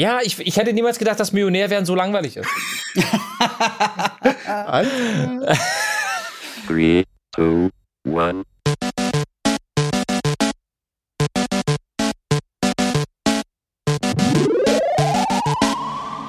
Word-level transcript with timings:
Ja, 0.00 0.20
ich, 0.22 0.38
ich 0.38 0.56
hätte 0.56 0.72
niemals 0.72 1.00
gedacht, 1.00 1.18
dass 1.18 1.32
Millionär 1.32 1.70
werden 1.70 1.84
so 1.84 1.96
langweilig 1.96 2.36
ist. 2.36 2.48
Three, 6.68 7.02
two, 7.34 7.68
one. 8.04 8.44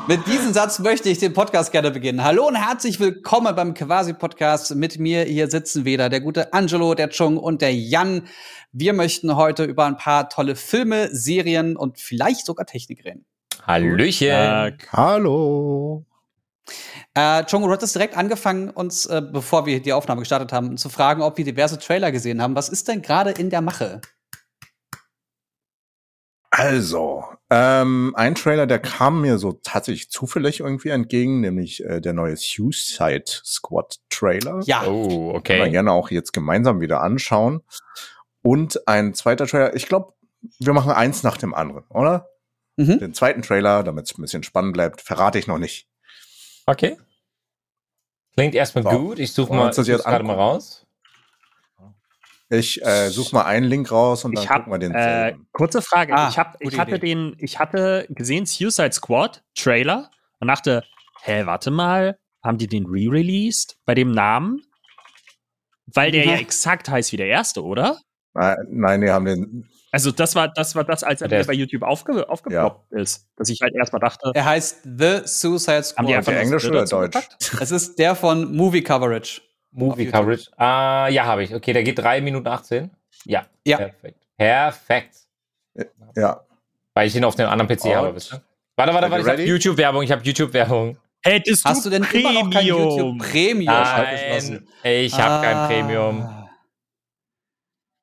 Mit 0.07 0.25
diesem 0.25 0.51
Satz 0.51 0.79
möchte 0.79 1.09
ich 1.09 1.19
den 1.19 1.33
Podcast 1.33 1.71
gerne 1.71 1.91
beginnen. 1.91 2.23
Hallo 2.23 2.47
und 2.47 2.55
herzlich 2.55 2.99
willkommen 2.99 3.55
beim 3.55 3.75
Quasi-Podcast. 3.75 4.73
Mit 4.73 4.97
mir 4.97 5.25
hier 5.25 5.47
sitzen 5.47 5.85
wieder 5.85 6.09
der 6.09 6.21
gute 6.21 6.53
Angelo, 6.53 6.95
der 6.95 7.11
Chung 7.11 7.37
und 7.37 7.61
der 7.61 7.75
Jan. 7.75 8.27
Wir 8.71 8.93
möchten 8.93 9.35
heute 9.35 9.65
über 9.65 9.85
ein 9.85 9.97
paar 9.97 10.27
tolle 10.27 10.55
Filme, 10.55 11.09
Serien 11.11 11.77
und 11.77 11.99
vielleicht 11.99 12.47
sogar 12.47 12.65
Technik 12.65 13.05
reden. 13.05 13.28
Hallöchen. 13.69 14.79
Hallo. 14.93 16.03
Äh, 17.13 17.45
Chung, 17.45 17.61
du 17.61 17.69
hattest 17.69 17.93
direkt 17.93 18.17
angefangen, 18.17 18.71
uns, 18.71 19.05
äh, 19.05 19.21
bevor 19.21 19.67
wir 19.67 19.79
die 19.79 19.93
Aufnahme 19.93 20.21
gestartet 20.21 20.51
haben, 20.51 20.75
zu 20.75 20.89
fragen, 20.89 21.21
ob 21.21 21.37
wir 21.37 21.45
diverse 21.45 21.77
Trailer 21.77 22.11
gesehen 22.11 22.41
haben. 22.41 22.55
Was 22.55 22.69
ist 22.69 22.87
denn 22.87 23.03
gerade 23.03 23.29
in 23.29 23.51
der 23.51 23.61
Mache? 23.61 24.01
Also, 26.49 27.25
ähm, 27.51 28.15
ein 28.15 28.33
Trailer, 28.33 28.65
der 28.65 28.79
kam 28.79 29.21
mir 29.21 29.37
so 29.37 29.51
tatsächlich 29.51 30.09
zufällig 30.09 30.61
irgendwie 30.61 30.89
entgegen, 30.89 31.39
nämlich 31.39 31.85
äh, 31.85 32.01
der 32.01 32.13
neue 32.13 32.37
Suicide 32.37 33.25
Squad 33.27 33.99
Trailer. 34.09 34.61
Ja. 34.65 34.87
Oh, 34.87 35.33
Können 35.43 35.59
wir 35.59 35.65
okay. 35.65 35.69
gerne 35.69 35.91
auch 35.91 36.09
jetzt 36.09 36.33
gemeinsam 36.33 36.81
wieder 36.81 37.01
anschauen. 37.01 37.61
Und 38.41 38.87
ein 38.87 39.13
zweiter 39.13 39.45
Trailer, 39.45 39.75
ich 39.75 39.85
glaube, 39.85 40.13
wir 40.57 40.73
machen 40.73 40.91
eins 40.91 41.21
nach 41.21 41.37
dem 41.37 41.53
anderen, 41.53 41.83
oder? 41.89 42.29
Mhm. 42.79 42.99
Den 42.99 43.13
zweiten 43.13 43.41
Trailer, 43.41 43.83
damit 43.83 44.05
es 44.05 44.17
ein 44.17 44.21
bisschen 44.21 44.43
spannend 44.43 44.73
bleibt, 44.73 45.01
verrate 45.01 45.37
ich 45.37 45.47
noch 45.47 45.57
nicht. 45.57 45.87
Okay. 46.65 46.97
Klingt 48.35 48.55
erstmal 48.55 48.83
So. 48.85 48.89
gut. 48.91 49.19
Ich 49.19 49.33
suche 49.33 49.53
mal, 49.53 49.69
ich 49.69 49.75
gerade 49.85 50.23
mal 50.23 50.35
raus. 50.35 50.85
Ich 52.49 52.81
äh, 52.83 53.09
suche 53.09 53.35
mal 53.35 53.43
einen 53.43 53.65
Link 53.67 53.91
raus 53.91 54.25
und 54.25 54.33
dann 54.33 54.43
Ich 54.43 54.49
habe 54.49 54.63
gucken 54.63 54.73
wir 54.73 54.79
den 54.79 54.95
äh, 54.95 55.35
kurze 55.51 55.81
Frage. 55.81 56.15
Ah, 56.15 56.29
ich 56.29 56.37
hab, 56.39 56.55
ich 56.61 56.79
hatte 56.79 56.95
Idee. 56.95 57.07
den, 57.07 57.35
ich 57.37 57.59
hatte 57.59 58.07
gesehen 58.09 58.45
Suicide 58.45 58.93
Squad 58.93 59.43
Trailer 59.55 60.09
und 60.39 60.47
dachte, 60.47 60.83
hä, 61.21 61.45
warte 61.45 61.69
mal, 61.69 62.17
haben 62.43 62.57
die 62.57 62.67
den 62.67 62.85
re-released 62.85 63.77
bei 63.85 63.93
dem 63.93 64.11
Namen? 64.11 64.63
Weil 65.85 66.11
der 66.11 66.23
Mhm. 66.25 66.31
ja 66.31 66.37
exakt 66.37 66.87
heißt 66.89 67.11
wie 67.11 67.17
der 67.17 67.27
erste, 67.27 67.63
oder? 67.63 67.99
Nein, 68.33 69.01
die 69.01 69.09
haben 69.09 69.25
den. 69.25 69.68
Also 69.91 70.11
das 70.11 70.35
war, 70.35 70.47
das 70.49 70.75
war 70.75 70.83
das, 70.83 71.03
als 71.03 71.21
er 71.21 71.27
Der 71.27 71.39
mir 71.39 71.45
bei 71.45 71.53
YouTube 71.53 71.81
aufge, 71.83 72.29
aufgeploppt 72.29 72.91
ist, 72.93 73.27
dass 73.37 73.49
ich 73.49 73.59
halt 73.61 73.73
erstmal 73.75 73.99
dachte, 73.99 74.31
Er 74.35 74.45
heißt 74.45 74.83
The 74.83 75.21
Suicide 75.25 75.83
Squad. 75.83 75.97
haben 75.97 76.07
die 76.07 76.15
einfach 76.15 76.33
Englisch 76.33 76.65
oder 76.65 76.85
Deutsch? 76.85 77.17
Es 77.59 77.71
ist 77.71 77.97
der 77.97 78.15
von 78.15 78.55
Movie 78.55 78.83
Coverage. 78.83 79.41
Movie. 79.71 80.07
Coverage. 80.07 80.49
Ah, 80.57 81.07
ja, 81.09 81.25
habe 81.25 81.43
ich. 81.43 81.53
Okay, 81.53 81.73
der 81.73 81.83
geht 81.83 81.99
3 81.99 82.21
Minuten 82.21 82.47
18. 82.47 82.89
Ja. 83.25 83.45
Ja. 83.65 83.77
Perfekt. 83.77 84.17
Perfekt. 84.37 85.15
Ja. 86.15 86.41
Weil 86.95 87.07
ich 87.07 87.15
ihn 87.15 87.23
auf 87.23 87.35
dem 87.35 87.47
anderen 87.47 87.67
PC 87.67 87.95
habe, 87.95 88.09
Und- 88.09 88.15
wisst 88.15 88.33
ihr? 88.33 88.41
Warte, 88.75 88.93
warte, 88.93 89.11
warte. 89.11 89.23
Ich 89.23 89.29
habe? 89.29 89.43
YouTube-Werbung. 89.43 90.03
Ich 90.03 90.11
habe 90.11 90.21
YouTube-Werbung. 90.23 90.97
Hättest 91.21 91.65
Hast 91.65 91.85
du 91.85 91.89
denn 91.89 92.05
immer 92.13 92.31
noch 92.31 92.49
kein 92.49 92.65
YouTube 92.65 93.17
Premium? 93.19 93.65
Nein, 93.75 94.65
ich 94.83 95.13
habe 95.19 95.45
kein 95.45 95.67
Premium. 95.67 96.38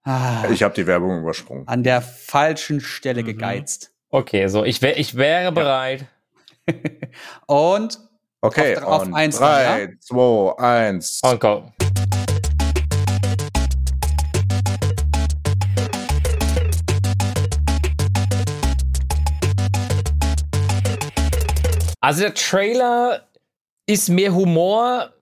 Ah, 0.07 0.45
Ich 0.53 0.63
habe 0.63 0.73
die 0.73 0.87
Werbung 0.87 1.21
übersprungen. 1.23 1.67
an 1.67 1.83
der 1.83 2.01
falschen 2.01 2.81
Stelle 2.81 3.23
Mhm. 3.23 3.27
gegeizt. 3.27 3.91
Okay, 4.11 4.47
so, 4.47 4.65
ich, 4.65 4.81
wär, 4.81 4.99
ich 4.99 5.17
wäre 5.17 5.51
bereit. 5.51 6.07
Und 7.47 7.99
Okay, 8.41 8.77
Auf- 8.77 8.85
auf 8.85 9.03
und 9.07 9.15
eins 9.15 9.39
drei, 9.39 9.97
zwei, 10.01 10.53
eins. 10.59 11.21
Und 11.25 11.41
go. 11.41 11.73
Also 22.01 22.23
der 22.23 22.35
Trailer 22.35 23.27
ist 23.87 24.09
mehr 24.09 24.33
Humor 24.35 25.13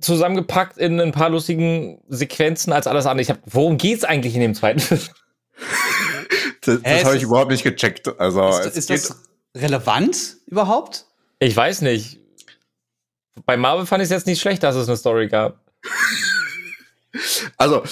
zusammengepackt 0.00 0.78
in 0.78 1.00
ein 1.00 1.12
paar 1.12 1.30
lustigen 1.30 2.00
Sequenzen 2.08 2.72
als 2.72 2.86
alles 2.86 3.06
andere. 3.06 3.22
Ich 3.22 3.30
hab, 3.30 3.38
worum 3.46 3.78
geht's 3.78 4.04
eigentlich 4.04 4.34
in 4.34 4.40
dem 4.40 4.54
zweiten 4.54 4.80
Film? 4.80 5.00
Das, 6.60 6.82
das 6.82 7.04
habe 7.04 7.16
ich 7.16 7.22
überhaupt 7.22 7.50
nicht 7.50 7.62
gecheckt. 7.62 8.20
Also 8.20 8.46
ist, 8.46 8.76
ist 8.76 8.90
das 8.90 9.22
relevant 9.56 10.36
überhaupt? 10.46 11.06
Ich 11.38 11.56
weiß 11.56 11.80
nicht. 11.80 12.20
Bei 13.46 13.56
Marvel 13.56 13.86
fand 13.86 14.02
ich 14.02 14.06
es 14.06 14.10
jetzt 14.10 14.26
nicht 14.26 14.40
schlecht, 14.40 14.62
dass 14.62 14.76
es 14.76 14.86
eine 14.86 14.98
Story 14.98 15.28
gab. 15.28 15.60
also 17.56 17.84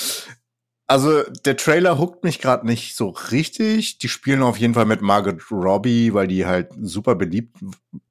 also 0.88 1.24
der 1.44 1.56
Trailer 1.56 1.98
huckt 1.98 2.22
mich 2.22 2.40
gerade 2.40 2.66
nicht 2.66 2.96
so 2.96 3.08
richtig. 3.08 3.98
Die 3.98 4.08
spielen 4.08 4.42
auf 4.42 4.58
jeden 4.58 4.74
Fall 4.74 4.84
mit 4.84 5.02
Margot 5.02 5.40
Robbie, 5.50 6.14
weil 6.14 6.28
die 6.28 6.46
halt 6.46 6.68
super 6.80 7.16
beliebt 7.16 7.56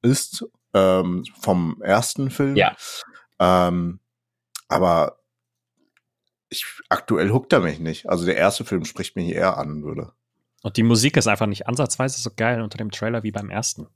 ist 0.02 0.44
ähm, 0.74 1.24
vom 1.40 1.80
ersten 1.80 2.30
Film. 2.30 2.56
Ja. 2.56 2.76
Ähm, 3.38 4.00
aber 4.68 5.18
ich, 6.48 6.64
aktuell 6.88 7.30
huckt 7.30 7.52
er 7.52 7.60
mich 7.60 7.78
nicht. 7.80 8.08
Also 8.08 8.24
der 8.24 8.36
erste 8.36 8.64
Film 8.64 8.84
spricht 8.84 9.16
mich 9.16 9.30
eher 9.30 9.56
an 9.58 9.82
würde. 9.82 10.12
Und 10.62 10.76
die 10.76 10.82
Musik 10.82 11.16
ist 11.16 11.26
einfach 11.28 11.46
nicht 11.46 11.66
ansatzweise 11.66 12.20
so 12.20 12.30
geil 12.34 12.60
unter 12.62 12.78
dem 12.78 12.90
Trailer 12.90 13.22
wie 13.22 13.32
beim 13.32 13.50
ersten. 13.50 13.88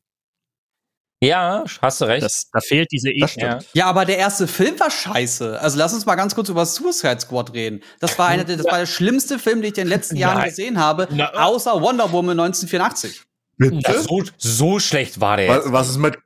Ja, 1.22 1.64
hast 1.82 2.00
du 2.00 2.06
recht. 2.06 2.22
Das, 2.24 2.48
da 2.50 2.60
fehlt 2.60 2.90
diese 2.92 3.10
Ebene. 3.10 3.30
ja. 3.36 3.58
Ja, 3.74 3.86
aber 3.86 4.06
der 4.06 4.16
erste 4.16 4.48
Film 4.48 4.80
war 4.80 4.90
scheiße. 4.90 5.60
Also 5.60 5.76
lass 5.78 5.92
uns 5.92 6.06
mal 6.06 6.14
ganz 6.14 6.34
kurz 6.34 6.48
über 6.48 6.64
Suicide 6.64 7.20
Squad 7.20 7.52
reden. 7.52 7.82
Das 7.98 8.18
war 8.18 8.28
einer, 8.28 8.44
der- 8.44 8.56
das 8.56 8.64
war 8.66 8.78
der 8.78 8.86
schlimmste 8.86 9.38
Film, 9.38 9.60
den 9.60 9.70
ich 9.72 9.78
in 9.78 9.84
den 9.84 9.88
letzten 9.88 10.16
Jahren 10.16 10.38
Nein. 10.38 10.48
gesehen 10.48 10.78
habe, 10.78 11.08
Na- 11.10 11.30
außer 11.34 11.78
Wonder 11.82 12.10
Woman 12.12 12.40
1984. 12.40 13.22
Ja, 13.58 14.00
so, 14.00 14.22
so 14.38 14.78
schlecht 14.78 15.20
war 15.20 15.36
der 15.36 15.46
jetzt. 15.46 15.64
Was, 15.66 15.72
was 15.72 15.88
ist 15.90 15.98
mit 15.98 16.18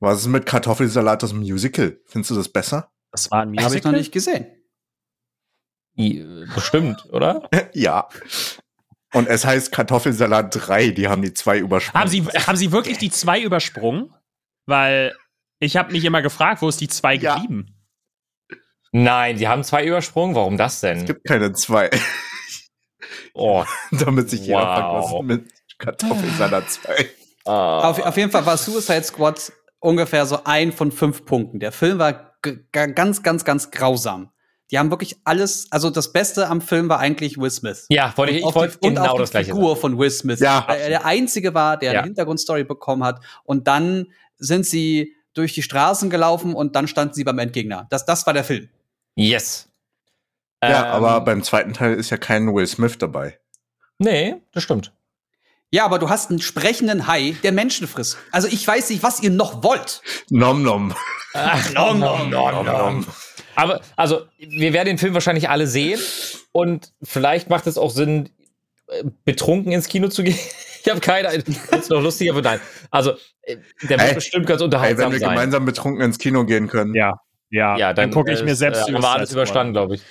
was 0.00 0.20
ist 0.22 0.26
mit 0.26 0.46
Kartoffelsalat 0.46 1.22
das 1.22 1.32
Musical? 1.32 2.00
Findest 2.06 2.30
du 2.30 2.34
das 2.36 2.48
besser? 2.48 2.90
Das 3.12 3.30
war 3.30 3.42
ein 3.42 3.48
Habe 3.50 3.56
ich 3.56 3.62
Musical. 3.64 3.92
noch 3.92 3.98
nicht 3.98 4.12
gesehen. 4.12 4.46
I- 5.98 6.46
Bestimmt, 6.54 7.04
oder? 7.12 7.48
ja. 7.74 8.08
Und 9.12 9.26
es 9.28 9.44
heißt 9.44 9.72
Kartoffelsalat 9.72 10.54
3, 10.54 10.90
die 10.90 11.08
haben 11.08 11.20
die 11.22 11.34
zwei 11.34 11.58
übersprungen. 11.58 12.00
Haben 12.00 12.10
Sie, 12.10 12.22
haben 12.24 12.56
Sie 12.56 12.70
wirklich 12.72 12.98
die 12.98 13.10
zwei 13.10 13.40
übersprungen? 13.40 14.14
Weil 14.66 15.16
ich 15.58 15.76
habe 15.76 15.92
mich 15.92 16.04
immer 16.04 16.22
gefragt, 16.22 16.62
wo 16.62 16.68
ist 16.68 16.80
die 16.80 16.88
zwei 16.88 17.14
Ja. 17.14 17.34
geblieben? 17.34 17.74
Nein, 18.92 19.36
die 19.36 19.48
haben 19.48 19.62
zwei 19.64 19.84
übersprungen. 19.84 20.34
Warum 20.34 20.56
das 20.56 20.74
Es 20.74 20.80
denn? 20.80 21.06
gibt 21.06 21.26
keine 21.26 21.52
zwei, 21.52 21.90
Oh, 23.34 23.64
damit 23.90 24.30
sich 24.30 24.40
jeder 24.46 24.58
Wow. 24.58 24.64
fragt, 25.10 25.12
was 25.14 25.22
mit 25.24 25.52
Kartoffelsalat 25.78 26.70
2. 26.70 27.06
ah. 27.46 27.88
Auf, 27.90 27.98
auf 28.00 28.16
jeden 28.16 28.30
Fall 28.30 28.46
war 28.46 28.56
Suicide 28.56 29.02
Squad 29.04 29.52
ungefähr 29.80 30.24
so 30.26 30.44
ein 30.44 30.72
von 30.72 30.92
fünf 30.92 31.24
Punkten. 31.24 31.58
Der 31.60 31.72
Film 31.72 31.98
war 31.98 32.34
ganz, 32.72 33.22
ganz, 33.22 33.44
ganz 33.44 33.70
grausam. 33.70 34.30
Die 34.70 34.78
haben 34.78 34.90
wirklich 34.90 35.16
alles, 35.24 35.66
also 35.72 35.90
das 35.90 36.12
Beste 36.12 36.46
am 36.48 36.60
Film 36.60 36.88
war 36.88 37.00
eigentlich 37.00 37.36
Will 37.38 37.50
Smith. 37.50 37.86
Ja, 37.88 38.12
wollte 38.16 38.32
ich, 38.34 38.38
ich 38.46 38.54
wollte 38.54 38.78
die, 38.80 38.86
und 38.88 38.94
genau 38.94 39.12
auch 39.14 39.18
das 39.18 39.30
die 39.30 39.32
gleiche 39.32 39.52
Figur 39.52 39.70
sagen. 39.70 39.80
von 39.80 39.98
Will 39.98 40.10
Smith. 40.10 40.38
Ja. 40.38 40.64
Weil 40.68 40.80
er 40.80 40.88
der 40.90 41.04
Einzige 41.04 41.54
war, 41.54 41.76
der 41.76 41.92
Ja. 41.92 41.98
eine 42.00 42.06
Hintergrundstory 42.06 42.62
bekommen 42.62 43.02
hat. 43.02 43.20
Und 43.42 43.66
dann 43.66 44.06
sind 44.38 44.64
sie 44.64 45.16
durch 45.34 45.54
die 45.54 45.62
Straßen 45.62 46.08
gelaufen 46.08 46.54
und 46.54 46.76
dann 46.76 46.86
standen 46.86 47.14
sie 47.14 47.24
beim 47.24 47.38
Endgegner. 47.40 47.86
Das, 47.90 48.04
das 48.06 48.24
war 48.26 48.32
der 48.32 48.44
Film. 48.44 48.68
Yes. 49.16 49.68
Ja, 50.62 50.96
Ähm, 50.96 51.04
aber 51.04 51.20
beim 51.24 51.42
zweiten 51.42 51.72
Teil 51.72 51.94
ist 51.94 52.10
ja 52.10 52.16
kein 52.16 52.54
Will 52.54 52.66
Smith 52.66 52.96
dabei. 52.98 53.38
Nee, 53.98 54.36
das 54.52 54.62
stimmt. 54.62 54.92
Ja, 55.72 55.84
aber 55.84 55.98
du 55.98 56.08
hast 56.08 56.30
einen 56.30 56.40
sprechenden 56.40 57.06
Hai, 57.06 57.36
der 57.42 57.52
Menschen 57.52 57.86
frisst. 57.86 58.18
Also 58.32 58.48
ich 58.48 58.66
weiß 58.66 58.90
nicht, 58.90 59.02
was 59.02 59.20
ihr 59.22 59.30
noch 59.30 59.62
wollt. 59.62 60.02
Nom 60.28 60.62
nom. 60.62 60.94
Ach, 61.34 61.72
nom, 61.72 62.00
nom, 62.00 62.28
nom, 62.30 62.66
nom. 62.66 63.06
Aber, 63.54 63.80
also, 63.96 64.22
wir 64.38 64.72
werden 64.72 64.86
den 64.86 64.98
Film 64.98 65.14
wahrscheinlich 65.14 65.48
alle 65.48 65.66
sehen 65.66 66.00
und 66.52 66.92
vielleicht 67.02 67.50
macht 67.50 67.66
es 67.66 67.78
auch 67.78 67.90
Sinn, 67.90 68.30
äh, 68.88 69.04
betrunken 69.24 69.72
ins 69.72 69.88
Kino 69.88 70.08
zu 70.08 70.22
gehen. 70.22 70.38
Ich 70.82 70.88
habe 70.90 71.00
keine 71.00 71.28
Ahnung. 71.28 71.42
Das 71.70 71.80
ist 71.80 71.90
noch 71.90 72.00
lustiger, 72.00 72.32
aber 72.32 72.40
nein. 72.40 72.58
Also, 72.90 73.10
äh, 73.42 73.58
der 73.82 73.98
wird 73.98 74.00
Ey, 74.00 74.14
bestimmt 74.14 74.46
ganz 74.46 74.62
unterhaltsam 74.62 75.06
wenn 75.08 75.12
wir 75.12 75.18
sein. 75.18 75.28
gemeinsam 75.28 75.66
betrunken 75.66 76.02
ins 76.02 76.16
Kino 76.18 76.46
gehen 76.46 76.68
können. 76.68 76.94
Ja, 76.94 77.20
ja. 77.50 77.76
ja, 77.76 77.92
dann, 77.92 78.10
gucke 78.10 78.32
ich 78.32 78.40
äh, 78.40 78.44
mir 78.44 78.56
selbst 78.56 78.88
äh, 78.88 78.94
haben 78.94 79.02
wir 79.02 79.10
alles 79.10 79.30
überstanden, 79.30 79.74
glaube 79.74 79.96
ich. 79.96 80.02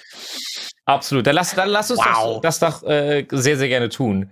Absolut. 0.86 1.26
Dann 1.26 1.34
lass, 1.34 1.56
dann 1.56 1.70
lass 1.70 1.90
uns 1.90 2.00
Wow. 2.00 2.40
das, 2.42 2.60
das 2.60 2.82
doch 2.82 2.88
äh, 2.88 3.26
sehr, 3.32 3.58
sehr 3.58 3.68
gerne 3.68 3.90
tun. 3.90 4.32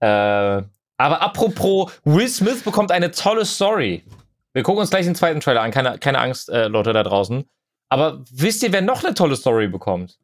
Äh, 0.00 0.62
aber 0.98 1.20
apropos, 1.22 1.92
Will 2.04 2.28
Smith 2.28 2.62
bekommt 2.62 2.90
eine 2.92 3.10
tolle 3.10 3.44
Story. 3.44 4.04
Wir 4.52 4.62
gucken 4.62 4.80
uns 4.80 4.90
gleich 4.90 5.04
den 5.04 5.14
zweiten 5.14 5.40
Trailer 5.40 5.62
an. 5.62 5.70
Keine, 5.70 5.98
keine 5.98 6.18
Angst, 6.18 6.48
äh, 6.48 6.68
Leute 6.68 6.92
da 6.92 7.02
draußen. 7.02 7.44
Aber 7.90 8.24
wisst 8.30 8.62
ihr, 8.62 8.72
wer 8.72 8.82
noch 8.82 9.04
eine 9.04 9.14
tolle 9.14 9.36
Story 9.36 9.68
bekommt? 9.68 10.18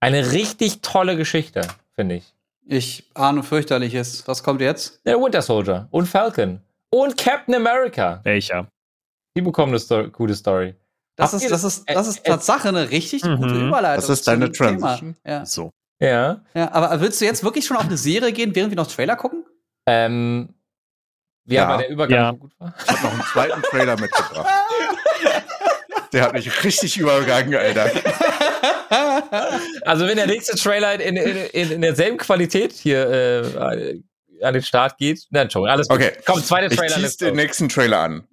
Eine 0.00 0.32
richtig 0.32 0.80
tolle 0.82 1.16
Geschichte, 1.16 1.66
finde 1.94 2.16
ich. 2.16 2.34
Ich 2.66 3.10
ahne 3.14 3.42
fürchterliches. 3.42 4.26
Was 4.28 4.42
kommt 4.42 4.60
jetzt? 4.60 5.04
Der 5.04 5.18
Winter 5.20 5.42
Soldier 5.42 5.88
und 5.90 6.06
Falcon 6.06 6.60
und 6.90 7.16
Captain 7.16 7.54
America. 7.54 8.20
Welcher? 8.22 8.68
Die 9.36 9.42
bekommen 9.42 9.72
eine 9.72 9.80
Sto 9.80 10.08
gute 10.08 10.34
Story. 10.34 10.74
Das 11.16 11.32
Habt 11.32 11.42
ist, 11.42 11.50
das 11.50 11.64
ist, 11.64 11.88
das 11.90 12.06
ist 12.06 12.24
Tatsache 12.24 12.68
eine 12.68 12.90
richtig 12.90 13.24
Mhm. 13.24 13.36
gute 13.36 13.54
Überleitung. 13.66 14.00
Das 14.00 14.08
ist 14.08 14.26
deine. 14.26 14.50
Transition. 14.52 15.16
Ja. 15.26 15.44
So. 15.44 15.70
Ja. 16.00 16.40
ja, 16.54 16.72
aber 16.72 17.00
willst 17.00 17.20
du 17.20 17.24
jetzt 17.26 17.44
wirklich 17.44 17.66
schon 17.66 17.76
auf 17.76 17.84
eine 17.84 17.96
Serie 17.98 18.32
gehen, 18.32 18.54
während 18.54 18.70
wir 18.72 18.76
noch 18.76 18.86
Trailer 18.90 19.16
gucken? 19.16 19.44
Ähm, 19.86 20.54
ja, 21.46 21.62
Ja. 21.62 21.68
weil 21.68 21.78
der 21.78 21.88
Übergang 21.90 22.18
Ja. 22.18 22.30
so 22.32 22.36
gut 22.38 22.52
war. 22.58 22.74
Ich 22.82 22.90
habe 22.90 23.02
noch 23.02 23.12
einen 23.12 23.22
zweiten 23.32 23.62
Trailer 23.62 24.00
mitgebracht. 24.00 24.46
Der 26.12 26.22
hat 26.22 26.32
mich 26.32 26.64
richtig 26.64 26.96
übergangen, 26.98 27.54
Alter. 27.54 27.90
Also 29.82 30.06
wenn 30.08 30.16
der 30.16 30.26
nächste 30.26 30.56
Trailer 30.56 30.94
in, 31.00 31.16
in, 31.16 31.36
in, 31.52 31.70
in 31.72 31.80
derselben 31.82 32.18
Qualität 32.18 32.72
hier 32.72 33.08
äh, 33.54 34.00
an 34.42 34.54
den 34.54 34.62
Start 34.62 34.96
geht, 34.98 35.26
na 35.30 35.42
Entschuldigung, 35.42 35.70
alles 35.72 35.88
gut. 35.88 35.98
Okay. 35.98 36.12
Komm, 36.26 36.42
zweiter 36.42 36.70
Ich 36.72 36.78
Trailer. 36.78 36.98
let's 36.98 37.16
den 37.16 37.36
nächsten 37.36 37.68
Trailer 37.68 37.98
an. 38.00 38.24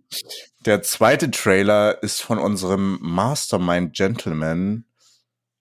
Der 0.66 0.82
zweite 0.82 1.30
Trailer 1.32 2.02
ist 2.02 2.22
von 2.22 2.40
unserem 2.40 2.98
Mastermind 3.02 3.94
Gentleman 3.96 4.86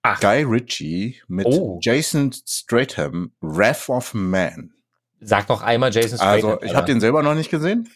Ach. 0.08 0.20
Guy 0.20 0.42
Ritchie 0.44 1.20
mit 1.26 1.46
Oh. 1.46 1.80
Jason 1.82 2.32
Stratham, 2.32 3.32
Wrath 3.40 3.88
of 3.88 4.14
Man. 4.14 4.72
Sag 5.20 5.48
noch 5.48 5.62
einmal 5.62 5.92
Jason 5.92 6.16
Statham. 6.18 6.32
Also, 6.32 6.62
ich 6.62 6.74
habe 6.74 6.86
den 6.86 7.00
selber 7.00 7.22
noch 7.24 7.34
nicht 7.34 7.50
gesehen. 7.50 7.88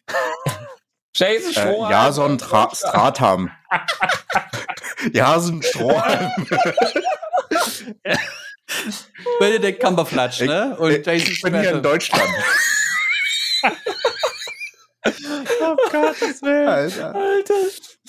Jason 1.15 1.51
Äh, 1.51 1.53
Statham. 1.53 1.91
Jason 1.91 2.39
Tra 2.39 2.71
Stratham. 2.75 3.51
Jason 5.13 5.63
Strohhalm. 5.63 6.31
Benedict 9.39 9.81
Cumberflatch, 9.81 10.41
Ich, 10.41 10.49
ne? 10.49 10.77
Und 10.79 10.91
ich, 10.91 11.07
Jason 11.07 11.33
ich 11.33 11.43
bin 11.43 11.61
hier 11.61 11.73
in. 11.73 11.83
Deutschland. 11.83 12.29
Oh 15.07 15.77
Gottes 15.91 16.43
Willen. 16.43 16.69
Alter. 16.69 17.15
Alter. 17.15 17.55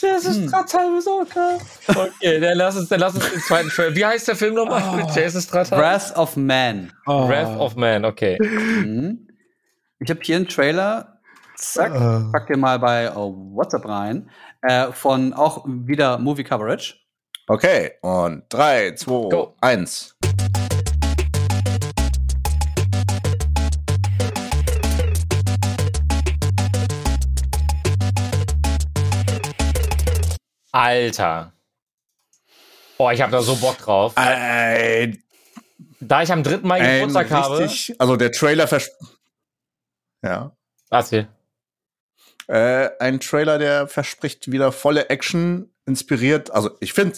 Das 0.01 0.25
ist 0.25 0.38
hm. 0.38 0.47
Stratheim 0.49 0.99
so. 0.99 1.21
Okay, 1.88 2.39
dann 2.39 2.57
lass 2.57 2.75
uns, 2.75 2.89
dann 2.89 2.99
lass 2.99 3.15
uns 3.15 3.31
den 3.31 3.39
zweiten 3.41 3.69
Film. 3.69 3.95
Wie 3.95 4.05
heißt 4.05 4.27
der 4.27 4.35
Film 4.35 4.55
nochmal 4.55 4.83
oh. 4.83 5.07
Ah. 5.07 5.11
Jason 5.15 5.41
Stratheim? 5.41 5.79
Wrath 5.79 6.17
of 6.17 6.35
Man. 6.35 6.91
Oh. 7.07 7.29
Wrath 7.29 7.57
of 7.59 7.75
Man, 7.75 8.03
okay. 8.03 8.38
Mhm. 8.41 9.27
Ich 9.99 10.09
habe 10.09 10.19
hier 10.23 10.35
einen 10.35 10.47
Trailer. 10.47 11.21
Zack, 11.55 11.93
uh. 11.93 12.31
pack 12.31 12.47
dir 12.47 12.57
mal 12.57 12.79
bei 12.79 13.15
oh, 13.15 13.35
WhatsApp 13.53 13.88
rein. 13.88 14.29
Äh, 14.61 14.91
von 14.91 15.33
auch 15.33 15.63
wieder 15.65 16.17
Movie 16.17 16.43
Coverage. 16.43 16.95
Okay, 17.47 17.91
und 18.01 18.43
3, 18.49 18.95
2, 18.95 19.53
1. 19.61 20.10
Alter. 30.71 31.53
Boah, 32.97 33.12
ich 33.13 33.21
habe 33.21 33.31
da 33.31 33.41
so 33.41 33.56
Bock 33.56 33.77
drauf. 33.77 34.13
Ein, 34.15 35.21
Da 36.00 36.21
ich 36.21 36.31
am 36.31 36.44
3. 36.44 36.57
Mai 36.57 36.79
ein 36.81 37.09
Geburtstag 37.09 37.31
habe. 37.31 37.69
also 38.00 38.15
der 38.15 38.31
Trailer 38.31 38.68
vers 38.68 38.91
ja, 40.23 40.56
Was 40.89 41.09
hier? 41.09 41.27
äh, 42.47 42.89
ein 43.00 43.19
Trailer, 43.19 43.57
der 43.57 43.88
verspricht 43.88 44.51
wieder 44.51 44.71
volle 44.71 45.09
Action, 45.09 45.73
inspiriert. 45.88 46.51
Also 46.51 46.69
ich 46.79 46.94
finde, 46.94 47.17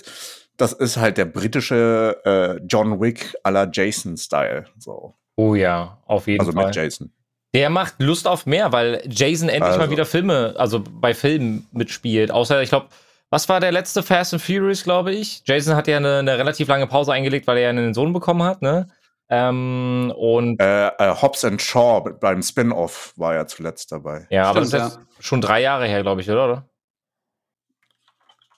das 0.55 0.71
ist 0.71 0.95
halt 0.97 1.17
der 1.17 1.25
britische 1.25 2.21
äh, 2.23 2.61
John 2.65 3.01
Wick 3.01 3.35
à 3.43 3.51
la 3.51 3.67
Jason-Style. 3.69 4.65
So. 4.77 5.15
Oh 5.35 5.53
ja, 5.55 6.01
auf 6.05 6.27
jeden 6.27 6.39
Also 6.39 6.53
Fall. 6.53 6.67
mit 6.67 6.75
Jason. 6.75 7.11
Der 7.53 7.69
macht 7.69 7.95
Lust 8.01 8.25
auf 8.27 8.45
mehr, 8.45 8.71
weil 8.71 9.03
Jason 9.07 9.49
endlich 9.49 9.63
Also. 9.63 9.79
mal 9.79 9.89
wieder 9.89 10.05
Filme, 10.05 10.53
also 10.57 10.81
bei 10.81 11.13
Filmen 11.13 11.67
mitspielt. 11.71 12.31
Außer, 12.31 12.61
ich 12.61 12.69
glaube, 12.69 12.87
was 13.33 13.49
war 13.49 13.59
der 13.59 13.71
letzte 13.71 14.03
Fast 14.03 14.33
and 14.33 14.43
Furious, 14.43 14.83
glaube 14.83 15.11
ich? 15.11 15.41
Jason 15.45 15.75
hat 15.75 15.87
ja 15.87 15.97
eine, 15.97 16.19
eine 16.19 16.37
relativ 16.37 16.67
lange 16.67 16.85
Pause 16.85 17.13
eingelegt, 17.13 17.47
weil 17.47 17.57
er 17.57 17.63
ja 17.63 17.69
einen 17.69 17.95
Sohn 17.95 18.13
bekommen 18.13 18.43
hat, 18.43 18.61
ne? 18.61 18.87
Ähm, 19.29 20.13
und 20.15 20.61
Äh, 20.61 20.89
äh, 20.89 21.15
Hobbs 21.19 21.43
and 21.43 21.59
Shaw 21.59 22.01
beim 22.21 22.43
Spin-off 22.43 23.13
war 23.15 23.33
ja 23.33 23.47
zuletzt 23.47 23.91
dabei. 23.91 24.27
ja, 24.29 24.43
aber 24.45 24.59
das 24.59 24.69
Stimmt, 24.69 24.83
ist 24.85 24.99
jetzt 25.17 25.25
schon 25.25 25.41
drei 25.41 25.61
Jahre 25.61 25.87
her, 25.87 26.03
glaube 26.03 26.21
ich, 26.21 26.29
oder? 26.29 26.45
oder? 26.45 26.69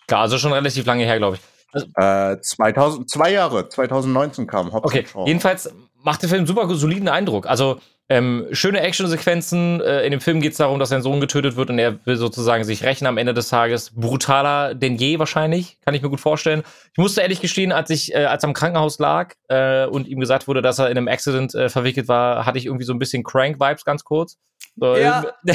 Klar, 0.08 0.22
also 0.22 0.38
schon 0.38 0.52
relativ 0.52 0.86
lange 0.86 1.06
her, 1.06 1.18
glaube 1.20 1.38
ich. 1.38 1.82
Äh, 1.96 2.40
2000, 2.42 3.10
zwei 3.10 3.32
Jahre, 3.32 3.70
2019 3.70 4.46
kam 4.46 4.74
Hobbs 4.74 4.86
Okay, 4.86 5.00
and 5.00 5.08
Shaw. 5.10 5.26
jedenfalls 5.26 5.74
macht 6.04 6.22
der 6.22 6.30
Film 6.30 6.46
super 6.46 6.68
soliden 6.76 7.08
Eindruck. 7.08 7.48
Also 7.48 7.80
ähm, 8.08 8.48
schöne 8.52 8.82
Actionsequenzen. 8.82 9.82
Äh, 9.82 10.04
in 10.06 10.12
dem 10.12 10.22
Film 10.22 10.40
geht 10.42 10.52
es 10.52 10.58
darum, 10.58 10.80
dass 10.80 10.90
sein 10.90 11.02
Sohn 11.02 11.20
getötet 11.20 11.56
wird 11.56 11.70
und 11.72 11.80
er 11.80 12.06
will 12.06 12.18
sozusagen 12.18 12.64
sich 12.64 12.84
rächen 12.84 13.08
am 13.08 13.18
Ende 13.18 13.34
des 13.34 13.50
Tages. 13.50 13.92
Brutaler 13.96 14.76
denn 14.76 14.96
je 14.96 15.18
wahrscheinlich, 15.18 15.80
kann 15.82 15.96
ich 15.96 16.02
mir 16.04 16.10
gut 16.10 16.20
vorstellen. 16.20 16.64
Ich 16.92 16.98
musste 16.98 17.22
ehrlich 17.22 17.42
gestehen, 17.42 17.72
als 17.72 17.90
ich 17.90 18.14
äh, 18.14 18.26
als 18.26 18.44
er 18.44 18.50
im 18.50 18.54
Krankenhaus 18.54 19.00
lag 19.00 19.34
äh, 19.48 19.86
und 19.88 20.08
ihm 20.08 20.20
gesagt 20.20 20.48
wurde, 20.48 20.62
dass 20.62 20.78
er 20.78 20.90
in 20.92 20.98
einem 20.98 21.08
Accident 21.08 21.56
äh, 21.56 21.68
verwickelt 21.70 22.08
war, 22.08 22.46
hatte 22.46 22.58
ich 22.60 22.66
irgendwie 22.68 22.86
so 22.86 22.94
ein 22.94 23.00
bisschen 23.00 23.24
Crank-Vibes 23.24 23.86
ganz 23.86 24.04
kurz. 24.04 24.38
So, 24.76 24.96
Ja. 24.96 25.26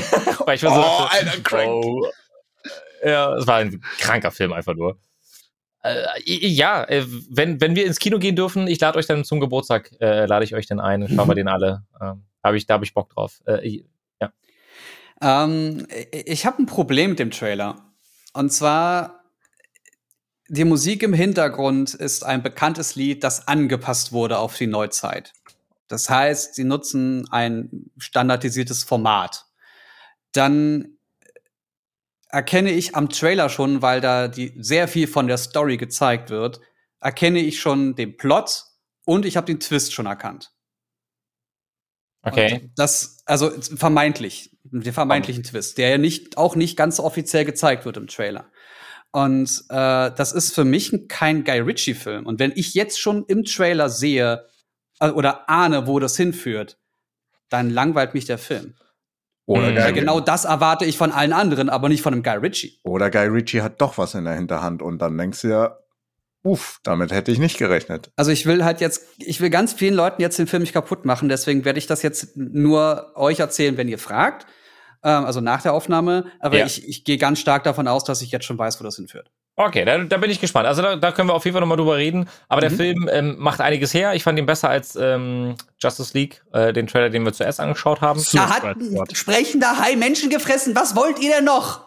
weil 0.45 0.57
ich 0.57 0.63
mir 0.63 0.71
so 0.71 0.81
Oh, 0.81 1.07
Alter, 1.09 1.41
Crank. 1.45 1.71
oh, 1.71 2.07
ja, 3.05 3.35
es 3.37 3.47
war 3.47 3.57
ein 3.57 3.81
kranker 3.99 4.31
Film 4.31 4.53
einfach 4.53 4.75
nur. 4.75 4.99
Äh, 5.83 6.03
ja, 6.27 6.85
äh, 6.85 7.05
wenn, 7.31 7.61
wenn 7.61 7.75
wir 7.77 7.87
ins 7.87 7.99
Kino 7.99 8.19
gehen 8.19 8.37
dürfen, 8.37 8.67
ich 8.67 8.81
lade 8.81 8.99
euch 8.99 9.07
dann 9.07 9.25
zum 9.25 9.41
Geburtstag, 9.41 9.91
äh, 10.01 10.27
lade 10.27 10.45
ich 10.45 10.55
euch 10.55 10.67
dann 10.67 10.81
ein, 10.81 11.09
schauen 11.09 11.29
wir 11.29 11.35
den 11.35 11.49
alle. 11.49 11.85
Ähm, 12.03 12.25
hab 12.43 12.55
ich, 12.55 12.67
da 12.67 12.75
habe 12.75 12.85
ich 12.85 12.95
Bock 12.95 13.11
drauf. 13.11 13.41
Äh, 13.47 13.67
ich- 13.67 13.85
Ähm, 15.23 15.87
ich 16.13 16.47
habe 16.47 16.63
ein 16.63 16.67
Problem 16.67 17.11
mit 17.11 17.19
dem 17.19 17.31
Trailer. 17.31 17.93
Und 18.33 18.51
zwar, 18.53 19.25
die 20.49 20.65
Musik 20.65 21.03
im 21.03 21.13
Hintergrund 21.13 21.93
ist 21.93 22.25
ein 22.25 22.43
bekanntes 22.43 22.95
Lied, 22.97 23.23
das 23.23 23.47
angepasst 23.47 24.13
wurde 24.13 24.39
auf 24.39 24.57
die 24.57 24.67
Neuzeit. 24.67 25.35
Das 25.89 26.09
heißt, 26.09 26.55
sie 26.55 26.65
nutzen 26.65 27.29
ein 27.31 27.91
standardisiertes 27.99 28.83
Format. 28.85 29.45
Dann 30.33 30.97
erkenne 32.29 32.71
ich 32.71 32.95
am 32.95 33.09
Trailer 33.11 33.49
schon, 33.51 33.83
weil 33.83 34.01
da 34.01 34.27
die 34.29 34.55
sehr 34.57 34.89
viel 34.89 35.07
von 35.07 35.27
der 35.27 35.37
Story 35.37 35.77
gezeigt 35.77 36.31
wird, 36.31 36.61
erkenne 37.01 37.41
ich 37.41 37.61
schon 37.61 37.95
den 37.95 38.17
Plot 38.17 38.65
und 39.05 39.27
ich 39.27 39.37
habe 39.37 39.47
den 39.47 39.61
Twist 39.61 39.93
schon 39.93 40.07
erkannt. 40.07 40.53
Okay. 42.23 42.61
Und 42.63 42.71
das, 42.77 43.23
also 43.27 43.51
vermeintlich, 43.77 44.57
den 44.65 44.93
vermeintlichen 44.93 45.43
Twist, 45.43 45.79
der 45.79 45.91
ja 45.91 45.99
nicht, 45.99 46.37
auch 46.37 46.57
nicht 46.57 46.77
ganz 46.77 47.01
offiziell 47.01 47.45
gezeigt 47.45 47.85
wird 47.85 47.97
im 47.97 48.07
Trailer. 48.07 48.47
Und 49.13 49.65
äh, 49.71 50.11
das 50.15 50.33
ist 50.33 50.55
für 50.55 50.65
mich 50.65 51.09
kein 51.09 51.43
Guy 51.45 51.59
Ritchie-Film. 51.61 52.27
Und 52.27 52.39
wenn 52.39 52.53
ich 52.55 52.75
jetzt 52.75 53.01
schon 53.01 53.25
im 53.27 53.45
Trailer 53.45 53.89
sehe 53.89 54.47
äh, 55.01 55.11
oder 55.11 55.49
ahne, 55.51 55.87
wo 55.87 55.99
das 55.99 56.17
hinführt, 56.17 56.79
dann 57.49 57.71
langweilt 57.71 58.15
mich 58.15 58.27
der 58.27 58.39
Film. 58.39 58.75
Oder, 59.47 59.73
Mhm. 59.73 59.75
Guy, 59.75 59.93
genau 59.95 60.21
das 60.21 60.45
erwarte 60.45 60.85
ich 60.85 60.97
von 60.97 61.11
allen 61.11 61.33
anderen, 61.33 61.69
aber 61.71 61.89
nicht 61.89 62.03
von 62.03 62.15
einem 62.15 62.23
Guy 62.23 62.37
Ritchie. 62.37 62.79
oder 62.85 63.11
Guy 63.11 63.27
Ritchie 63.27 63.63
hat 63.63 63.81
doch 63.81 63.99
was 63.99 64.15
in 64.15 64.25
der 64.25 64.35
Hinterhand 64.35 64.81
und 64.81 64.99
dann 65.03 65.19
denkst 65.19 65.43
du 65.43 65.49
ja, 65.49 65.77
uff, 66.43 66.79
damit 66.83 67.13
hätte 67.13 67.31
ich 67.33 67.39
nicht 67.39 67.59
gerechnet. 67.59 68.11
Also 68.17 68.31
ich 68.31 68.47
will 68.47 68.65
halt 68.65 68.81
jetzt, 68.81 69.03
ich 69.19 69.41
will 69.41 69.51
ganz 69.51 69.73
vielen 69.73 69.95
Leuten 69.95 70.23
jetzt 70.23 70.39
den 70.39 70.47
Film 70.47 70.63
nicht 70.63 70.73
kaputt 70.73 71.05
machen, 71.05 71.29
deswegen 71.29 71.65
werde 71.65 71.79
ich 71.79 71.87
das 71.87 72.03
jetzt 72.03 72.37
nur 72.37 73.13
euch 73.15 73.41
erzählen, 73.41 73.77
wenn 73.77 73.89
ihr 73.89 73.99
fragt. 73.99 74.47
Ähm, 75.03 75.25
also 75.25 75.41
nach 75.41 75.63
der 75.63 75.73
Aufnahme. 75.73 76.27
Aber 76.41 76.59
Ja. 76.59 76.67
ich, 76.67 76.87
ich 76.87 77.05
gehe 77.05 77.17
ganz 77.19 77.41
stark 77.41 77.65
davon 77.65 77.89
aus, 77.89 78.05
dass 78.05 78.21
ich 78.23 78.31
jetzt 78.33 78.45
schon 78.45 78.59
weiß, 78.59 78.79
wo 78.81 78.85
das 78.85 78.97
hinführt. 78.97 79.31
Okay, 79.57 79.85
da, 79.85 79.99
da 79.99 80.17
bin 80.17 80.31
ich 80.31 80.41
gespannt. 80.41 80.67
Also 80.67 80.81
da, 80.81 80.97
da 80.97 81.13
können 81.13 81.29
wir 81.29 81.35
auf 81.35 81.45
jeden 81.45 81.55
Fall 81.55 81.61
nochmal 81.61 81.77
drüber 81.77 81.97
reden. 81.97 82.29
Aber 82.49 82.61
der 82.63 82.71
Mhm. 82.71 82.77
Film 82.77 83.09
ähm, 83.13 83.37
macht 83.39 83.61
einiges 83.61 83.93
her. 83.93 84.15
Ich 84.15 84.23
fand 84.23 84.39
ihn 84.39 84.47
besser 84.47 84.71
als 84.71 84.97
ähm, 84.97 85.55
Justice 85.79 86.17
League, 86.17 86.43
äh, 86.53 86.73
den 86.73 86.87
Trailer, 86.87 87.11
den 87.11 87.25
wir 87.25 87.33
zuerst 87.33 87.61
angeschaut 87.61 88.01
haben. 88.01 88.23
Da 88.33 88.49
hat 88.51 88.65
ein 88.65 88.97
sprechender 89.15 89.79
Hai 89.79 89.97
Menschen 89.97 90.31
gefressen. 90.31 90.75
Was 90.77 90.97
wollt 90.97 91.19
ihr 91.19 91.31
denn 91.37 91.45
noch? 91.45 91.87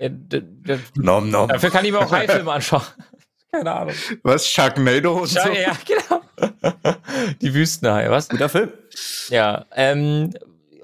Äh, 0.00 0.10
Nom 0.96 1.28
nom. 1.30 1.48
Dafür 1.48 1.70
kann 1.70 1.84
ich 1.84 1.92
mir 1.92 1.98
auch 2.00 2.10
Hai-Filme 2.12 2.50
anschauen. 2.52 2.82
Keine 3.52 3.70
Ahnung. 3.72 3.94
Was? 4.22 4.48
Sharknado 4.48 5.12
und 5.18 5.32
Ja, 5.32 5.44
so? 5.44 5.52
ja, 5.52 5.72
genau. 5.86 6.22
Die 7.42 7.52
Wüstenhaie, 7.54 8.10
was? 8.10 8.28
Guter 8.30 8.48
Film. 8.48 8.72
Ja, 9.28 9.66
ähm, 9.74 10.32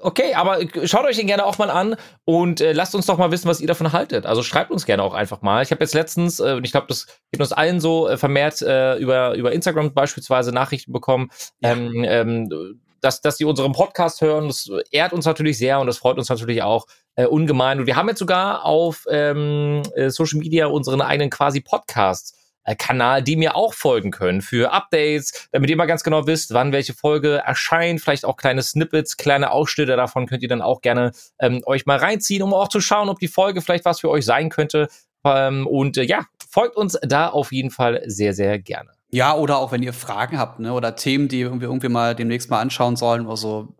okay, 0.01 0.35
aber 0.35 0.59
schaut 0.85 1.05
euch 1.05 1.17
den 1.17 1.25
gerne 1.25 1.45
auch 1.45 1.57
mal 1.57 1.71
an 1.71 1.95
und 2.25 2.61
äh, 2.61 2.73
lasst 2.73 2.93
uns 2.93 3.07
doch 3.07 3.17
mal 3.17 3.31
wissen, 3.31 3.47
was 3.47 3.59
ihr 3.59 3.67
davon 3.67 3.91
haltet. 3.91 4.27
Also 4.27 4.43
schreibt 4.43 4.69
uns 4.69 4.85
gerne 4.85 5.01
auch 5.01 5.15
einfach 5.15 5.41
mal. 5.41 5.63
Ich 5.63 5.71
habe 5.71 5.83
jetzt 5.83 5.95
letztens, 5.95 6.39
äh, 6.39 6.53
und 6.53 6.63
ich 6.63 6.71
glaube, 6.71 6.85
das 6.87 7.07
gibt 7.31 7.41
uns 7.41 7.51
allen 7.51 7.79
so 7.79 8.07
äh, 8.07 8.17
vermehrt 8.17 8.61
äh, 8.61 8.97
über, 8.97 9.33
über 9.33 9.51
Instagram 9.51 9.93
beispielsweise 9.93 10.51
Nachrichten 10.51 10.93
bekommen, 10.93 11.31
ähm, 11.63 12.05
ähm, 12.07 12.79
dass, 13.01 13.21
dass 13.21 13.37
die 13.37 13.45
unseren 13.45 13.71
Podcast 13.71 14.21
hören. 14.21 14.47
Das 14.47 14.69
ehrt 14.91 15.13
uns 15.13 15.25
natürlich 15.25 15.57
sehr 15.57 15.79
und 15.79 15.87
das 15.87 15.97
freut 15.97 16.17
uns 16.17 16.29
natürlich 16.29 16.61
auch 16.61 16.85
äh, 17.15 17.25
ungemein. 17.25 17.79
Und 17.79 17.87
wir 17.87 17.95
haben 17.95 18.09
jetzt 18.09 18.19
sogar 18.19 18.63
auf 18.65 19.05
ähm, 19.09 19.81
äh, 19.95 20.09
Social 20.11 20.37
Media 20.37 20.67
unseren 20.67 21.01
eigenen 21.01 21.29
quasi 21.31 21.61
Podcast 21.61 22.35
äh, 22.35 22.38
Kanal, 22.77 23.23
die 23.23 23.35
mir 23.35 23.55
auch 23.55 23.73
folgen 23.73 24.11
können 24.11 24.41
für 24.41 24.71
Updates, 24.71 25.49
damit 25.51 25.69
ihr 25.69 25.77
mal 25.77 25.85
ganz 25.85 26.03
genau 26.03 26.27
wisst, 26.27 26.53
wann 26.53 26.71
welche 26.71 26.93
Folge 26.93 27.41
erscheint. 27.45 28.01
Vielleicht 28.01 28.25
auch 28.25 28.37
kleine 28.37 28.61
Snippets, 28.61 29.17
kleine 29.17 29.51
Ausschnitte 29.51 29.95
davon 29.95 30.27
könnt 30.27 30.43
ihr 30.43 30.49
dann 30.49 30.61
auch 30.61 30.81
gerne 30.81 31.11
ähm, 31.39 31.61
euch 31.65 31.85
mal 31.85 31.97
reinziehen, 31.97 32.43
um 32.43 32.53
auch 32.53 32.67
zu 32.67 32.81
schauen, 32.81 33.09
ob 33.09 33.19
die 33.19 33.27
Folge 33.27 33.61
vielleicht 33.61 33.85
was 33.85 34.01
für 34.01 34.09
euch 34.09 34.25
sein 34.25 34.49
könnte. 34.49 34.87
Ähm, 35.23 35.67
und 35.67 35.97
äh, 35.97 36.03
ja, 36.03 36.25
folgt 36.49 36.75
uns 36.75 36.97
da 37.01 37.27
auf 37.27 37.51
jeden 37.51 37.71
Fall 37.71 38.01
sehr, 38.05 38.33
sehr 38.33 38.59
gerne. 38.59 38.91
Ja, 39.11 39.35
oder 39.35 39.57
auch 39.57 39.71
wenn 39.71 39.81
ihr 39.81 39.93
Fragen 39.93 40.37
habt, 40.37 40.59
ne, 40.59 40.71
oder 40.73 40.95
Themen, 40.95 41.27
die 41.27 41.39
wir 41.39 41.61
irgendwie 41.67 41.89
mal 41.89 42.15
demnächst 42.15 42.49
mal 42.49 42.59
anschauen 42.59 42.95
sollen, 42.95 43.27
also 43.27 43.75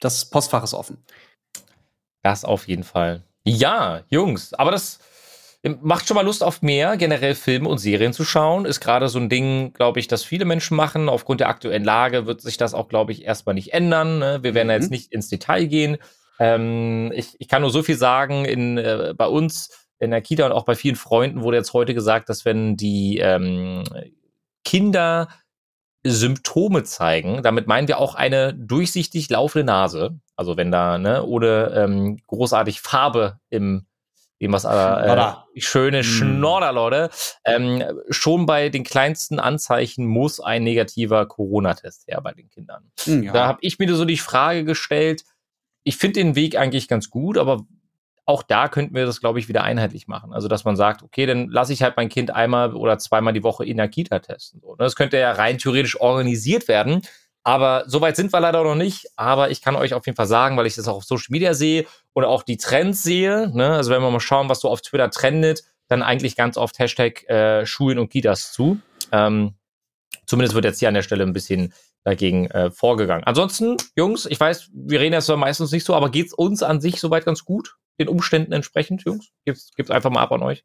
das 0.00 0.30
Postfach 0.30 0.64
ist 0.64 0.74
offen. 0.74 1.04
Das 2.22 2.44
auf 2.44 2.66
jeden 2.68 2.84
Fall. 2.84 3.22
Ja, 3.44 4.02
Jungs, 4.08 4.54
aber 4.54 4.70
das 4.70 5.00
macht 5.80 6.08
schon 6.08 6.16
mal 6.16 6.24
Lust 6.24 6.42
auf 6.42 6.60
mehr, 6.62 6.96
generell 6.96 7.34
Filme 7.34 7.68
und 7.68 7.78
Serien 7.78 8.12
zu 8.12 8.24
schauen. 8.24 8.64
Ist 8.64 8.80
gerade 8.80 9.08
so 9.08 9.18
ein 9.18 9.28
Ding, 9.28 9.72
glaube 9.72 10.00
ich, 10.00 10.08
das 10.08 10.24
viele 10.24 10.44
Menschen 10.44 10.76
machen. 10.76 11.08
Aufgrund 11.08 11.40
der 11.40 11.48
aktuellen 11.48 11.84
Lage 11.84 12.26
wird 12.26 12.40
sich 12.40 12.56
das 12.56 12.74
auch, 12.74 12.88
glaube 12.88 13.12
ich, 13.12 13.24
erstmal 13.24 13.54
nicht 13.54 13.72
ändern. 13.72 14.18
Ne? 14.18 14.40
Wir 14.42 14.54
werden 14.54 14.68
mhm. 14.68 14.74
jetzt 14.74 14.90
nicht 14.90 15.12
ins 15.12 15.28
Detail 15.28 15.66
gehen. 15.66 15.98
Ähm, 16.40 17.12
ich, 17.14 17.36
ich 17.38 17.48
kann 17.48 17.62
nur 17.62 17.70
so 17.70 17.82
viel 17.82 17.96
sagen, 17.96 18.44
in, 18.44 18.76
äh, 18.76 19.14
bei 19.16 19.26
uns 19.26 19.70
in 20.00 20.10
der 20.10 20.20
Kita 20.20 20.46
und 20.46 20.52
auch 20.52 20.64
bei 20.64 20.74
vielen 20.74 20.96
Freunden 20.96 21.42
wurde 21.42 21.58
jetzt 21.58 21.72
heute 21.72 21.94
gesagt, 21.94 22.28
dass 22.28 22.44
wenn 22.44 22.76
die 22.76 23.18
ähm, 23.18 23.84
Kinder 24.64 25.28
Symptome 26.04 26.82
zeigen, 26.82 27.44
damit 27.44 27.68
meinen 27.68 27.86
wir 27.86 27.98
auch 27.98 28.16
eine 28.16 28.52
durchsichtig 28.52 29.30
laufende 29.30 29.64
Nase, 29.64 30.18
also 30.34 30.56
wenn 30.56 30.72
da 30.72 30.98
ne, 30.98 31.24
ohne 31.24 31.72
ähm, 31.76 32.18
großartig 32.26 32.80
Farbe 32.80 33.38
im 33.48 33.86
dem 34.42 34.52
was 34.52 34.64
äh, 34.64 35.60
schöne 35.60 36.00
mm. 36.00 36.02
Schnorrer, 36.02 36.72
Leute. 36.72 37.10
Ähm, 37.44 37.82
schon 38.10 38.44
bei 38.44 38.68
den 38.68 38.84
kleinsten 38.84 39.38
Anzeichen 39.38 40.04
muss 40.04 40.40
ein 40.40 40.64
negativer 40.64 41.26
Corona-Test 41.26 42.08
her 42.08 42.20
bei 42.20 42.32
den 42.32 42.48
Kindern. 42.50 42.90
Hm, 43.04 43.22
ja. 43.22 43.32
Da 43.32 43.46
habe 43.46 43.58
ich 43.62 43.78
mir 43.78 43.94
so 43.94 44.04
die 44.04 44.18
Frage 44.18 44.64
gestellt, 44.64 45.24
ich 45.84 45.96
finde 45.96 46.20
den 46.20 46.34
Weg 46.34 46.56
eigentlich 46.56 46.88
ganz 46.88 47.08
gut, 47.08 47.38
aber 47.38 47.64
auch 48.24 48.42
da 48.42 48.68
könnten 48.68 48.94
wir 48.94 49.04
das, 49.04 49.20
glaube 49.20 49.38
ich, 49.38 49.48
wieder 49.48 49.64
einheitlich 49.64 50.06
machen. 50.06 50.32
Also, 50.32 50.48
dass 50.48 50.64
man 50.64 50.76
sagt, 50.76 51.02
okay, 51.02 51.26
dann 51.26 51.48
lasse 51.48 51.72
ich 51.72 51.82
halt 51.82 51.96
mein 51.96 52.08
Kind 52.08 52.32
einmal 52.32 52.74
oder 52.74 52.98
zweimal 52.98 53.32
die 53.32 53.42
Woche 53.42 53.64
in 53.64 53.76
der 53.76 53.88
Kita 53.88 54.20
testen. 54.20 54.60
So, 54.60 54.76
das 54.76 54.94
könnte 54.94 55.18
ja 55.18 55.32
rein 55.32 55.58
theoretisch 55.58 56.00
organisiert 56.00 56.68
werden. 56.68 57.02
Aber 57.44 57.84
soweit 57.86 58.16
sind 58.16 58.32
wir 58.32 58.40
leider 58.40 58.62
noch 58.62 58.74
nicht. 58.74 59.06
Aber 59.16 59.50
ich 59.50 59.62
kann 59.62 59.76
euch 59.76 59.94
auf 59.94 60.06
jeden 60.06 60.16
Fall 60.16 60.26
sagen, 60.26 60.56
weil 60.56 60.66
ich 60.66 60.76
das 60.76 60.88
auch 60.88 60.96
auf 60.96 61.04
Social 61.04 61.28
Media 61.30 61.54
sehe 61.54 61.86
und 62.12 62.24
auch 62.24 62.42
die 62.42 62.56
Trends 62.56 63.02
sehe. 63.02 63.50
Ne? 63.54 63.74
Also 63.74 63.90
wenn 63.90 64.02
wir 64.02 64.10
mal 64.10 64.20
schauen, 64.20 64.48
was 64.48 64.60
so 64.60 64.68
auf 64.68 64.80
Twitter 64.80 65.10
trendet, 65.10 65.64
dann 65.88 66.02
eigentlich 66.02 66.36
ganz 66.36 66.56
oft 66.56 66.78
Hashtag 66.78 67.28
äh, 67.28 67.66
Schulen 67.66 67.98
und 67.98 68.10
Kitas 68.10 68.52
zu. 68.52 68.78
Ähm, 69.10 69.54
zumindest 70.26 70.54
wird 70.54 70.64
jetzt 70.64 70.78
hier 70.78 70.88
an 70.88 70.94
der 70.94 71.02
Stelle 71.02 71.24
ein 71.24 71.32
bisschen 71.32 71.74
dagegen 72.04 72.50
äh, 72.50 72.70
vorgegangen. 72.70 73.24
Ansonsten, 73.24 73.76
Jungs, 73.96 74.26
ich 74.26 74.38
weiß, 74.38 74.70
wir 74.72 75.00
reden 75.00 75.12
jetzt 75.12 75.28
meistens 75.28 75.70
nicht 75.70 75.84
so, 75.84 75.94
aber 75.94 76.10
geht's 76.10 76.32
uns 76.32 76.62
an 76.62 76.80
sich 76.80 77.00
soweit 77.00 77.24
ganz 77.24 77.44
gut? 77.44 77.76
Den 78.00 78.08
Umständen 78.08 78.52
entsprechend, 78.52 79.04
Jungs? 79.04 79.28
Gibt's, 79.44 79.72
gibt's 79.76 79.90
einfach 79.90 80.10
mal 80.10 80.22
ab 80.22 80.32
an 80.32 80.42
euch? 80.42 80.64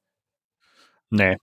Nee. 1.10 1.38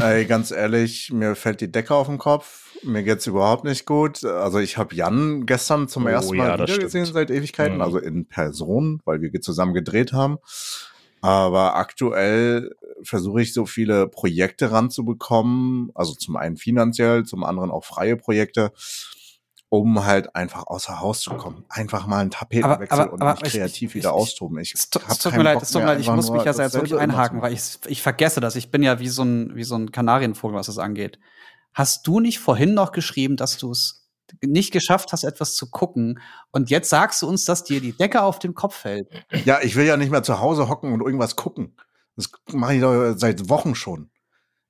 Ey, 0.00 0.24
ganz 0.24 0.50
ehrlich, 0.50 1.12
mir 1.12 1.34
fällt 1.34 1.60
die 1.60 1.70
Decke 1.70 1.94
auf 1.94 2.06
den 2.06 2.18
Kopf 2.18 2.70
mir 2.82 3.02
geht's 3.02 3.26
überhaupt 3.26 3.64
nicht 3.64 3.86
gut. 3.86 4.24
Also 4.24 4.58
ich 4.58 4.76
habe 4.76 4.94
Jan 4.94 5.46
gestern 5.46 5.88
zum 5.88 6.06
oh, 6.06 6.08
ersten 6.08 6.36
Mal 6.36 6.48
ja, 6.48 6.54
wieder 6.54 6.78
gesehen 6.78 7.04
seit 7.04 7.30
Ewigkeiten, 7.30 7.76
mhm. 7.76 7.82
also 7.82 7.98
in 7.98 8.26
Person, 8.26 9.00
weil 9.04 9.20
wir 9.20 9.40
zusammen 9.40 9.74
gedreht 9.74 10.12
haben. 10.12 10.38
Aber 11.20 11.76
aktuell 11.76 12.74
versuche 13.02 13.42
ich 13.42 13.52
so 13.52 13.66
viele 13.66 14.08
Projekte 14.08 14.72
ranzubekommen, 14.72 15.90
also 15.94 16.14
zum 16.14 16.36
einen 16.36 16.56
finanziell, 16.56 17.24
zum 17.24 17.44
anderen 17.44 17.70
auch 17.70 17.84
freie 17.84 18.16
Projekte, 18.16 18.72
um 19.70 20.04
halt 20.04 20.34
einfach 20.34 20.66
außer 20.66 21.00
Haus 21.00 21.20
zu 21.20 21.30
kommen. 21.30 21.64
Einfach 21.68 22.06
mal 22.06 22.18
einen 22.18 22.30
Tapetenwechsel 22.32 22.92
aber, 22.92 23.02
aber, 23.04 23.12
und 23.12 23.22
aber 23.22 23.40
mich 23.40 23.52
kreativ 23.52 23.90
ich, 23.90 23.94
wieder 23.94 24.10
ich, 24.10 24.14
austoben. 24.14 24.58
Ich 24.58 24.74
es 24.74 24.90
tut 24.90 25.32
mir 25.32 25.44
leid, 25.44 25.62
es 25.62 25.70
tut 25.70 25.80
mir 25.80 25.86
leid, 25.86 26.00
ich 26.00 26.10
muss 26.10 26.30
mich 26.30 26.42
ja 26.42 26.52
jetzt 26.52 26.74
wirklich 26.74 26.98
einhaken, 26.98 27.40
weil 27.40 27.52
ich, 27.52 27.78
ich 27.86 28.02
vergesse 28.02 28.40
das. 28.40 28.56
Ich 28.56 28.72
bin 28.72 28.82
ja 28.82 28.98
wie 28.98 29.08
so 29.08 29.22
ein, 29.22 29.54
wie 29.54 29.62
so 29.62 29.76
ein 29.76 29.92
Kanarienvogel, 29.92 30.56
was 30.56 30.66
das 30.66 30.78
angeht. 30.78 31.20
Hast 31.72 32.04
du 32.08 32.18
nicht 32.18 32.40
vorhin 32.40 32.74
noch 32.74 32.90
geschrieben, 32.90 33.36
dass 33.36 33.58
du 33.58 33.70
es 33.70 34.08
nicht 34.42 34.72
geschafft 34.72 35.12
hast, 35.12 35.22
etwas 35.22 35.54
zu 35.54 35.70
gucken. 35.70 36.20
Und 36.50 36.68
jetzt 36.68 36.90
sagst 36.90 37.22
du 37.22 37.28
uns, 37.28 37.44
dass 37.44 37.62
dir 37.62 37.80
die 37.80 37.92
Decke 37.92 38.22
auf 38.22 38.40
den 38.40 38.54
Kopf 38.54 38.74
fällt. 38.74 39.08
Ja, 39.44 39.60
ich 39.62 39.76
will 39.76 39.86
ja 39.86 39.96
nicht 39.96 40.10
mehr 40.10 40.24
zu 40.24 40.40
Hause 40.40 40.68
hocken 40.68 40.92
und 40.92 41.00
irgendwas 41.00 41.36
gucken. 41.36 41.76
Das 42.16 42.30
mache 42.52 42.74
ich 42.74 42.80
doch 42.80 43.14
seit 43.16 43.48
Wochen 43.48 43.76
schon. 43.76 44.10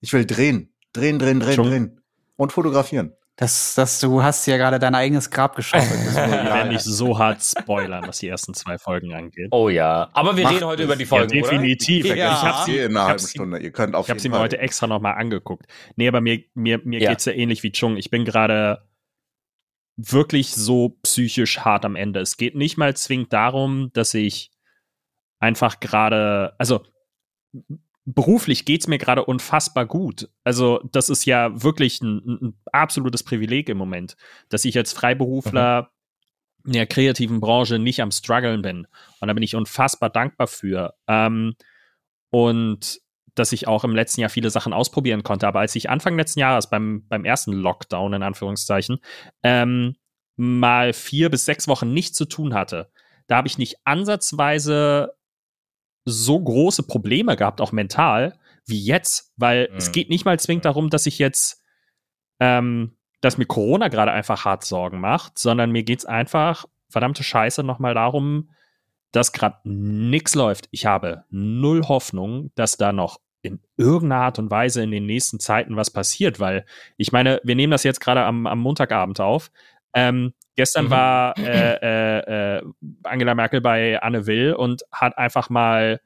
Ich 0.01 0.13
will 0.13 0.27
drehen. 0.27 0.75
Drehen, 0.93 1.19
drehen, 1.19 1.41
drehen, 1.41 1.55
schon. 1.55 1.69
drehen. 1.69 2.01
Und 2.37 2.53
fotografieren. 2.53 3.15
Das, 3.37 3.75
das, 3.75 4.01
du 4.01 4.23
hast 4.23 4.45
ja 4.47 4.59
gerade 4.59 4.79
dein 4.79 4.95
eigenes 4.95 5.31
Grab 5.31 5.57
geschaufelt. 5.57 5.99
Wir 6.15 6.45
werden 6.45 6.69
nicht 6.69 6.83
so 6.83 7.19
hart 7.19 7.43
spoilern, 7.43 8.07
was 8.07 8.19
die 8.19 8.29
ersten 8.29 8.53
zwei 8.53 8.77
Folgen 8.77 9.15
angeht. 9.15 9.49
Oh 9.51 9.71
ja, 9.71 10.11
aber 10.13 10.37
wir 10.37 10.45
Macht 10.45 10.57
reden 10.57 10.67
heute 10.67 10.83
über 10.83 10.97
die 10.97 11.07
Folgen, 11.07 11.35
ja, 11.35 11.43
definitiv. 11.43 12.05
Oder? 12.05 12.17
Ja. 12.17 12.33
Ich 12.35 12.43
habe 12.43 12.65
sie 12.71 12.79
in 12.79 12.97
einer 12.97 13.07
halben 13.07 13.27
Stunde. 13.27 13.59
Ihr 13.59 13.73
könnt 13.73 13.95
auf 13.95 14.07
Ich 14.07 14.11
habe 14.11 14.21
sie 14.21 14.29
mir 14.29 14.39
heute 14.39 14.59
extra 14.59 14.87
noch 14.87 15.01
mal 15.01 15.13
angeguckt. 15.13 15.67
Nee, 15.97 16.07
aber 16.07 16.21
mir 16.21 16.45
mir 16.55 16.81
mir 16.85 17.01
ja. 17.01 17.11
geht's 17.11 17.25
ja 17.25 17.33
ähnlich 17.33 17.63
wie 17.63 17.73
Chung. 17.73 17.97
Ich 17.97 18.11
bin 18.11 18.27
gerade 18.27 18.83
wirklich 20.09 20.55
so 20.55 20.99
psychisch 21.03 21.61
hart 21.61 21.85
am 21.85 21.97
Ende. 21.97 22.21
Es 22.21 22.37
geht 22.37 22.55
nicht 22.55 22.77
mal 22.77 22.95
zwingend 22.95 23.33
darum, 23.33 23.91
dass 23.93 24.15
ich 24.15 24.51
einfach 25.39 25.81
gerade, 25.81 26.55
also 26.59 26.85
beruflich 28.15 28.65
geht's 28.65 28.87
mir 28.87 28.99
gerade 28.99 29.25
unfassbar 29.25 29.87
gut. 29.87 30.29
Also, 30.45 30.81
das 30.93 31.09
ist 31.09 31.25
ja 31.25 31.63
wirklich 31.63 32.01
ein, 32.01 32.39
ein, 32.43 32.61
absolutes 32.73 33.23
Privileg 33.23 33.69
im 33.69 33.79
Moment, 33.79 34.17
dass 34.49 34.65
ich 34.65 34.77
als 34.77 34.93
Freiberufler 34.93 35.91
mhm. 36.63 36.69
in 36.69 36.73
der 36.75 36.87
kreativen 36.87 37.41
Branche 37.41 37.79
nicht 37.79 38.01
am 38.01 38.11
struggeln 38.11 38.63
bin. 38.63 38.87
Und 39.21 39.29
da 39.29 39.35
bin 39.35 39.43
ich 39.43 39.55
unfassbar 39.55 40.11
dankbar 40.11 40.47
für. 40.47 40.95
Ähm, 41.07 41.55
und 42.31 43.01
dass 43.35 43.53
ich 43.53 43.69
auch 43.69 43.85
im 43.85 43.95
letzten 43.95 44.21
Jahr 44.21 44.31
viele 44.31 44.51
Sachen 44.51 44.73
ausprobieren 44.73 45.23
konnte. 45.23 45.47
Aber 45.47 45.61
als 45.61 45.75
ich 45.77 45.89
Anfang 45.89 46.17
letzten 46.17 46.41
Jahres 46.41 46.69
beim, 46.69 47.07
beim 47.09 47.25
ersten 47.25 47.53
Lockdown, 47.53 48.13
in 48.15 48.23
Anführungszeichen, 48.23 48.99
ähm, 49.43 49.97
mal 50.37 50.93
vier 50.93 51.31
bis 51.31 51.45
sechs 51.45 51.69
Wochen 51.69 51.93
nichts 51.93 52.17
zu 52.17 52.25
tun 52.25 52.55
hatte, 52.55 52.91
da 53.27 53.37
habe 53.37 53.49
ich 53.49 53.59
nicht 53.59 53.77
ansatzweise 53.85 55.13
so 56.11 56.39
große 56.39 56.83
Probleme 56.85 57.37
gehabt, 57.37 57.61
auch 57.61 57.73
mental, 57.73 58.39
wie 58.67 58.83
jetzt, 58.83 59.33
weil 59.37 59.69
mhm. 59.71 59.77
es 59.77 59.93
geht 59.93 60.11
nicht 60.11 60.25
mal 60.25 60.39
zwingend 60.39 60.65
darum, 60.65 60.91
dass 60.91 61.07
ich 61.07 61.19
jetzt, 61.19 61.65
ähm, 62.39 62.97
dass 63.21 63.39
mir 63.39 63.47
Corona 63.47 63.89
gerade 63.89 64.13
einfach 64.13 64.45
hart 64.45 64.65
Sorgen 64.65 65.01
macht, 65.01 65.39
sondern 65.39 65.71
mir 65.71 65.83
geht's 65.83 66.05
einfach, 66.05 66.67
verdammte 66.89 67.23
Scheiße, 67.23 67.63
nochmal 67.63 67.95
darum, 67.95 68.51
dass 69.13 69.33
gerade 69.33 69.59
nichts 69.65 70.35
läuft. 70.35 70.69
Ich 70.71 70.87
habe 70.87 71.25
null 71.31 71.87
Hoffnung, 71.87 72.51
dass 72.55 72.77
da 72.77 72.93
noch 72.93 73.19
in 73.43 73.61
irgendeiner 73.77 74.23
Art 74.23 74.39
und 74.39 74.51
Weise 74.51 74.83
in 74.83 74.91
den 74.91 75.07
nächsten 75.07 75.41
Zeiten 75.41 75.77
was 75.77 75.91
passiert, 75.91 76.41
weil 76.41 76.67
ich 76.97 77.11
meine, 77.11 77.41
wir 77.43 77.57
nehmen 77.57 77.71
das 77.71 77.85
jetzt 77.85 78.01
gerade 78.01 78.23
am, 78.25 78.47
am 78.47 78.59
Montagabend 78.59 79.21
auf. 79.21 79.51
Ähm, 79.95 80.35
gestern 80.57 80.87
mhm. 80.87 80.91
war 80.91 81.39
äh, 81.39 81.75
äh, 81.83 82.59
äh, 82.59 82.63
Angela 83.05 83.35
Merkel 83.35 83.61
bei 83.61 84.01
Anne 84.01 84.27
Will 84.27 84.55
und 84.55 84.83
hat 84.93 85.17
einfach 85.19 85.51
mal 85.51 86.01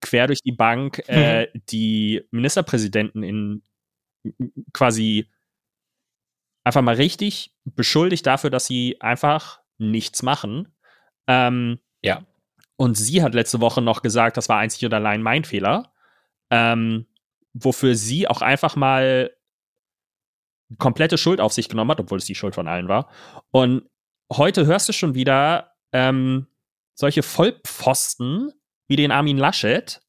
quer 0.00 0.26
durch 0.26 0.42
die 0.42 0.52
Bank 0.52 1.02
äh, 1.08 1.46
mhm. 1.46 1.62
die 1.70 2.22
Ministerpräsidenten 2.30 3.22
in 3.22 3.62
quasi 4.72 5.30
einfach 6.64 6.82
mal 6.82 6.96
richtig 6.96 7.54
beschuldigt 7.64 8.26
dafür, 8.26 8.50
dass 8.50 8.66
sie 8.66 9.00
einfach 9.00 9.60
nichts 9.78 10.22
machen. 10.22 10.74
Ähm, 11.26 11.78
ja. 12.02 12.22
Und 12.76 12.96
sie 12.96 13.22
hat 13.22 13.34
letzte 13.34 13.60
Woche 13.60 13.80
noch 13.80 14.02
gesagt, 14.02 14.36
das 14.36 14.48
war 14.48 14.58
einzig 14.58 14.84
und 14.84 14.92
allein 14.92 15.22
mein 15.22 15.44
Fehler. 15.44 15.92
Ähm, 16.50 17.06
wofür 17.54 17.94
sie 17.94 18.28
auch 18.28 18.42
einfach 18.42 18.76
mal 18.76 19.30
komplette 20.78 21.18
Schuld 21.18 21.40
auf 21.40 21.52
sich 21.52 21.68
genommen 21.68 21.90
hat, 21.90 22.00
obwohl 22.00 22.18
es 22.18 22.24
die 22.24 22.34
Schuld 22.34 22.54
von 22.54 22.68
allen 22.68 22.88
war. 22.88 23.08
Und 23.50 23.88
heute 24.32 24.66
hörst 24.66 24.88
du 24.88 24.92
schon 24.92 25.14
wieder 25.14 25.72
ähm, 25.92 26.46
solche 26.94 27.22
Vollpfosten 27.22 28.52
wie 28.88 28.96
den 28.96 29.12
Armin 29.12 29.38
Laschet 29.38 30.00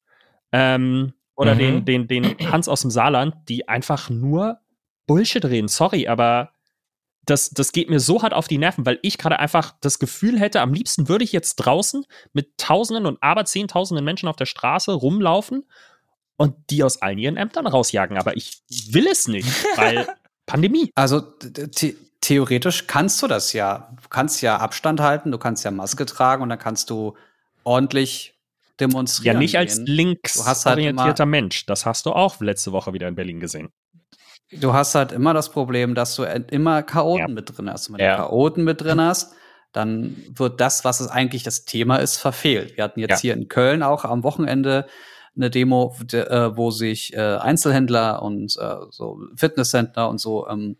ähm, 0.51 1.13
oder 1.35 1.55
mhm. 1.55 1.85
den, 1.85 2.07
den, 2.07 2.07
den 2.07 2.51
Hans 2.51 2.67
aus 2.67 2.81
dem 2.81 2.91
Saarland, 2.91 3.35
die 3.47 3.67
einfach 3.67 4.09
nur 4.09 4.59
Bullshit 5.05 5.45
reden. 5.45 5.67
Sorry, 5.67 6.07
aber 6.07 6.51
das, 7.25 7.49
das 7.49 7.71
geht 7.71 7.89
mir 7.89 7.99
so 7.99 8.21
hart 8.21 8.33
auf 8.33 8.47
die 8.47 8.57
Nerven, 8.57 8.85
weil 8.85 8.99
ich 9.01 9.17
gerade 9.17 9.39
einfach 9.39 9.75
das 9.81 9.99
Gefühl 9.99 10.39
hätte, 10.39 10.61
am 10.61 10.73
liebsten 10.73 11.09
würde 11.09 11.25
ich 11.25 11.33
jetzt 11.33 11.57
draußen 11.57 12.05
mit 12.33 12.57
Tausenden 12.57 13.05
und 13.05 13.21
aber 13.21 13.45
Zehntausenden 13.45 14.05
Menschen 14.05 14.29
auf 14.29 14.37
der 14.37 14.45
Straße 14.45 14.93
rumlaufen 14.93 15.65
und 16.37 16.55
die 16.69 16.83
aus 16.83 17.01
allen 17.01 17.17
ihren 17.17 17.37
Ämtern 17.37 17.67
rausjagen. 17.67 18.17
Aber 18.17 18.37
ich 18.37 18.61
will 18.91 19.07
es 19.07 19.27
nicht, 19.27 19.47
weil 19.75 20.07
Pandemie. 20.47 20.91
Also 20.95 21.21
the 21.41 21.95
theoretisch 22.21 22.87
kannst 22.87 23.21
du 23.21 23.27
das 23.27 23.53
ja. 23.53 23.89
Du 24.01 24.09
kannst 24.09 24.41
ja 24.41 24.57
Abstand 24.57 24.99
halten, 24.99 25.31
du 25.31 25.37
kannst 25.37 25.63
ja 25.63 25.71
Maske 25.71 26.05
tragen 26.05 26.41
und 26.41 26.49
dann 26.49 26.59
kannst 26.59 26.89
du 26.89 27.15
ordentlich 27.63 28.33
demonstrieren. 28.79 29.35
Ja, 29.35 29.39
nicht 29.39 29.57
als 29.57 29.77
linksorientierter 29.77 31.23
halt 31.23 31.29
Mensch. 31.29 31.65
Das 31.65 31.85
hast 31.85 32.05
du 32.05 32.11
auch 32.11 32.39
letzte 32.41 32.71
Woche 32.71 32.93
wieder 32.93 33.07
in 33.07 33.15
Berlin 33.15 33.39
gesehen. 33.39 33.69
du 34.51 34.73
hast 34.73 34.95
halt 34.95 35.11
immer 35.11 35.33
das 35.33 35.49
Problem, 35.49 35.93
dass 35.93 36.15
du 36.15 36.23
immer 36.23 36.83
Chaoten 36.83 37.27
ja. 37.29 37.33
mit 37.33 37.57
drin 37.57 37.69
hast. 37.69 37.89
Und 37.89 37.97
wenn 37.97 38.05
ja. 38.05 38.17
du 38.17 38.23
Chaoten 38.23 38.63
mit 38.63 38.81
drin 38.81 39.01
hast, 39.01 39.33
dann 39.73 40.15
wird 40.29 40.61
das, 40.61 40.85
was 40.85 40.99
es 41.01 41.09
eigentlich 41.09 41.43
das 41.43 41.65
Thema 41.65 41.97
ist, 41.97 42.17
verfehlt. 42.17 42.77
Wir 42.77 42.83
hatten 42.83 42.99
jetzt 42.99 43.11
ja. 43.11 43.17
hier 43.19 43.33
in 43.33 43.47
Köln 43.47 43.83
auch 43.83 44.05
am 44.05 44.23
Wochenende 44.23 44.87
eine 45.37 45.49
Demo, 45.49 45.95
äh, 46.11 46.57
wo 46.57 46.71
sich 46.71 47.13
äh, 47.13 47.19
Einzelhändler 47.19 48.21
und 48.21 48.57
äh, 48.57 48.75
so 48.89 49.21
Fitnesscenter 49.35 50.09
und 50.09 50.19
so 50.19 50.47
ähm, 50.47 50.77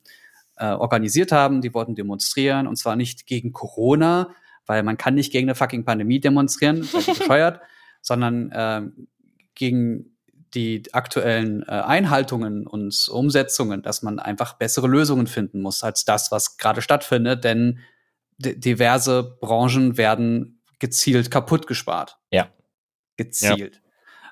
äh, 0.58 0.72
organisiert 0.72 1.32
haben. 1.32 1.62
Die 1.62 1.74
wollten 1.74 1.96
demonstrieren 1.96 2.68
und 2.68 2.76
zwar 2.76 2.96
nicht 2.96 3.28
gegen 3.28 3.54
Corona, 3.54 4.30
weil 4.66 4.84
man 4.84 4.98
kann 4.98 5.16
nicht 5.16 5.32
gegen 5.32 5.48
eine 5.48 5.56
fucking 5.56 5.86
Pandemie 5.86 6.20
demonstrieren, 6.20 6.82
das 6.92 6.94
ist 7.08 7.20
bescheuert, 7.20 7.62
sondern 8.02 8.52
äh, 8.52 8.82
gegen 9.56 10.18
die 10.54 10.84
aktuellen 10.94 11.64
äh, 11.64 11.72
Einhaltungen 11.72 12.66
und 12.66 13.10
Umsetzungen, 13.10 13.82
dass 13.82 14.02
man 14.02 14.20
einfach 14.20 14.54
bessere 14.54 14.88
Lösungen 14.88 15.28
finden 15.28 15.62
muss 15.62 15.84
als 15.84 16.06
das, 16.06 16.32
was 16.32 16.58
gerade 16.58 16.82
stattfindet, 16.82 17.44
denn 17.44 17.80
diverse 18.38 19.38
Branchen 19.42 19.98
werden 19.98 20.62
gezielt 20.80 21.32
kaputt 21.32 21.68
gespart. 21.68 22.18
Ja. 22.32 22.50
Gezielt. 23.18 23.76
Ja. 23.76 23.87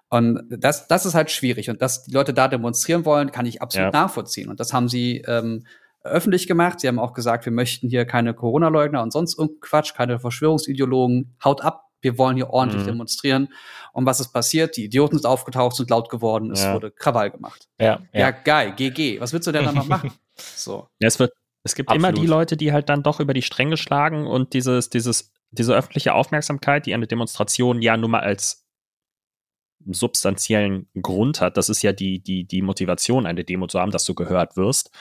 Und 0.09 0.43
das, 0.49 0.87
das 0.87 1.05
ist 1.05 1.15
halt 1.15 1.31
schwierig. 1.31 1.69
Und 1.69 1.81
dass 1.81 2.03
die 2.03 2.11
Leute 2.11 2.33
da 2.33 2.47
demonstrieren 2.47 3.05
wollen, 3.05 3.31
kann 3.31 3.45
ich 3.45 3.61
absolut 3.61 3.93
ja. 3.93 4.01
nachvollziehen. 4.01 4.49
Und 4.49 4.59
das 4.59 4.71
haben 4.71 4.87
sie 4.87 5.23
ähm, 5.27 5.65
öffentlich 6.03 6.47
gemacht. 6.47 6.79
Sie 6.79 6.87
haben 6.87 6.99
auch 6.99 7.13
gesagt, 7.13 7.45
wir 7.45 7.51
möchten 7.51 7.89
hier 7.89 8.05
keine 8.05 8.33
Corona-Leugner 8.33 9.01
und 9.01 9.11
sonst 9.11 9.37
irgendeinen 9.37 9.61
Quatsch, 9.61 9.93
keine 9.95 10.19
Verschwörungsideologen. 10.19 11.35
Haut 11.43 11.63
ab, 11.63 11.85
wir 12.01 12.17
wollen 12.17 12.35
hier 12.35 12.51
ordentlich 12.51 12.83
mhm. 12.83 12.87
demonstrieren. 12.87 13.49
Und 13.91 14.05
was 14.05 14.19
ist 14.19 14.31
passiert? 14.31 14.77
Die 14.77 14.85
Idioten 14.85 15.17
sind 15.17 15.25
aufgetaucht, 15.25 15.75
sind 15.75 15.89
laut 15.89 16.09
geworden, 16.09 16.51
es 16.51 16.63
ja. 16.63 16.73
wurde 16.73 16.91
Krawall 16.91 17.31
gemacht. 17.31 17.67
Ja, 17.79 17.99
ja. 18.13 18.19
ja, 18.19 18.31
geil, 18.31 18.73
GG. 18.75 19.19
Was 19.19 19.33
willst 19.33 19.47
du 19.47 19.51
denn 19.51 19.65
dann 19.65 19.75
noch 19.75 19.87
machen? 19.87 20.11
So. 20.37 20.89
Ja, 20.99 21.07
es 21.07 21.17
wird, 21.17 21.31
es 21.63 21.75
gibt 21.75 21.87
Absolut. 21.87 22.09
immer 22.09 22.21
die 22.21 22.27
Leute, 22.27 22.57
die 22.57 22.73
halt 22.73 22.89
dann 22.89 23.03
doch 23.03 23.21
über 23.21 23.33
die 23.33 23.41
Stränge 23.41 23.77
schlagen 23.77 24.27
und 24.27 24.51
dieses, 24.51 24.89
dieses, 24.89 25.31
diese 25.51 25.73
öffentliche 25.73 26.13
Aufmerksamkeit, 26.13 26.85
die 26.85 26.93
eine 26.93 27.07
Demonstration 27.07 27.81
ja 27.81 27.95
nun 27.95 28.11
mal 28.11 28.19
als 28.19 28.64
substanziellen 29.93 30.87
Grund 31.01 31.41
hat, 31.41 31.57
das 31.57 31.69
ist 31.69 31.81
ja 31.81 31.93
die, 31.93 32.19
die, 32.19 32.45
die 32.45 32.61
Motivation, 32.61 33.25
eine 33.25 33.43
Demo 33.43 33.67
zu 33.67 33.79
haben, 33.79 33.91
dass 33.91 34.05
du 34.05 34.13
gehört 34.13 34.57
wirst, 34.57 34.91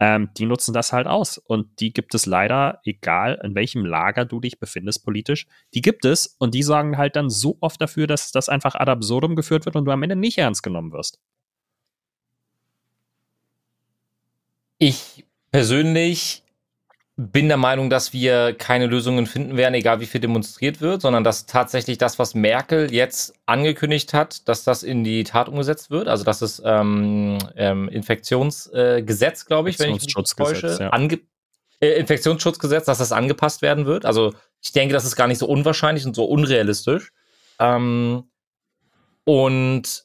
ähm, 0.00 0.30
die 0.36 0.46
nutzen 0.46 0.72
das 0.72 0.92
halt 0.92 1.06
aus. 1.06 1.38
Und 1.38 1.80
die 1.80 1.92
gibt 1.92 2.14
es 2.14 2.26
leider, 2.26 2.80
egal 2.84 3.40
in 3.42 3.54
welchem 3.54 3.84
Lager 3.84 4.24
du 4.24 4.40
dich 4.40 4.58
befindest 4.58 5.04
politisch, 5.04 5.46
die 5.74 5.82
gibt 5.82 6.04
es 6.04 6.36
und 6.38 6.54
die 6.54 6.62
sorgen 6.62 6.96
halt 6.96 7.16
dann 7.16 7.30
so 7.30 7.56
oft 7.60 7.80
dafür, 7.80 8.06
dass 8.06 8.32
das 8.32 8.48
einfach 8.48 8.74
ad 8.74 8.90
absurdum 8.90 9.36
geführt 9.36 9.64
wird 9.64 9.76
und 9.76 9.84
du 9.84 9.90
am 9.90 10.02
Ende 10.02 10.16
nicht 10.16 10.38
ernst 10.38 10.62
genommen 10.62 10.92
wirst. 10.92 11.18
Ich 14.78 15.24
persönlich 15.50 16.44
bin 17.20 17.48
der 17.48 17.56
Meinung, 17.56 17.90
dass 17.90 18.12
wir 18.12 18.54
keine 18.54 18.86
Lösungen 18.86 19.26
finden 19.26 19.56
werden, 19.56 19.74
egal 19.74 19.98
wie 19.98 20.06
viel 20.06 20.20
demonstriert 20.20 20.80
wird, 20.80 21.02
sondern 21.02 21.24
dass 21.24 21.46
tatsächlich 21.46 21.98
das, 21.98 22.20
was 22.20 22.36
Merkel 22.36 22.94
jetzt 22.94 23.34
angekündigt 23.44 24.14
hat, 24.14 24.48
dass 24.48 24.62
das 24.62 24.84
in 24.84 25.02
die 25.02 25.24
Tat 25.24 25.48
umgesetzt 25.48 25.90
wird. 25.90 26.06
Also 26.06 26.22
das 26.22 26.42
ist 26.42 26.62
ähm, 26.64 27.38
ähm, 27.56 27.88
Infektionsgesetz, 27.88 29.42
äh, 29.42 29.46
glaube 29.48 29.68
ich, 29.68 29.80
wenn 29.80 29.96
ich 29.96 30.04
mich 30.04 30.14
täusche. 30.36 30.76
Ja. 30.78 30.90
Ange 30.90 31.18
äh, 31.80 31.98
Infektionsschutzgesetz, 31.98 32.84
dass 32.84 32.98
das 32.98 33.10
angepasst 33.10 33.62
werden 33.62 33.84
wird. 33.84 34.06
Also 34.06 34.34
ich 34.62 34.70
denke, 34.70 34.94
das 34.94 35.04
ist 35.04 35.16
gar 35.16 35.26
nicht 35.26 35.38
so 35.38 35.46
unwahrscheinlich 35.46 36.06
und 36.06 36.14
so 36.14 36.24
unrealistisch. 36.24 37.10
Ähm, 37.58 38.30
und 39.24 40.04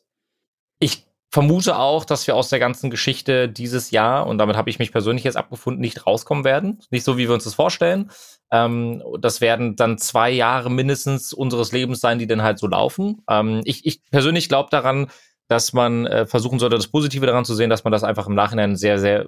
ich 0.79 1.05
vermute 1.33 1.79
auch, 1.79 2.05
dass 2.05 2.27
wir 2.27 2.35
aus 2.35 2.49
der 2.49 2.59
ganzen 2.59 2.91
Geschichte 2.91 3.49
dieses 3.49 3.89
Jahr, 3.89 4.27
und 4.27 4.37
damit 4.37 4.55
habe 4.55 4.69
ich 4.69 4.77
mich 4.77 4.91
persönlich 4.91 5.23
jetzt 5.23 5.35
abgefunden, 5.35 5.81
nicht 5.81 6.05
rauskommen 6.05 6.43
werden. 6.43 6.79
Nicht 6.91 7.03
so, 7.03 7.17
wie 7.17 7.27
wir 7.27 7.33
uns 7.33 7.45
das 7.45 7.55
vorstellen. 7.55 8.11
Ähm, 8.51 9.01
das 9.19 9.41
werden 9.41 9.75
dann 9.75 9.97
zwei 9.97 10.29
Jahre 10.29 10.69
mindestens 10.69 11.33
unseres 11.33 11.71
Lebens 11.71 12.01
sein, 12.01 12.19
die 12.19 12.27
dann 12.27 12.43
halt 12.43 12.59
so 12.59 12.67
laufen. 12.67 13.23
Ähm, 13.27 13.61
ich, 13.63 13.83
ich 13.83 14.01
persönlich 14.11 14.47
glaube 14.47 14.69
daran, 14.69 15.07
dass 15.47 15.73
man 15.73 16.05
äh, 16.05 16.27
versuchen 16.27 16.59
sollte, 16.59 16.75
das 16.75 16.87
Positive 16.87 17.25
daran 17.25 17.45
zu 17.45 17.55
sehen, 17.55 17.71
dass 17.71 17.83
man 17.83 17.91
das 17.91 18.03
einfach 18.03 18.27
im 18.27 18.35
Nachhinein 18.35 18.75
sehr, 18.75 18.99
sehr 18.99 19.25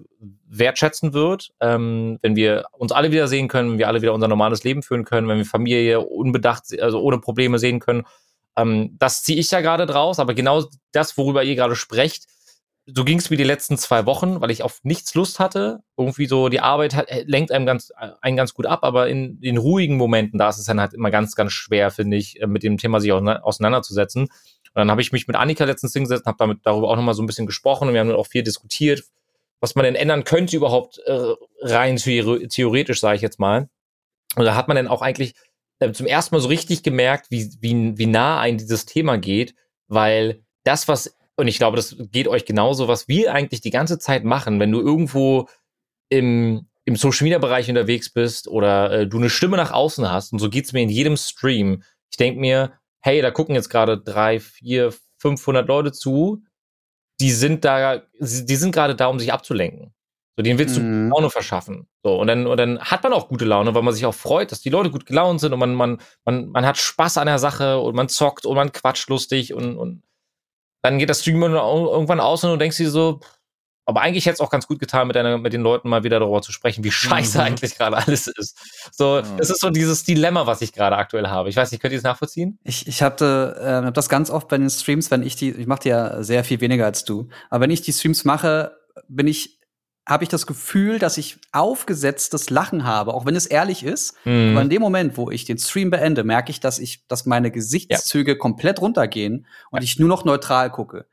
wertschätzen 0.48 1.13
wird. 1.13 1.54
Ähm, 1.60 2.20
wenn 2.22 2.36
wir 2.36 2.65
uns 2.74 2.91
alle 2.91 3.12
wieder 3.12 3.28
sehen 3.28 3.48
können, 3.48 3.72
wenn 3.72 3.78
wir 3.80 3.88
alle 3.88 4.04
wieder 4.04 4.13
unser 4.13 4.28
normales 4.28 4.63
Leben 4.63 4.84
führen 4.84 5.06
können, 5.06 5.28
wenn 5.28 5.39
wir 5.39 5.46
Familie 5.46 6.02
unbedacht, 6.02 6.65
also 6.80 7.02
ohne 7.02 7.18
Probleme 7.18 7.58
sehen 7.58 7.80
können 7.80 8.06
ähm, 8.58 8.96
das 9.00 9.24
ziehe 9.24 9.39
ich 9.39 9.52
ja 9.52 9.62
gerade 9.62 9.86
draus, 9.86 10.20
aber 10.20 10.34
genau 10.34 10.65
das, 10.91 11.18
worüber 11.18 11.44
ihr 11.44 11.56
gerade 11.56 11.76
sprecht, 11.76 12.26
so 12.88 13.04
ging 13.04 13.18
es 13.18 13.30
mir 13.30 13.38
die 13.38 13.44
letzten 13.44 13.78
zwei 13.78 14.06
Wochen, 14.06 14.41
weil 14.41 14.52
ich 14.52 14.62
auf 14.62 14.80
nichts 14.84 15.15
Lust 15.15 15.39
hatte. 15.39 15.80
Irgendwie 15.98 16.28
so, 16.28 16.50
die 16.50 16.60
Arbeit 16.60 16.94
hat, 16.94 17.10
äh, 17.10 17.24
lenkt 17.26 17.52
einem 17.52 17.65
ganz, 17.65 17.91
einen 18.22 18.38
ganz 18.38 18.54
gut 18.54 18.68
ab, 18.68 18.84
aber 18.84 19.08
in 19.08 19.39
den 19.41 19.58
ruhigen 19.58 19.98
Momenten, 19.98 20.38
da 20.38 20.50
ist 20.50 20.60
es 20.60 20.65
dann 20.65 20.80
halt 20.80 20.94
immer 20.94 21.10
ganz, 21.10 21.36
ganz 21.36 21.52
schwer, 21.52 21.89
finde 21.89 22.18
ich, 22.18 22.39
äh, 22.41 22.48
mit 22.48 22.62
dem 22.63 22.78
Thema 22.78 23.02
sich 23.02 23.12
auseinanderzusetzen. 23.12 24.24
Und 24.24 24.80
dann 24.80 24.91
habe 24.91 25.02
ich 25.02 25.12
mich 25.12 25.28
mit 25.28 25.36
Annika 25.36 25.63
letztens 25.63 25.94
hingesetzt 25.94 26.26
und 26.26 26.28
habe 26.28 26.38
damit 26.38 26.60
darüber 26.63 26.89
auch 26.89 26.96
nochmal 26.96 27.15
so 27.15 27.24
ein 27.24 27.28
bisschen 27.28 27.48
gesprochen 27.48 27.88
und 27.88 27.94
wir 27.94 28.02
haben 28.02 28.10
dann 28.10 28.18
auch 28.18 28.28
viel 28.28 28.44
diskutiert, 28.44 29.04
was 29.62 29.74
man 29.74 29.86
denn 29.86 29.96
ändern 29.96 30.26
könnte 30.26 30.56
überhaupt 30.56 31.00
äh, 31.06 31.34
rein 31.62 31.96
theoretisch, 31.96 33.00
sage 33.00 33.15
ich 33.15 33.22
jetzt 33.22 33.39
mal. 33.39 33.70
Und 34.36 34.46
da 34.46 34.54
hat 34.54 34.68
man 34.68 34.76
dann 34.76 34.88
auch 34.88 35.02
eigentlich 35.02 35.34
zum 35.94 36.08
ersten 36.08 36.36
Mal 36.36 36.42
so 36.42 36.48
richtig 36.48 36.84
gemerkt, 36.84 37.32
wie, 37.32 37.50
wie, 37.60 37.98
wie 37.98 38.06
nah 38.06 38.40
ein 38.40 38.58
dieses 38.58 38.86
Thema 38.86 39.18
geht, 39.18 39.56
weil 39.88 40.44
das, 40.64 40.88
was, 40.88 41.18
und 41.36 41.48
ich 41.48 41.58
glaube, 41.58 41.78
das 41.78 41.96
geht 42.12 42.28
euch 42.28 42.46
genauso, 42.46 42.88
was 42.88 43.08
wir 43.08 43.34
eigentlich 43.34 43.62
die 43.62 43.72
ganze 43.72 44.00
Zeit 44.00 44.24
machen, 44.24 44.60
wenn 44.60 44.72
du 44.72 44.80
irgendwo 44.80 45.48
im, 46.10 46.68
im 46.86 46.96
Social 46.96 47.26
Media 47.26 47.40
Bereich 47.40 47.70
unterwegs 47.70 48.12
bist 48.12 48.48
oder 48.48 48.92
äh, 48.92 49.08
du 49.08 49.18
eine 49.18 49.30
Stimme 49.30 49.58
nach 49.58 49.72
außen 49.72 50.10
hast, 50.10 50.34
und 50.34 50.40
so 50.40 50.50
geht's 50.50 50.74
mir 50.74 50.82
in 50.82 50.90
jedem 50.90 51.18
Stream. 51.18 51.84
Ich 52.10 52.18
denk 52.18 52.38
mir, 52.38 52.74
hey, 53.02 53.22
da 53.22 53.32
gucken 53.32 53.56
jetzt 53.56 53.70
gerade 53.70 54.00
drei, 54.00 54.40
vier, 54.40 54.94
500 55.18 55.68
Leute 55.68 55.92
zu, 55.92 56.44
die 57.20 57.32
sind 57.32 57.66
da, 57.66 58.04
die 58.20 58.56
sind 58.56 58.74
gerade 58.74 58.96
da, 58.96 59.08
um 59.08 59.20
sich 59.20 59.34
abzulenken. 59.34 59.95
So, 60.38 60.43
den 60.43 60.58
willst 60.58 60.76
du 60.76 60.82
mhm. 60.82 61.10
Laune 61.10 61.30
verschaffen. 61.30 61.88
So, 62.04 62.19
und 62.19 62.28
dann, 62.28 62.45
und 62.45 62.58
dann 62.58 62.80
hat 62.80 63.04
man 63.04 63.13
auch 63.13 63.30
gute 63.30 63.45
Laune, 63.45 63.74
weil 63.74 63.84
man 63.84 63.93
sich 63.93 64.06
auch 64.06 64.13
freut, 64.13 64.52
dass 64.52 64.62
die 64.62 64.69
Leute 64.69 64.91
gut 64.91 65.06
gelaunt 65.06 65.39
sind 65.39 65.54
und 65.54 65.60
man, 65.60 65.74
man, 65.76 66.02
man, 66.26 66.50
man 66.50 66.65
hat 66.65 66.78
Spaß 66.78 67.17
an 67.17 67.28
der 67.28 67.39
Sache 67.39 67.80
und 67.80 67.95
man 67.95 68.10
zockt 68.10 68.45
und 68.45 68.56
man 68.56 68.74
quatscht 68.74 69.10
lustig 69.10 69.54
und, 69.54 69.78
und 69.78 70.04
dann 70.82 71.00
geht 71.00 71.10
das 71.10 71.21
Stream 71.21 71.41
irgendwann 71.41 72.19
aus 72.19 72.43
und 72.43 72.52
du 72.52 72.58
denkst 72.58 72.78
dir 72.78 72.89
so, 72.89 73.21
aber 73.88 74.02
eigentlich 74.02 74.26
hätte 74.26 74.36
es 74.36 74.39
auch 74.41 74.50
ganz 74.50 74.67
gut 74.67 74.80
getan, 74.80 75.08
mit, 75.08 75.15
einer, 75.15 75.38
mit 75.38 75.54
den 75.54 75.62
Leuten 75.62 75.89
mal 75.89 76.04
wieder 76.04 76.19
darüber 76.19 76.41
zu 76.41 76.52
sprechen, 76.52 76.84
wie 76.84 76.91
scheiße 76.91 77.38
mhm. 77.38 77.43
eigentlich 77.43 77.78
gerade 77.78 77.98
alles 77.98 78.28
ist. 78.28 78.58
So, 78.91 79.21
mhm. 79.24 79.39
es 79.39 79.50
ist 79.50 79.62
so 79.62 79.69
dieses 79.69 80.04
Dilemma, 80.04 80.48
was 80.48 80.62
ich 80.62 80.74
gerade 80.74 80.98
aktuell 80.98 81.28
habe. 81.28 81.50
Ich 81.50 81.56
weiß 81.56 81.71
nicht, 81.71 81.82
könnt 81.82 81.93
ihr 81.93 82.00
das 82.00 82.04
nachvollziehen? 82.04 82.60
Ich, 82.63 82.88
ich 82.88 83.02
hatte 83.02 83.56
äh, 83.60 83.86
hab 83.86 83.93
das 83.93 84.10
ganz 84.10 84.30
oft 84.30 84.48
bei 84.48 84.58
den 84.58 84.69
Streams, 84.69 85.12
wenn 85.12 85.21
ich 85.24 85.36
die, 85.36 85.52
ich 85.52 85.67
mache 85.67 85.82
die 85.84 85.89
ja 85.89 86.24
sehr 86.24 86.43
viel 86.43 86.62
weniger 86.62 86.86
als 86.86 87.06
du, 87.06 87.30
aber 87.50 87.62
wenn 87.62 87.71
ich 87.71 87.84
die 87.84 87.93
Streams 87.93 88.26
mache, 88.26 88.76
bin 89.08 89.28
ich 89.28 89.55
habe 90.08 90.24
ich 90.24 90.30
das 90.30 90.46
Gefühl, 90.46 91.00
dass 91.00 91.18
ich 91.18 91.38
aufgesetztes 91.52 92.50
Lachen 92.50 92.84
habe, 92.84 93.13
auch 93.13 93.26
wenn 93.26 93.36
es 93.36 93.48
ehrlich 93.48 93.84
ist. 93.84 94.15
Mhm. 94.26 94.52
Aber 94.52 94.62
in 94.62 94.70
dem 94.70 94.82
Moment, 94.82 95.18
wo 95.18 95.32
ich 95.32 95.46
den 95.46 95.58
Stream 95.58 95.89
beende, 95.89 96.24
merke 96.24 96.52
ich, 96.52 96.60
dass 96.60 96.78
ich, 96.78 97.08
dass 97.08 97.26
meine 97.26 97.50
Gesichtszüge 97.50 98.34
ja. 98.34 98.38
komplett 98.38 98.82
runtergehen 98.82 99.48
und 99.72 99.80
ja. 99.80 99.84
ich 99.84 99.98
nur 99.98 100.10
noch 100.10 100.24
neutral 100.24 100.70
gucke. 100.70 101.08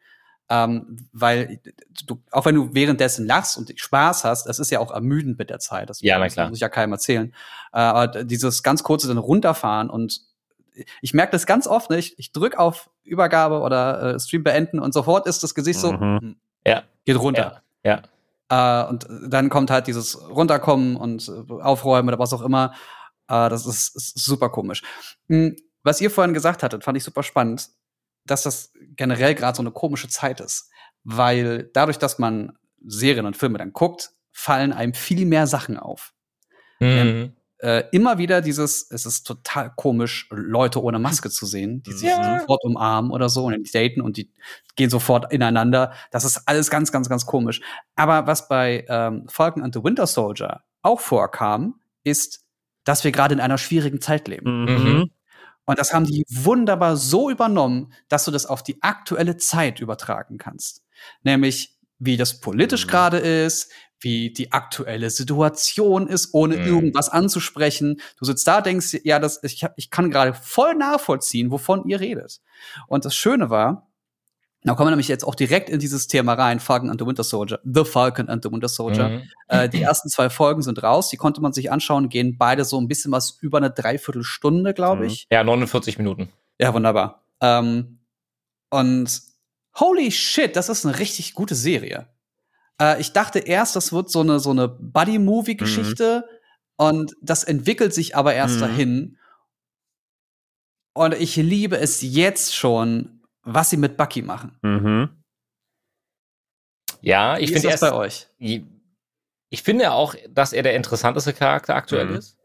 Ähm, 0.50 1.09
weil 1.12 1.61
du, 2.07 2.20
auch 2.31 2.44
wenn 2.44 2.55
du 2.55 2.74
währenddessen 2.74 3.26
lachst 3.26 3.57
und 3.57 3.72
Spaß 3.74 4.24
hast, 4.24 4.44
das 4.44 4.59
ist 4.59 4.70
ja 4.70 4.81
auch 4.81 4.90
ermüdend 4.90 5.38
mit 5.38 5.48
der 5.48 5.59
Zeit. 5.59 5.88
Das, 5.88 6.02
ja, 6.02 6.18
na 6.18 6.28
klar. 6.28 6.48
muss 6.48 6.59
ich 6.59 6.61
ja 6.61 6.68
keinem 6.68 6.92
erzählen. 6.92 7.33
Äh, 7.72 7.78
aber 7.78 8.24
dieses 8.24 8.62
ganz 8.62 8.83
kurze 8.83 9.09
dann 9.09 9.16
runterfahren 9.16 9.88
und 9.88 10.20
ich 11.00 11.14
merke 11.14 11.33
das 11.33 11.46
ganz 11.46 11.66
oft, 11.66 11.90
ne? 11.90 11.98
ich, 11.98 12.18
ich 12.18 12.33
drück 12.33 12.59
auf 12.59 12.90
Übergabe 13.05 13.61
oder 13.61 14.14
äh, 14.14 14.20
Stream 14.20 14.44
beenden 14.44 14.78
und 14.78 14.92
sofort 14.92 15.26
ist 15.26 15.42
das 15.42 15.55
Gesicht 15.55 15.81
so, 15.81 15.92
mhm. 15.92 16.18
Hm, 16.20 16.37
ja. 16.66 16.83
geht 17.05 17.18
runter. 17.18 17.62
Ja. 17.85 17.96
ja. 17.96 18.02
Äh, 18.52 18.84
und 18.84 19.06
dann 19.28 19.48
kommt 19.48 19.70
halt 19.70 19.86
dieses 19.86 20.28
Runterkommen 20.28 20.96
und 20.96 21.26
äh, 21.28 21.52
Aufräumen 21.62 22.08
oder 22.08 22.18
was 22.18 22.34
auch 22.34 22.42
immer. 22.42 22.74
Äh, 23.28 23.48
das 23.48 23.64
ist, 23.64 23.96
ist, 23.96 24.22
super 24.22 24.50
komisch. 24.50 24.82
Hm, 25.28 25.56
was 25.82 26.02
ihr 26.02 26.10
vorhin 26.10 26.34
gesagt 26.34 26.62
hattet, 26.62 26.84
fand 26.84 26.98
ich 26.98 27.04
super 27.04 27.22
spannend, 27.22 27.70
dass 28.26 28.42
das 28.42 28.72
generell 28.96 29.34
gerade 29.34 29.56
so 29.56 29.62
eine 29.62 29.70
komische 29.70 30.08
Zeit 30.08 30.40
ist. 30.40 30.70
Weil 31.02 31.70
dadurch, 31.72 31.98
dass 31.98 32.18
man 32.18 32.58
Serien 32.84 33.24
und 33.24 33.36
Filme 33.36 33.56
dann 33.56 33.72
guckt, 33.72 34.10
fallen 34.32 34.72
einem 34.72 34.92
viel 34.92 35.24
mehr 35.24 35.46
Sachen 35.46 35.78
auf. 35.78 36.12
Mhm 36.78 37.34
äh, 37.62 37.85
immer 37.92 38.18
wieder 38.18 38.40
dieses, 38.40 38.90
es 38.90 39.07
ist 39.07 39.25
total 39.25 39.72
komisch, 39.77 40.29
Leute 40.31 40.83
ohne 40.83 40.98
Maske 40.98 41.31
zu 41.31 41.46
sehen, 41.46 41.83
die 41.85 41.92
sich 41.92 42.09
ja. 42.09 42.40
sofort 42.40 42.64
umarmen 42.64 43.12
oder 43.12 43.29
so 43.29 43.44
und 43.46 43.55
die 43.55 43.70
daten 43.70 44.01
und 44.01 44.16
die 44.16 44.33
gehen 44.75 44.90
sofort 44.90 45.33
ineinander. 45.33 45.92
Das 46.11 46.25
ist 46.25 46.42
alles 46.46 46.70
ganz, 46.70 46.90
ganz, 46.90 47.09
ganz 47.09 47.25
komisch. 47.25 47.61
Aber 47.94 48.27
was 48.27 48.48
bei 48.48 48.85
ähm, 48.88 49.27
Falcon 49.29 49.62
and 49.62 49.72
the 49.75 49.85
Winter 49.85 50.09
Soldier 50.09 50.62
auch 50.83 51.01
vorkam, 51.01 51.81
ist, 52.03 52.44
dass 52.83 53.05
wir 53.05 53.12
gerade 53.12 53.35
in 53.35 53.40
einer 53.40 53.59
schwierigen 53.59 54.01
Zeit 54.01 54.27
leben. 54.27 54.64
Mhm. 54.64 55.11
Und 55.64 55.79
das 55.79 55.92
haben 55.92 56.05
die 56.07 56.25
wunderbar 56.29 56.96
so 56.96 57.31
übernommen, 57.31 57.92
dass 58.09 58.25
du 58.25 58.33
das 58.33 58.44
auf 58.44 58.64
die 58.64 58.83
aktuelle 58.83 59.37
Zeit 59.37 59.79
übertragen 59.79 60.37
kannst. 60.37 60.83
Nämlich 61.22 61.79
wie 62.01 62.16
das 62.16 62.40
politisch 62.40 62.87
Mhm. 62.87 62.90
gerade 62.90 63.18
ist, 63.18 63.70
wie 64.02 64.32
die 64.32 64.52
aktuelle 64.52 65.10
Situation 65.10 66.06
ist, 66.08 66.34
ohne 66.34 66.56
Mhm. 66.58 66.66
irgendwas 66.66 67.08
anzusprechen. 67.08 68.00
Du 68.18 68.24
sitzt 68.24 68.46
da, 68.46 68.60
denkst, 68.60 68.98
ja, 69.04 69.18
das, 69.18 69.40
ich, 69.42 69.64
ich 69.76 69.90
kann 69.90 70.10
gerade 70.10 70.34
voll 70.34 70.74
nachvollziehen, 70.74 71.50
wovon 71.50 71.86
ihr 71.88 72.00
redet. 72.00 72.40
Und 72.88 73.04
das 73.04 73.14
Schöne 73.14 73.48
war, 73.50 73.88
da 74.64 74.74
kommen 74.74 74.86
wir 74.86 74.90
nämlich 74.92 75.08
jetzt 75.08 75.24
auch 75.24 75.34
direkt 75.34 75.68
in 75.70 75.80
dieses 75.80 76.06
Thema 76.06 76.34
rein, 76.34 76.60
Falcon 76.60 76.88
and 76.90 77.00
the 77.00 77.06
Winter 77.06 77.24
Soldier, 77.24 77.58
The 77.64 77.84
Falcon 77.84 78.28
and 78.28 78.44
the 78.44 78.52
Winter 78.52 78.68
Soldier. 78.68 79.08
Mhm. 79.08 79.22
Äh, 79.48 79.68
die 79.68 79.82
ersten 79.82 80.08
zwei 80.08 80.30
Folgen 80.30 80.62
sind 80.62 80.82
raus, 80.84 81.08
die 81.08 81.16
konnte 81.16 81.40
man 81.40 81.52
sich 81.52 81.72
anschauen, 81.72 82.08
gehen 82.08 82.36
beide 82.38 82.64
so 82.64 82.80
ein 82.80 82.86
bisschen 82.86 83.10
was 83.10 83.38
über 83.40 83.58
eine 83.58 83.70
Dreiviertelstunde, 83.70 84.72
glaube 84.74 85.02
Mhm. 85.02 85.06
ich. 85.08 85.26
Ja, 85.32 85.42
49 85.42 85.98
Minuten. 85.98 86.28
Ja, 86.60 86.72
wunderbar. 86.74 87.24
Ähm, 87.40 87.98
und 88.70 89.20
holy 89.78 90.10
shit, 90.12 90.54
das 90.54 90.68
ist 90.68 90.86
eine 90.86 90.98
richtig 90.98 91.34
gute 91.34 91.54
Serie. 91.56 92.06
Äh, 92.83 93.01
ich 93.01 93.12
dachte 93.12 93.38
erst, 93.38 93.77
das 93.77 93.92
wird 93.92 94.11
so 94.11 94.21
eine, 94.21 94.40
so 94.40 94.51
eine 94.51 94.66
Buddy-Movie-Geschichte 94.68 96.29
und 96.77 97.14
das 97.23 97.45
entwickelt 97.45 97.95
sich 97.95 98.16
aber 98.16 98.35
erst 98.35 98.57
Mhm. 98.57 98.61
dahin. 98.61 99.18
Und 100.95 101.14
ich 101.14 101.37
liebe 101.37 101.79
es 101.79 102.03
jetzt 102.03 102.55
schon, 102.55 103.23
was 103.42 103.71
sie 103.71 103.77
mit 103.77 103.97
Bucky 103.97 104.23
machen. 104.23 104.59
Mhm. 104.62 105.11
Ja, 107.01 107.38
ich 107.38 107.51
finde 107.53 107.62
das 107.68 107.83
erst, 107.83 107.92
bei 107.92 107.92
euch? 107.95 108.27
ich 108.38 109.62
finde 109.62 109.92
auch, 109.92 110.14
dass 110.31 110.53
er 110.53 110.62
der 110.62 110.75
interessanteste 110.77 111.33
Charakter 111.33 111.75
aktuell 111.75 112.07
Mhm. 112.07 112.16
ist. 112.16 112.37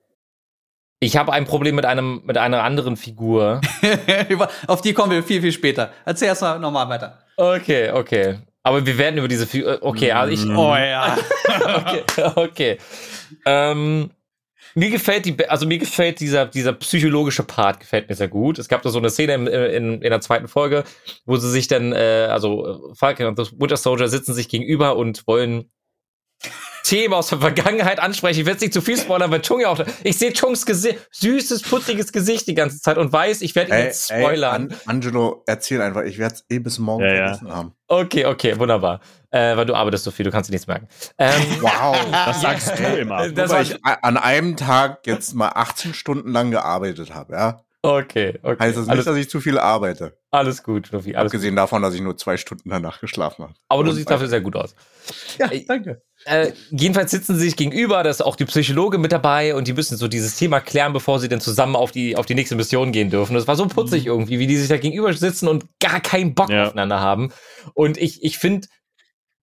Ich 0.99 1.15
habe 1.15 1.31
ein 1.31 1.45
Problem 1.45 1.75
mit 1.75 1.85
einem, 1.85 2.21
mit 2.25 2.37
einer 2.37 2.63
anderen 2.63 2.97
Figur. 2.97 3.61
Auf 4.67 4.81
die 4.81 4.93
kommen 4.93 5.11
wir 5.11 5.21
viel, 5.23 5.41
viel 5.41 5.51
später. 5.51 5.93
Erzähl 6.05 6.29
erst 6.29 6.41
mal 6.41 6.57
nochmal 6.57 6.89
weiter. 6.89 7.19
Okay, 7.37 7.91
okay. 7.91 8.39
Aber 8.67 8.85
wir 8.85 8.97
werden 8.97 9.17
über 9.17 9.29
diese 9.29 9.47
Figur. 9.47 9.77
Okay, 9.81 10.11
also 10.11 10.33
ich. 10.33 10.43
Mhm. 10.45 10.57
Oh 10.57 10.75
ja. 10.75 11.17
okay, 11.63 12.03
okay. 12.35 12.77
Ähm, 13.45 14.11
mir 14.75 14.89
gefällt 14.89 15.25
die, 15.25 15.47
also 15.47 15.65
mir 15.65 15.77
gefällt 15.77 16.19
dieser, 16.19 16.47
dieser 16.47 16.73
psychologische 16.73 17.43
Part 17.43 17.79
gefällt 17.79 18.09
mir 18.09 18.15
sehr 18.15 18.27
gut. 18.27 18.59
Es 18.59 18.67
gab 18.67 18.81
da 18.81 18.89
so 18.89 18.99
eine 18.99 19.09
Szene 19.09 19.35
in, 19.35 19.47
in, 19.47 20.01
in 20.01 20.09
der 20.09 20.19
zweiten 20.19 20.49
Folge, 20.49 20.83
wo 21.25 21.37
sie 21.37 21.49
sich 21.49 21.69
dann, 21.69 21.93
äh, 21.93 22.27
also 22.29 22.91
Falcon 22.93 23.27
und 23.27 23.39
das 23.39 23.57
Winter 23.57 23.77
Soldier 23.77 24.09
sitzen 24.09 24.33
sich 24.33 24.49
gegenüber 24.49 24.97
und 24.97 25.25
wollen 25.27 25.71
Themen 26.83 27.13
aus 27.13 27.27
der 27.27 27.39
Vergangenheit 27.39 27.99
ansprechen. 27.99 28.39
Ich 28.39 28.45
will 28.45 28.53
jetzt 28.53 28.61
nicht 28.61 28.73
zu 28.73 28.81
viel 28.81 28.97
spoilern, 28.97 29.29
weil 29.29 29.41
Chung 29.41 29.59
ja 29.59 29.67
auch, 29.67 29.83
ich 30.03 30.17
sehe 30.17 30.31
Chungs 30.31 30.65
Gesicht, 30.65 30.97
süßes, 31.11 31.63
putziges 31.63 32.13
Gesicht 32.13 32.47
die 32.47 32.53
ganze 32.55 32.79
Zeit 32.79 32.97
und 32.97 33.11
weiß, 33.11 33.41
ich 33.41 33.55
werde 33.55 33.71
ihn 33.71 33.73
Ey, 33.75 33.83
jetzt 33.85 34.09
ey, 34.09 34.21
spoilern. 34.21 34.71
An 34.71 34.77
Angelo, 34.85 35.43
erzähl 35.47 35.81
einfach. 35.81 36.03
Ich 36.03 36.17
werde 36.17 36.35
es 36.35 36.45
eh 36.49 36.59
bis 36.59 36.79
morgen 36.79 37.03
Ja, 37.03 37.09
ja. 37.13 37.23
vergessen 37.25 37.51
haben. 37.53 37.73
Okay, 37.87 38.25
okay, 38.25 38.57
wunderbar. 38.57 39.01
Äh, 39.31 39.57
weil 39.57 39.65
du 39.65 39.75
arbeitest 39.75 40.05
so 40.05 40.11
viel, 40.11 40.23
du 40.23 40.31
kannst 40.31 40.49
dir 40.49 40.53
nichts 40.53 40.67
merken. 40.67 40.87
Ähm, 41.17 41.33
Wow. 41.61 41.97
Das 42.11 42.41
sagst 42.41 42.79
du 42.79 42.83
immer. 42.97 43.27
Das 43.29 43.51
weil 43.51 43.63
ich 43.63 43.83
an 43.83 44.15
einem 44.15 44.55
Tag 44.55 45.05
jetzt 45.05 45.33
mal 45.35 45.49
18 45.53 45.93
Stunden 45.93 46.31
lang 46.31 46.51
gearbeitet 46.51 47.13
habe, 47.13 47.33
ja? 47.33 47.63
okay, 47.83 48.39
okay. 48.43 48.57
Heißt 48.63 48.77
das 48.77 48.87
alles, 48.87 48.99
nicht, 48.99 49.07
dass 49.07 49.15
ich 49.17 49.29
zu 49.29 49.39
viel 49.41 49.59
arbeite. 49.59 50.17
alles 50.31 50.63
gut, 50.63 50.91
Luffy, 50.91 51.15
alles 51.15 51.31
gut. 51.31 51.37
Abgesehen 51.37 51.55
davon, 51.57 51.81
dass 51.81 51.93
ich 51.93 52.01
nur 52.01 52.15
zwei 52.17 52.37
Stunden 52.37 52.69
danach 52.69 52.99
geschlafen 53.01 53.43
habe. 53.43 53.53
Aber 53.67 53.83
du 53.83 53.89
Und 53.89 53.95
siehst 53.97 54.09
dafür 54.09 54.27
sehr 54.27 54.41
gut 54.41 54.55
aus. 54.55 54.73
Ja, 55.37 55.47
Ey, 55.47 55.65
danke. 55.65 56.01
Äh, 56.27 56.51
jedenfalls 56.71 57.11
sitzen 57.11 57.35
sie 57.35 57.45
sich 57.45 57.55
gegenüber, 57.55 58.03
da 58.03 58.09
ist 58.09 58.21
auch 58.21 58.35
die 58.35 58.43
Psychologe 58.45 58.97
mit 58.97 59.11
dabei 59.13 59.55
und 59.55 59.67
die 59.67 59.73
müssen 59.73 59.95
so 59.97 60.07
dieses 60.09 60.35
Thema 60.35 60.59
klären, 60.59 60.91
bevor 60.91 61.19
sie 61.19 61.29
dann 61.29 61.39
zusammen 61.39 61.75
auf 61.77 61.91
die, 61.91 62.17
auf 62.17 62.25
die 62.25 62.35
nächste 62.35 62.55
Mission 62.55 62.91
gehen 62.91 63.09
dürfen. 63.09 63.33
Das 63.33 63.47
war 63.47 63.55
so 63.55 63.65
putzig 63.67 64.01
Mhm. 64.03 64.07
irgendwie, 64.07 64.39
wie 64.39 64.47
die 64.47 64.57
sich 64.57 64.67
da 64.67 64.77
gegenüber 64.77 65.13
sitzen 65.13 65.47
und 65.47 65.65
gar 65.79 66.01
keinen 66.01 66.35
Bock 66.35 66.49
Ja. 66.49 66.65
aufeinander 66.65 66.99
haben. 66.99 67.31
Und 67.75 67.97
ich, 67.97 68.23
ich 68.23 68.37
finde, 68.37 68.67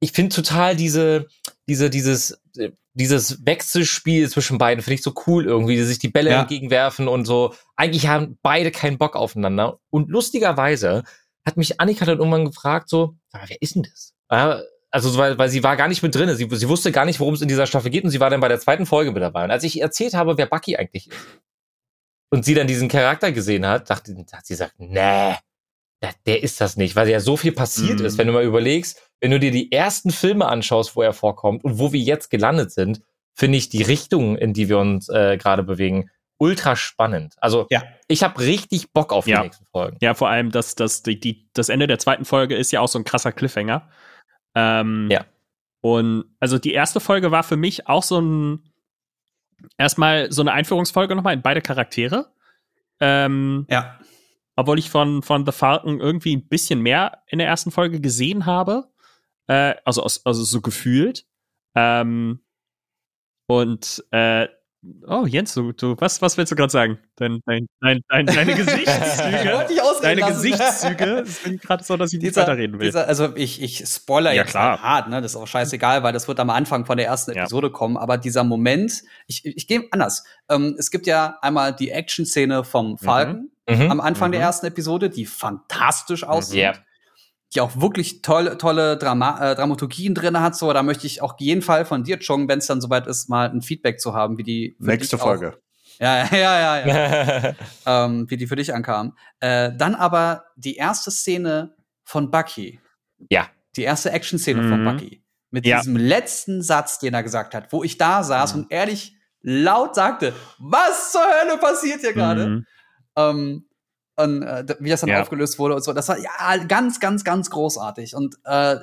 ich 0.01 0.13
finde 0.13 0.35
total 0.37 0.77
diese, 0.77 1.27
diese, 1.67 1.89
dieses, 1.89 2.39
äh, 2.59 2.71
dieses 2.93 3.45
Wechselspiel 3.47 4.29
zwischen 4.29 4.59
beiden 4.59 4.83
finde 4.83 4.97
ich 4.97 5.03
so 5.03 5.15
cool 5.27 5.47
irgendwie, 5.47 5.77
die 5.77 5.83
sich 5.85 5.99
die 5.99 6.09
Bälle 6.11 6.31
Ja. 6.33 6.43
entgegenwerfen 6.43 7.09
und 7.09 7.25
so. 7.25 7.55
Eigentlich 7.77 8.09
haben 8.09 8.39
beide 8.43 8.71
keinen 8.71 8.99
Bock 8.99 9.17
aufeinander. 9.17 9.79
Und 9.91 10.11
lustigerweise 10.11 11.03
hat 11.47 11.57
mich 11.57 11.81
Annika 11.81 12.05
dann 12.05 12.19
irgendwann 12.19 12.45
gefragt, 12.45 12.89
so, 12.91 13.15
wer 13.33 13.63
ist 13.63 13.75
denn 13.75 13.85
das? 13.85 14.13
Also, 14.95 15.19
weil, 15.19 15.37
weil 15.39 15.49
sie 15.49 15.65
war 15.65 15.77
gar 15.77 15.89
nicht 15.89 16.05
mit 16.05 16.15
drin. 16.15 16.33
Sie, 16.37 16.49
sie 16.53 16.69
wusste 16.69 16.93
gar 16.93 17.05
nicht, 17.05 17.19
worum 17.19 17.35
es 17.35 17.41
in 17.43 17.49
dieser 17.49 17.67
Staffel 17.67 17.91
geht 17.91 18.05
und 18.05 18.11
sie 18.11 18.21
war 18.21 18.31
dann 18.31 18.41
bei 18.41 18.47
der 18.47 18.61
zweiten 18.61 18.87
Folge 18.87 19.11
mit 19.11 19.23
dabei. 19.23 19.43
Und 19.43 19.51
als 19.51 19.65
ich 19.65 19.77
ihr 19.79 19.83
erzählt 19.83 20.15
habe, 20.15 20.39
wer 20.39 20.47
Bucky 20.47 20.77
eigentlich 20.77 21.09
ist 21.11 21.19
und 22.31 22.45
sie 22.45 22.55
dann 22.55 22.67
diesen 22.69 22.89
Charakter 22.89 23.33
gesehen 23.33 23.67
hat, 23.67 23.91
dachte, 23.91 24.15
hat 24.33 24.47
sie 24.47 24.55
gesagt, 24.55 24.75
nee, 24.79 25.35
der, 26.03 26.11
der 26.27 26.43
ist 26.45 26.61
das 26.61 26.77
nicht, 26.77 26.95
weil 26.95 27.09
ja 27.09 27.19
so 27.19 27.37
viel 27.37 27.51
passiert 27.53 27.99
Mhm. 28.01 28.07
ist, 28.07 28.19
wenn 28.19 28.27
du 28.29 28.33
mal 28.33 28.45
überlegst, 28.45 29.01
wenn 29.21 29.31
du 29.33 29.41
dir 29.41 29.51
die 29.51 29.73
ersten 29.73 30.11
Filme 30.11 30.47
anschaust, 30.47 30.95
wo 30.95 31.03
er 31.03 31.13
vorkommt 31.13 31.65
und 31.65 31.79
wo 31.79 31.93
wir 31.93 32.01
jetzt 32.01 32.31
gelandet 32.31 32.71
sind, 32.71 33.03
finde 33.35 33.59
ich 33.59 33.69
die 33.71 33.83
Richtung, 33.83 34.37
in 34.37 34.53
die 34.53 34.69
wir 34.69 34.79
uns 34.79 35.09
äh, 35.09 35.37
gerade 35.39 35.65
bewegen, 35.65 36.11
ultra 36.39 36.77
spannend. 36.77 37.35
Also 37.39 37.67
Ja. 37.71 37.83
ich 38.07 38.23
habe 38.23 38.41
richtig 38.41 38.93
Bock 38.93 39.13
auf 39.13 39.25
die 39.25 39.33
Ja. 39.33 39.43
nächsten 39.43 39.67
Folgen. 39.73 39.97
Ja, 40.01 40.15
vor 40.15 40.29
allem, 40.29 40.51
dass 40.53 40.75
das, 40.77 41.03
die, 41.03 41.19
die, 41.19 41.49
das 41.53 41.69
Ende 41.69 41.87
der 41.89 41.99
zweiten 41.99 42.25
Folge 42.25 42.55
ist 42.55 42.71
ja 42.73 42.81
auch 42.81 42.89
so 42.89 42.99
ein 42.99 43.05
krasser 43.05 43.33
Cliffhanger. 43.33 43.89
Ähm, 44.55 45.09
Ja. 45.11 45.25
Und 45.81 46.25
also 46.41 46.59
die 46.59 46.73
erste 46.73 46.99
Folge 47.01 47.31
war 47.31 47.43
für 47.43 47.57
mich 47.57 47.87
auch 47.89 48.03
so 48.03 48.21
ein 48.21 48.71
erstmal 49.79 50.33
so 50.33 50.43
eine 50.43 50.53
Einführungsfolge 50.53 51.15
nochmal 51.15 51.35
in 51.35 51.43
beide 51.43 51.61
Charaktere. 51.63 52.33
Ähm, 53.01 53.67
Ja. 53.69 53.99
obwohl 54.57 54.79
ich 54.79 54.89
von, 54.91 55.23
von 55.23 55.45
The 55.45 55.53
Falcon 55.53 56.01
irgendwie 56.01 56.37
ein 56.37 56.47
bisschen 56.49 56.81
mehr 56.81 57.23
in 57.27 57.39
der 57.39 57.49
ersten 57.49 57.71
Folge 57.71 58.01
gesehen 58.01 58.47
habe. 58.47 58.89
Äh, 59.47 59.75
also, 59.85 60.03
also 60.03 60.33
so 60.45 60.61
gefühlt. 60.61 61.27
Ähm, 61.75 62.41
und 63.47 64.05
äh, 64.11 64.49
oh, 65.07 65.27
Jens, 65.27 65.55
du, 65.55 65.73
du 65.73 65.97
was, 65.99 66.21
was 66.23 66.37
willst 66.37 66.53
du 66.53 66.57
gerade 66.57 66.71
sagen? 66.73 66.99
Dein, 67.17 67.41
dein, 67.47 67.67
dein, 67.81 68.01
dein, 68.09 68.27
deine 68.27 68.53
Ich 68.53 68.57
Gesichtszüge. 68.67 69.53
wollte 69.53 69.73
dich 69.73 69.83
ausreden 69.83 70.03
deine 70.03 70.21
lassen. 70.23 70.35
Gesichtszüge 70.43 71.23
sind 71.27 71.63
gerade 71.63 71.85
so, 71.85 71.97
dass 71.97 72.13
ich 72.13 72.21
nicht 72.21 72.37
weiterreden 72.37 72.79
will. 72.79 72.87
dieser, 72.87 73.07
also 73.09 73.35
ich, 73.37 73.63
ich 73.63 73.85
spoiler 73.87 74.33
Ja, 74.33 74.43
jetzt 74.43 74.51
klar. 74.51 74.83
hart, 74.83 75.09
ne? 75.09 75.21
Das 75.23 75.33
ist 75.33 75.37
auch 75.37 75.47
scheißegal, 75.47 76.03
weil 76.03 76.13
das 76.13 76.29
wird 76.29 76.41
am 76.41 76.51
Anfang 76.51 76.85
von 76.87 76.97
der 76.97 77.07
ersten 77.07 77.33
Ja. 77.33 77.43
Episode 77.43 77.71
kommen. 77.71 77.97
Aber 77.97 78.19
dieser 78.19 78.45
Moment, 78.45 79.03
ich, 79.27 79.45
ich 79.45 79.67
gehe 79.67 79.85
anders. 79.91 80.25
Ähm, 80.49 80.77
es 80.79 80.91
gibt 80.91 81.07
ja 81.07 81.39
einmal 81.43 81.75
die 81.75 81.91
Action-Szene 81.91 82.65
vom 82.65 82.99
Falcon 82.99 83.51
Mhm. 83.69 83.91
am 83.91 84.01
Anfang 84.01 84.31
der 84.31 84.41
Mhm. 84.41 84.47
ersten 84.47 84.67
Episode, 84.67 85.09
die 85.09 85.25
fantastisch 85.25 86.23
aussieht. 86.25 86.59
Ja. 86.61 86.73
Die 87.55 87.61
auch 87.61 87.81
wirklich 87.81 88.23
tolle, 88.23 88.59
tolle 88.59 88.97
Drama 88.97 89.53
äh, 89.53 89.55
Dramaturgien 89.55 90.15
drin 90.15 90.41
hat. 90.41 90.57
So, 90.57 90.73
da 90.73 90.83
möchte 90.83 91.07
ich 91.07 91.23
auch 91.23 91.35
jeden 91.39 91.63
Fall 91.63 91.85
von 91.85 92.03
dir, 92.03 92.19
Chong, 92.19 92.49
wenn 92.49 92.59
es 92.59 92.67
dann 92.67 92.81
soweit 92.81 93.07
ist, 93.07 93.29
mal 93.29 93.49
ein 93.49 93.63
Feedback 93.63 94.01
zu 94.01 94.15
haben, 94.15 94.39
wie 94.39 94.43
die 94.43 94.77
für 94.81 94.87
Nächste 94.87 95.19
Folge. 95.19 95.59
Ja, 96.01 96.25
ja, 96.25 96.37
ja, 96.37 96.87
ja. 96.87 96.87
ja. 97.39 97.55
ähm, 98.05 98.27
wie 98.29 98.37
die 98.37 98.49
für 98.49 98.57
dich 98.57 98.75
ankam. 98.75 99.17
Äh, 99.39 99.71
dann 99.77 99.95
aber 99.95 100.47
die 100.57 100.75
erste 100.77 101.13
Szene 101.13 101.77
von 102.03 102.31
Bucky. 102.33 102.81
Ja. 103.31 103.47
Die 103.77 103.83
erste 103.83 104.11
Action-Szene 104.11 104.63
von 104.69 104.83
Mhm. 104.83 104.85
Bucky. 104.85 105.23
Mit 105.51 105.65
Ja. 105.67 105.79
diesem 105.79 105.97
letzten 105.97 106.63
Satz, 106.63 106.99
den 106.99 107.15
er 107.15 107.23
gesagt 107.23 107.55
hat, 107.55 107.73
wo 107.73 107.85
ich 107.85 107.97
da 107.99 108.25
saß 108.25 108.55
und 108.55 108.73
ehrlich 108.73 109.17
laut 109.43 109.95
sagte, 109.95 110.33
was 110.59 111.13
zur 111.13 111.23
Hölle 111.23 111.59
passiert 111.59 112.01
hier 112.01 112.13
gerade? 112.13 112.47
Mhm. 112.49 112.67
Ähm, 113.17 113.69
und 114.17 114.43
äh, 114.43 114.65
wie 114.81 114.91
das 114.91 115.01
dann 115.01 115.11
Ja. 115.11 115.21
aufgelöst 115.23 115.59
wurde 115.59 115.75
und 115.75 115.85
so. 115.85 115.93
Das 115.93 116.09
war 116.09 116.19
ja 116.19 116.65
ganz, 116.67 117.01
ganz, 117.01 117.25
ganz 117.25 117.51
großartig. 117.51 118.15
Und 118.15 118.37
äh, 118.45 118.77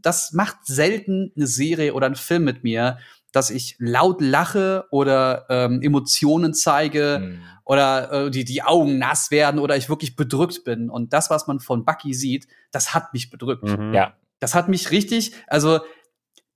das 0.00 0.32
macht 0.32 0.56
selten 0.64 1.32
eine 1.36 1.46
Serie 1.46 1.92
oder 1.94 2.06
ein 2.06 2.14
Film 2.16 2.44
mit 2.44 2.64
mir, 2.64 2.98
dass 3.32 3.50
ich 3.50 3.76
laut 3.78 4.20
lache 4.20 4.86
oder 4.90 5.46
ähm, 5.50 5.82
Emotionen 5.82 6.52
zeige 6.54 7.18
Mhm. 7.20 7.40
oder 7.64 8.12
äh, 8.26 8.30
die, 8.30 8.44
die 8.44 8.62
Augen 8.62 8.98
nass 8.98 9.30
werden 9.30 9.60
oder 9.60 9.76
ich 9.76 9.88
wirklich 9.88 10.16
bedrückt 10.16 10.64
bin. 10.64 10.90
Und 10.90 11.12
das, 11.12 11.30
was 11.30 11.46
man 11.46 11.60
von 11.60 11.84
Bucky 11.84 12.12
sieht, 12.14 12.48
das 12.72 12.92
hat 12.94 13.12
mich 13.12 13.30
bedrückt. 13.30 13.62
Mhm. 13.64 13.94
Ja. 13.94 14.14
Das 14.40 14.54
hat 14.54 14.68
mich 14.68 14.90
richtig, 14.90 15.34
also 15.46 15.80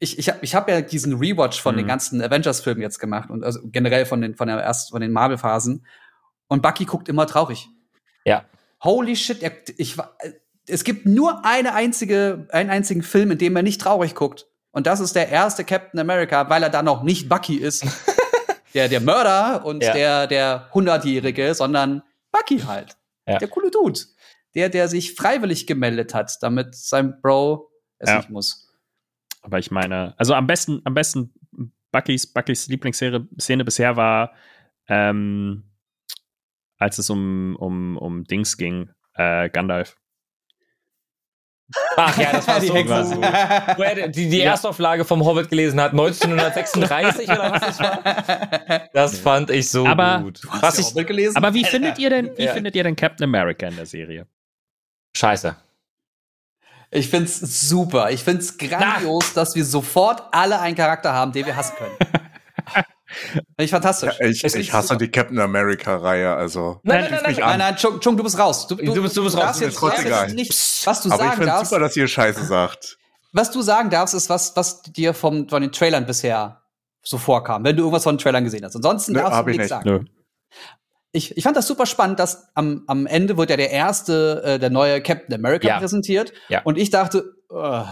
ich, 0.00 0.18
ich 0.18 0.28
habe 0.28 0.38
ich 0.42 0.54
hab 0.56 0.68
ja 0.68 0.80
diesen 0.80 1.14
Rewatch 1.14 1.60
von 1.60 1.76
den 1.76 1.84
Mhm. 1.84 1.88
ganzen 1.90 2.22
Avengers-Filmen 2.22 2.82
jetzt 2.82 2.98
gemacht 2.98 3.30
und 3.30 3.44
also 3.44 3.60
generell 3.64 4.06
von 4.06 4.20
den, 4.20 4.34
von 4.34 4.48
der 4.48 4.60
erst 4.60 4.90
von 4.90 5.00
den 5.00 5.12
Marvel-Phasen. 5.12 5.86
Und 6.48 6.62
Bucky 6.62 6.84
guckt 6.86 7.08
immer 7.08 7.26
traurig. 7.26 7.68
Ja. 8.24 8.44
Holy 8.82 9.16
shit, 9.16 9.42
er, 9.42 9.52
ich 9.78 9.96
war, 9.98 10.16
es 10.66 10.84
gibt 10.84 11.06
nur 11.06 11.44
eine 11.44 11.74
einzige, 11.74 12.46
einen 12.50 12.70
einzigen 12.70 13.02
Film, 13.02 13.30
in 13.30 13.38
dem 13.38 13.56
er 13.56 13.62
nicht 13.62 13.80
traurig 13.80 14.14
guckt. 14.14 14.46
Und 14.72 14.86
das 14.86 15.00
ist 15.00 15.14
der 15.14 15.28
erste 15.28 15.64
Captain 15.64 16.00
America, 16.00 16.48
weil 16.50 16.62
er 16.62 16.70
da 16.70 16.82
noch 16.82 17.02
nicht 17.02 17.28
Bucky 17.28 17.56
ist. 17.56 17.84
der, 18.74 18.88
der 18.88 19.00
Mörder 19.00 19.64
und 19.64 19.82
Ja. 19.82 19.92
der, 19.92 20.26
der 20.26 20.68
Hundertjährige, 20.74 21.54
sondern 21.54 22.02
Bucky 22.32 22.60
halt. 22.60 22.96
Ja. 23.26 23.38
Der 23.38 23.48
coole 23.48 23.70
Dude. 23.70 24.00
Der, 24.54 24.68
der 24.68 24.88
sich 24.88 25.14
freiwillig 25.14 25.66
gemeldet 25.66 26.14
hat, 26.14 26.36
damit 26.42 26.74
sein 26.74 27.20
Bro 27.20 27.70
es 27.98 28.10
Ja. 28.10 28.16
nicht 28.18 28.30
muss. 28.30 28.68
Aber 29.42 29.58
ich 29.58 29.70
meine, 29.70 30.14
also 30.16 30.34
am 30.34 30.46
besten, 30.46 30.80
am 30.84 30.94
besten 30.94 31.32
Buckys, 31.92 32.26
Buckys 32.26 32.66
Lieblingsszene 32.68 33.28
Szene 33.38 33.64
bisher 33.64 33.96
war, 33.96 34.32
ähm, 34.88 35.64
als 36.84 36.98
es 36.98 37.08
um, 37.08 37.56
um, 37.56 37.96
um 37.96 38.24
Dings 38.24 38.56
ging, 38.58 38.90
äh, 39.14 39.48
Gandalf. 39.48 39.96
Ach 41.96 42.16
ja, 42.18 42.30
das 42.32 42.46
war 42.46 42.60
Die 42.60 42.66
so 42.66 42.74
Hexe. 42.74 43.14
gut. 43.14 43.24
Wo 43.78 43.82
er 43.82 44.08
die, 44.08 44.28
die 44.28 44.40
Erstauflage 44.42 45.04
vom 45.06 45.24
Hobbit 45.24 45.48
gelesen 45.48 45.80
hat, 45.80 45.92
1936 45.92 47.26
oder 47.30 47.52
was 47.52 47.60
das 47.62 47.80
war. 47.80 48.88
Das 48.92 49.18
fand 49.18 49.50
ich 49.50 49.70
so 49.70 49.86
Aber- 49.86 50.20
gut. 50.20 50.40
Hast 50.50 50.62
Was 50.62 50.74
du 50.76 50.80
ich, 50.82 50.86
Hobbit 50.88 51.06
gelesen? 51.06 51.36
Aber 51.38 51.54
wie 51.54 51.64
findet 51.64 51.98
ihr 51.98 52.10
denn, 52.10 52.36
wie 52.36 52.44
Ja. 52.44 52.52
findet 52.52 52.76
ihr 52.76 52.84
denn 52.84 52.96
Captain 52.96 53.24
America 53.24 53.66
in 53.66 53.76
der 53.76 53.86
Serie? 53.86 54.26
scheiße. 55.16 55.56
Ich 56.90 57.08
find's 57.08 57.40
super. 57.40 58.10
Ich 58.10 58.22
find's 58.22 58.58
grandios, 58.58 59.32
dass 59.32 59.54
wir 59.56 59.64
sofort 59.64 60.22
alle 60.32 60.60
einen 60.60 60.76
Charakter 60.76 61.12
haben, 61.14 61.32
den 61.32 61.46
wir 61.46 61.56
hassen 61.56 61.76
können. 61.76 61.96
Finde 63.32 63.44
ich 63.58 63.70
fantastisch. 63.70 64.14
Ich, 64.20 64.44
ich 64.44 64.54
ist 64.54 64.72
hasse 64.72 64.88
super. 64.88 64.98
die 64.98 65.10
Captain 65.10 65.38
America-Reihe, 65.38 66.34
also. 66.34 66.80
Nein, 66.82 67.02
nein, 67.02 67.10
nein, 67.12 67.22
mich 67.30 67.38
Nein, 67.38 67.48
an. 67.52 67.58
nein, 67.58 67.76
Chung, 67.76 68.00
Chung, 68.00 68.16
du 68.16 68.22
bist 68.22 68.38
raus. 68.38 68.66
Du, 68.66 68.74
Du 68.76 69.02
bist- 69.02 69.16
du 69.16 69.24
bist 69.24 69.36
raus. 69.36 69.60
jetzt, 69.60 69.80
jetzt 69.82 70.34
nicht, 70.34 70.86
was 70.86 71.02
du 71.02 71.08
Aber 71.10 71.14
ich 71.16 71.20
sagen 71.20 71.30
finde 71.32 71.46
darfst. 71.46 71.70
super, 71.70 71.80
dass 71.80 71.96
ihr 71.96 72.08
Scheiße 72.08 72.44
sagt. 72.44 72.98
was 73.32 73.50
du 73.50 73.62
sagen 73.62 73.90
darfst, 73.90 74.14
ist 74.14 74.28
was, 74.30 74.54
was 74.56 74.82
dir 74.82 75.14
vom, 75.14 75.48
von 75.48 75.62
den 75.62 75.72
Trailern 75.72 76.06
bisher 76.06 76.60
so 77.02 77.18
vorkam, 77.18 77.64
wenn 77.64 77.76
du 77.76 77.82
irgendwas 77.82 78.04
von 78.04 78.14
den 78.16 78.20
Trailern 78.22 78.44
gesehen 78.44 78.64
hast. 78.64 78.76
Ansonsten 78.76 79.12
Nö, 79.12 79.18
darfst 79.20 79.40
du 79.40 79.50
ich 79.50 79.58
nichts 79.58 79.62
nicht. 79.62 79.68
sagen. 79.70 79.88
Nö. 79.90 80.00
Ich, 81.12 81.36
ich 81.36 81.44
fand 81.44 81.56
das 81.56 81.66
super 81.68 81.86
spannend, 81.86 82.18
dass 82.18 82.48
am, 82.54 82.82
am 82.88 83.06
Ende 83.06 83.36
wird 83.36 83.48
ja 83.50 83.56
der 83.56 83.70
erste, 83.70 84.42
äh, 84.44 84.58
der 84.58 84.70
neue 84.70 85.00
Captain 85.00 85.32
America 85.34 85.68
Ja. 85.68 85.78
präsentiert. 85.78 86.32
Ja. 86.48 86.62
Und 86.64 86.76
ich 86.76 86.90
dachte, 86.90 87.34
äh, 87.52 87.82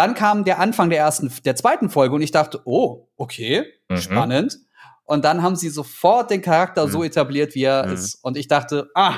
dann 0.00 0.14
kam 0.14 0.44
der 0.44 0.58
Anfang 0.58 0.88
der 0.90 0.98
ersten, 0.98 1.30
der 1.44 1.56
zweiten 1.56 1.90
Folge 1.90 2.14
und 2.14 2.22
ich 2.22 2.30
dachte, 2.32 2.62
oh, 2.64 3.08
okay, 3.18 3.66
Mhm. 3.90 3.96
spannend. 3.98 4.58
Und 5.04 5.24
dann 5.26 5.42
haben 5.42 5.56
sie 5.56 5.68
sofort 5.68 6.30
den 6.30 6.40
Charakter 6.40 6.86
Mhm. 6.86 6.90
so 6.90 7.04
etabliert, 7.04 7.54
wie 7.54 7.64
er 7.64 7.86
Mhm. 7.86 7.92
ist. 7.92 8.14
Und 8.24 8.36
ich 8.38 8.48
dachte, 8.48 8.88
ah, 8.94 9.16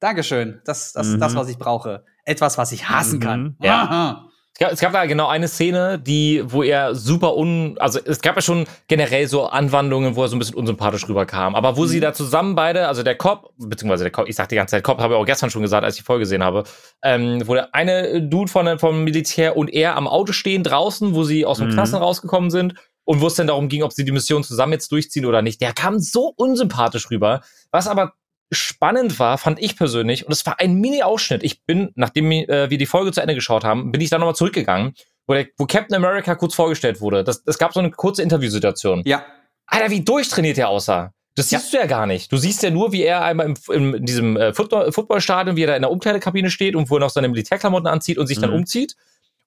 Dankeschön. 0.00 0.60
Das, 0.64 0.92
das 0.92 1.06
ist 1.08 1.20
das, 1.20 1.32
Mhm. 1.32 1.36
was 1.38 1.48
ich 1.48 1.58
brauche. 1.58 2.04
Etwas, 2.24 2.58
was 2.58 2.72
ich 2.72 2.88
hassen 2.88 3.18
Mhm. 3.18 3.22
kann. 3.22 3.56
Ja. 3.60 3.82
Aha. 3.82 4.28
Es 4.56 4.60
gab, 4.60 4.72
es 4.72 4.80
gab 4.80 4.92
da 4.92 5.04
genau 5.06 5.26
eine 5.26 5.48
Szene, 5.48 5.98
die, 5.98 6.44
wo 6.46 6.62
er 6.62 6.94
super 6.94 7.36
un, 7.36 7.76
also 7.80 7.98
es 8.04 8.20
gab 8.20 8.36
ja 8.36 8.42
schon 8.42 8.66
generell 8.86 9.26
so 9.26 9.46
Anwandlungen, 9.46 10.14
wo 10.14 10.22
er 10.22 10.28
so 10.28 10.36
ein 10.36 10.38
bisschen 10.38 10.54
unsympathisch 10.54 11.08
rüberkam. 11.08 11.56
Aber 11.56 11.76
wo 11.76 11.86
sie 11.86 11.98
da 11.98 12.12
zusammen 12.12 12.54
beide, 12.54 12.86
also 12.86 13.02
der 13.02 13.16
Cop, 13.16 13.52
beziehungsweise 13.58 14.04
der 14.04 14.12
Cop, 14.12 14.28
ich 14.28 14.36
sag 14.36 14.48
die 14.48 14.54
ganze 14.54 14.76
Zeit 14.76 14.84
Cop, 14.84 15.00
habe 15.00 15.14
ich 15.14 15.20
auch 15.20 15.26
gestern 15.26 15.50
schon 15.50 15.62
gesagt, 15.62 15.84
als 15.84 15.96
ich 15.96 16.02
die 16.02 16.06
Folge 16.06 16.20
gesehen 16.20 16.44
habe, 16.44 16.62
ähm, 17.02 17.42
wo 17.46 17.54
der 17.54 17.74
eine 17.74 18.22
Dude 18.22 18.48
von, 18.48 18.78
vom 18.78 19.02
Militär 19.02 19.56
und 19.56 19.74
er 19.74 19.96
am 19.96 20.06
Auto 20.06 20.32
stehen 20.32 20.62
draußen, 20.62 21.16
wo 21.16 21.24
sie 21.24 21.44
aus 21.44 21.58
dem 21.58 21.66
Mhm. 21.70 21.72
Knasten 21.72 21.98
rausgekommen 21.98 22.50
sind 22.50 22.74
und 23.02 23.20
wo 23.20 23.26
es 23.26 23.34
dann 23.34 23.48
darum 23.48 23.68
ging, 23.68 23.82
ob 23.82 23.92
sie 23.92 24.04
die 24.04 24.12
Mission 24.12 24.44
zusammen 24.44 24.74
jetzt 24.74 24.92
durchziehen 24.92 25.26
oder 25.26 25.42
nicht. 25.42 25.60
Der 25.62 25.72
kam 25.72 25.98
so 25.98 26.32
unsympathisch 26.36 27.10
rüber, 27.10 27.40
was 27.72 27.88
aber 27.88 28.12
spannend 28.52 29.18
war, 29.18 29.38
fand 29.38 29.60
ich 29.60 29.76
persönlich, 29.76 30.26
und 30.26 30.32
es 30.32 30.44
war 30.46 30.60
ein 30.60 30.74
Mini-Ausschnitt. 30.74 31.42
Ich 31.42 31.64
bin, 31.64 31.90
nachdem 31.94 32.30
äh, 32.30 32.70
wir 32.70 32.78
die 32.78 32.86
Folge 32.86 33.12
zu 33.12 33.20
Ende 33.20 33.34
geschaut 33.34 33.64
haben, 33.64 33.90
bin 33.92 34.00
ich 34.00 34.10
dann 34.10 34.20
nochmal 34.20 34.36
zurückgegangen, 34.36 34.94
wo, 35.26 35.34
der, 35.34 35.46
wo 35.56 35.66
Captain 35.66 35.96
America 35.96 36.34
kurz 36.34 36.54
vorgestellt 36.54 37.00
wurde. 37.00 37.24
Das, 37.24 37.42
es 37.46 37.58
gab 37.58 37.72
so 37.72 37.80
eine 37.80 37.90
kurze 37.90 38.22
Interviewsituation. 38.22 39.02
Ja. 39.04 39.24
Alter, 39.66 39.90
wie 39.90 40.02
durchtrainiert 40.04 40.56
der 40.56 40.68
aussah. 40.68 41.12
Das 41.36 41.48
siehst 41.48 41.72
du 41.72 41.78
ja 41.78 41.86
gar 41.86 42.06
nicht. 42.06 42.30
Du 42.30 42.36
siehst 42.36 42.62
ja 42.62 42.70
nur, 42.70 42.92
wie 42.92 43.02
er 43.02 43.24
einmal 43.24 43.46
im, 43.46 43.56
im, 43.72 43.94
in 43.94 44.06
diesem 44.06 44.36
äh, 44.36 44.52
Football, 44.54 44.92
Footballstadion, 44.92 45.56
wie 45.56 45.64
er 45.64 45.68
da 45.68 45.76
in 45.76 45.82
der 45.82 45.90
Umkleidekabine 45.90 46.48
steht 46.50 46.76
und 46.76 46.90
wo 46.90 46.96
er 46.96 47.00
noch 47.00 47.10
seine 47.10 47.28
Militärklamotten 47.28 47.88
anzieht 47.88 48.18
und 48.18 48.28
sich 48.28 48.38
dann 48.38 48.50
Mhm. 48.50 48.56
umzieht. 48.56 48.94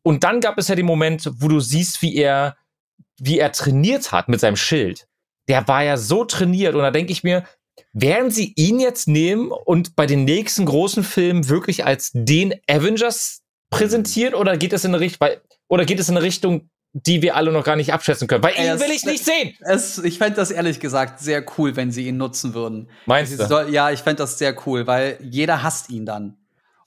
Und 0.04 0.24
dann 0.26 0.42
gab 0.42 0.58
es 0.58 0.68
ja 0.68 0.76
den 0.76 0.86
Moment, 0.86 1.30
wo 1.36 1.48
du 1.48 1.60
siehst, 1.62 2.02
wie 2.02 2.16
er, 2.16 2.58
wie 3.20 3.40
er 3.40 3.54
trainiert 3.54 4.12
hat 4.12 4.28
mit 4.28 4.40
seinem 4.42 4.58
Schild. 4.58 5.08
Der 5.48 5.66
war 5.70 5.82
ja 5.84 5.96
so 5.96 6.26
trainiert 6.26 6.76
und 6.76 6.82
da 6.82 6.92
denke 6.92 7.14
ich 7.14 7.24
mir, 7.24 7.46
werden 7.94 8.32
sie 8.32 8.54
ihn 8.56 8.80
jetzt 8.80 9.08
nehmen 9.08 9.52
und 9.52 9.96
bei 9.96 10.06
den 10.06 10.24
nächsten 10.26 10.66
großen 10.66 11.04
Filmen 11.04 11.50
wirklich 11.50 11.86
als 11.86 12.12
den 12.14 12.54
Avengers 12.68 13.42
präsentieren 13.70 14.34
oder 14.34 14.58
geht 14.58 14.74
es 14.74 14.86
in 14.86 14.92
eine 14.92 15.00
Richtung, 15.02 15.28
oder 15.68 15.86
geht 15.86 16.00
es 16.00 16.10
in 16.10 16.16
eine 16.18 16.26
Richtung, 16.26 16.70
die 16.94 17.22
wir 17.22 17.36
alle 17.36 17.52
noch 17.52 17.64
gar 17.64 17.76
nicht 17.76 17.94
abschätzen 17.94 18.28
können? 18.28 18.44
Weil 18.44 18.56
ihn 18.56 18.66
das- 18.68 18.80
will 18.82 18.92
ich 18.92 19.04
nicht 19.06 19.24
sehen. 19.26 19.54
Es, 19.60 19.98
ich 20.00 20.18
fände 20.18 20.36
das 20.38 20.52
ehrlich 20.52 20.80
gesagt 20.80 21.20
sehr 21.20 21.44
cool, 21.58 21.76
wenn 21.76 21.92
sie 21.92 22.08
ihn 22.08 22.18
nutzen 22.18 22.54
würden. 22.54 22.90
Meinst 23.06 23.38
Sie 23.38 23.48
du? 23.48 23.68
Ja, 23.70 23.92
ich 23.92 24.00
fände 24.00 24.18
das 24.24 24.38
sehr 24.38 24.56
cool, 24.66 24.88
weil 24.88 25.18
jeder 25.22 25.62
hasst 25.64 25.90
ihn 25.90 26.06
dann. 26.06 26.38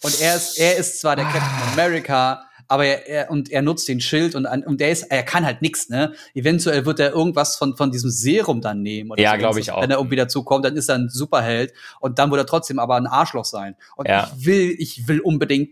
Und 0.03 0.21
er 0.21 0.35
ist, 0.37 0.59
er 0.59 0.77
ist 0.77 1.01
zwar 1.01 1.15
der 1.17 1.27
Ah. 1.27 1.33
Captain 1.33 1.73
America, 1.75 2.45
aber 2.71 2.87
er, 2.87 3.09
er 3.09 3.31
und 3.31 3.51
er 3.51 3.63
nutzt 3.63 3.89
den 3.89 4.01
Schild 4.01 4.35
und, 4.35 4.47
an- 4.47 4.63
und 4.65 4.81
er 4.81 4.91
ist, 4.91 5.03
er 5.11 5.23
kann 5.23 5.45
halt 5.45 5.61
nichts, 5.63 5.89
ne? 5.89 6.15
Eventuell 6.35 6.87
wird 6.87 7.01
er 7.01 7.11
irgendwas 7.13 7.57
von, 7.57 7.77
von 7.77 7.91
diesem 7.91 8.11
Serum 8.11 8.61
dann 8.61 8.83
nehmen. 8.83 9.11
Oder 9.11 9.21
Ja, 9.23 9.33
so, 9.33 9.39
glaub 9.39 9.55
wenn's- 9.57 9.67
ich 9.67 9.73
auch. 9.73 9.83
Wenn 9.83 9.91
er 9.91 9.99
irgendwie 9.99 10.17
dazukommt, 10.17 10.65
dann 10.65 10.77
ist 10.77 10.89
er 10.89 10.95
ein 10.97 11.09
Superheld 11.09 11.73
und 12.01 12.19
dann 12.19 12.31
wird 12.31 12.41
er 12.41 12.47
trotzdem 12.47 12.79
aber 12.79 12.97
ein 12.97 13.07
Arschloch 13.07 13.45
sein. 13.45 13.77
Und 13.97 14.09
Ja. 14.09 14.31
ich 14.39 14.47
will, 14.47 14.75
ich 14.79 15.09
will 15.09 15.21
unbedingt, 15.21 15.71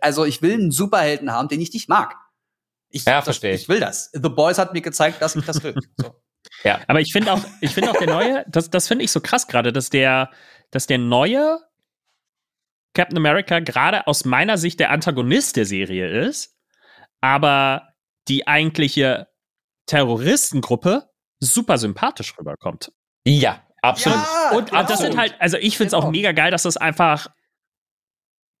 also 0.00 0.24
ich 0.24 0.40
will 0.42 0.54
einen 0.54 0.70
Superhelden 0.70 1.32
haben, 1.32 1.48
den 1.48 1.60
ich 1.60 1.72
nicht 1.72 1.88
mag. 1.88 2.14
Ich, 2.90 3.04
Ja, 3.04 3.16
das- 3.16 3.24
versteh 3.24 3.52
ich. 3.52 3.68
Will 3.68 3.80
das. 3.80 4.10
The 4.12 4.20
Boys 4.30 4.58
hat 4.58 4.72
mir 4.72 4.80
gezeigt, 4.80 5.20
dass 5.20 5.36
ich 5.36 5.44
das 5.44 5.62
will. 5.62 5.74
So. 5.96 6.14
Aber 6.86 7.00
ich 7.00 7.12
finde 7.12 7.32
auch, 7.32 7.40
ich 7.60 7.72
finde 7.72 7.90
auch 7.90 7.96
der 7.98 8.06
neue, 8.06 8.44
das, 8.48 8.70
das 8.70 8.88
finde 8.88 9.04
ich 9.04 9.12
so 9.12 9.20
krass 9.20 9.46
gerade, 9.48 9.72
dass 9.72 9.90
der, 9.90 10.30
dass 10.70 10.86
der 10.86 10.98
neue 10.98 11.58
Captain 12.98 13.16
America 13.16 13.60
gerade 13.60 14.06
aus 14.08 14.24
meiner 14.24 14.58
Sicht 14.58 14.80
der 14.80 14.90
Antagonist 14.90 15.56
der 15.56 15.64
Serie 15.66 16.08
ist, 16.26 16.56
aber 17.20 17.90
die 18.26 18.48
eigentliche 18.48 19.28
Terroristengruppe 19.86 21.08
super 21.40 21.78
sympathisch 21.78 22.36
rüberkommt. 22.38 22.90
Ja, 23.24 23.62
absolut. 23.82 24.18
Ja, 24.18 24.50
Und, 24.58 24.72
und 24.72 24.90
das 24.90 24.98
sind 24.98 25.16
halt, 25.16 25.34
also 25.38 25.56
ich 25.58 25.76
finde 25.76 25.88
es 25.88 25.94
auch 25.94 26.00
Genau. 26.00 26.10
mega 26.10 26.32
geil, 26.32 26.50
dass 26.50 26.64
es 26.64 26.76
einfach 26.76 27.28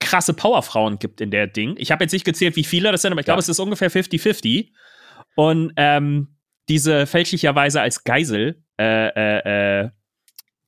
krasse 0.00 0.34
Powerfrauen 0.34 0.98
gibt 0.98 1.20
in 1.20 1.30
der 1.30 1.46
Ding. 1.48 1.74
Ich 1.78 1.90
habe 1.90 2.04
jetzt 2.04 2.12
nicht 2.12 2.24
gezählt, 2.24 2.54
wie 2.56 2.64
viele 2.64 2.92
das 2.92 3.02
sind, 3.02 3.12
aber 3.12 3.20
ich 3.20 3.24
glaube, 3.24 3.38
Ja. 3.38 3.42
es 3.42 3.48
ist 3.48 3.58
ungefähr 3.58 3.90
50-50. 3.90 4.72
Und 5.34 5.72
ähm, 5.76 6.38
diese 6.68 7.06
fälschlicherweise 7.06 7.80
als 7.80 8.04
Geisel 8.04 8.62
äh, 8.78 9.08
äh, 9.08 9.82
äh, 9.84 9.90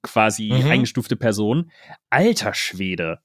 quasi 0.03 0.51
Mhm. 0.53 0.71
eingestufte 0.71 1.15
Person, 1.17 1.71
alter 2.11 2.55
Schwede, 2.55 3.21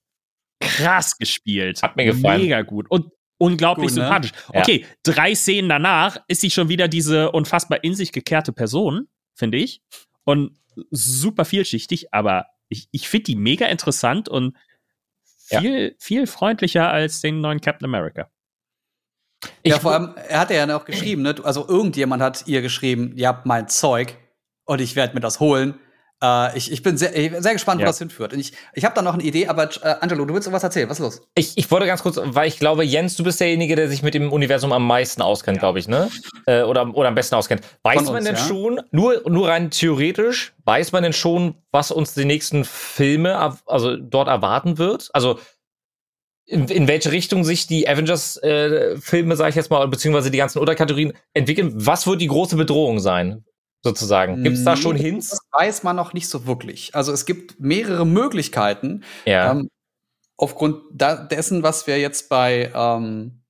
krass 0.78 1.18
gespielt. 1.18 1.82
Hat 1.84 1.96
mir 1.96 2.06
gefallen. 2.06 2.42
Mega 2.42 2.62
gut. 2.62 2.90
Und 2.90 3.12
unglaublich 3.38 3.88
Gut, 3.90 3.98
ne? 3.98 4.04
sympathisch. 4.04 4.32
Ja. 4.54 4.62
Okay, 4.62 4.86
drei 5.04 5.36
Szenen 5.36 5.70
danach 5.70 6.18
ist 6.28 6.42
sie 6.42 6.50
schon 6.52 6.70
wieder 6.70 6.88
diese 6.88 7.32
unfassbar 7.32 7.84
in 7.84 7.94
sich 7.96 8.12
gekehrte 8.12 8.54
Person, 8.54 9.08
finde 9.36 9.58
ich. 9.58 9.82
Und 10.24 10.58
super 10.92 11.46
vielschichtig, 11.46 12.14
aber 12.14 12.48
ich, 12.70 12.88
ich 12.92 13.08
finde 13.10 13.26
die 13.26 13.36
mega 13.36 13.68
interessant 13.68 14.28
und 14.30 14.56
Ja. 15.50 15.60
viel, 15.62 15.96
viel 16.00 16.28
freundlicher 16.28 16.90
als 16.92 17.22
den 17.22 17.40
neuen 17.42 17.62
Captain 17.62 17.86
America. 17.86 18.30
ja, 19.64 19.76
Ich- 19.76 19.82
vor 19.82 19.92
allem, 19.94 20.16
er 20.28 20.40
hat 20.40 20.50
ja 20.50 20.66
noch 20.66 20.86
geschrieben, 20.86 21.22
ne? 21.22 21.36
Also 21.44 21.68
irgendjemand 21.68 22.24
hat 22.24 22.48
ihr 22.48 22.62
geschrieben, 22.62 23.14
ihr 23.16 23.28
habt 23.28 23.46
mein 23.46 23.68
Zeug 23.68 24.18
und 24.66 24.82
ich 24.82 24.96
werde 24.96 25.14
mir 25.14 25.20
das 25.20 25.40
holen. 25.40 25.78
Äh, 26.26 26.58
ich, 26.58 26.72
ich 26.72 26.82
bin 26.82 26.98
sehr, 26.98 27.16
ich 27.16 27.32
bin 27.32 27.44
sehr 27.44 27.54
gespannt, 27.54 27.82
Ja. 27.82 27.86
wo 27.86 27.90
das 27.90 28.00
hinführt. 28.00 28.34
Und 28.34 28.40
ich, 28.40 28.54
ich 28.74 28.84
habe 28.86 28.96
da 28.96 29.02
noch 29.02 29.14
eine 29.14 29.24
Idee, 29.24 29.48
aber 29.48 29.70
äh, 29.84 29.96
Angelo, 30.02 30.26
du 30.26 30.34
willst 30.34 30.48
irgendwas 30.48 30.64
erzählen. 30.64 30.90
Was 30.90 31.00
ist 31.00 31.04
los? 31.04 31.22
Ich, 31.36 31.58
ich 31.58 31.70
wollte 31.70 31.86
ganz 31.86 32.02
kurz, 32.02 32.20
weil 32.24 32.48
ich 32.48 32.58
glaube, 32.58 32.84
Jens, 32.84 33.16
du 33.16 33.24
bist 33.24 33.40
derjenige, 33.40 33.76
der 33.76 33.90
sich 33.90 34.02
mit 34.02 34.14
dem 34.14 34.32
Universum 34.32 34.72
am 34.72 34.86
meisten 34.88 35.22
auskennt, 35.22 35.60
glaube 35.60 35.80
ich, 35.80 35.88
ne? 35.88 36.10
Äh, 36.46 36.64
oder, 36.64 36.96
oder 36.96 37.10
am 37.10 37.16
besten 37.16 37.36
auskennt. 37.36 37.62
Weiß 37.84 37.98
Von 37.98 38.06
man 38.06 38.16
uns, 38.16 38.26
denn 38.26 38.36
ja. 38.36 38.42
schon, 38.42 38.82
nur, 38.92 39.22
nur 39.30 39.50
rein 39.50 39.70
theoretisch, 39.72 40.54
weiß 40.66 40.92
man 40.92 41.04
denn 41.04 41.14
schon, 41.14 41.56
was 41.72 41.92
uns 41.92 42.14
die 42.14 42.26
nächsten 42.26 42.66
Filme, 42.66 43.54
also 43.66 43.96
dort 43.98 44.28
erwarten 44.28 44.78
wird? 44.78 45.10
Also, 45.14 45.40
in, 46.48 46.68
in 46.68 46.88
welche 46.88 47.12
Richtung 47.12 47.44
sich 47.44 47.66
die 47.66 47.88
Avengers-Filme, 47.90 49.36
sage 49.36 49.50
ich 49.50 49.56
jetzt 49.56 49.72
mal, 49.72 49.88
beziehungsweise 49.88 50.30
die 50.30 50.38
ganzen 50.38 50.60
Unterkategorien 50.60 51.14
entwickeln? 51.34 51.74
Was 51.76 52.06
wird 52.06 52.22
die 52.22 52.28
große 52.28 52.56
Bedrohung 52.56 53.00
sein, 53.00 53.44
sozusagen? 53.86 54.44
Gibt 54.44 54.58
es 54.58 54.64
da 54.66 54.76
schon 54.76 54.96
Nee, 54.96 55.04
Hints? 55.04 55.30
Das 55.30 55.40
weiß 55.52 55.84
man 55.84 55.96
noch 55.96 56.14
nicht 56.14 56.28
so 56.28 56.46
wirklich. 56.48 56.94
Also 56.96 57.12
es 57.14 57.26
gibt 57.26 57.60
mehrere 57.60 58.06
Möglichkeiten. 58.06 59.04
Ja. 59.26 59.52
Ähm, 59.52 59.70
aufgrund 60.38 60.78
dessen, 60.92 61.64
was 61.64 61.86
wir 61.88 62.00
jetzt 62.00 62.28
bei 62.28 62.72
ähm, 62.74 63.44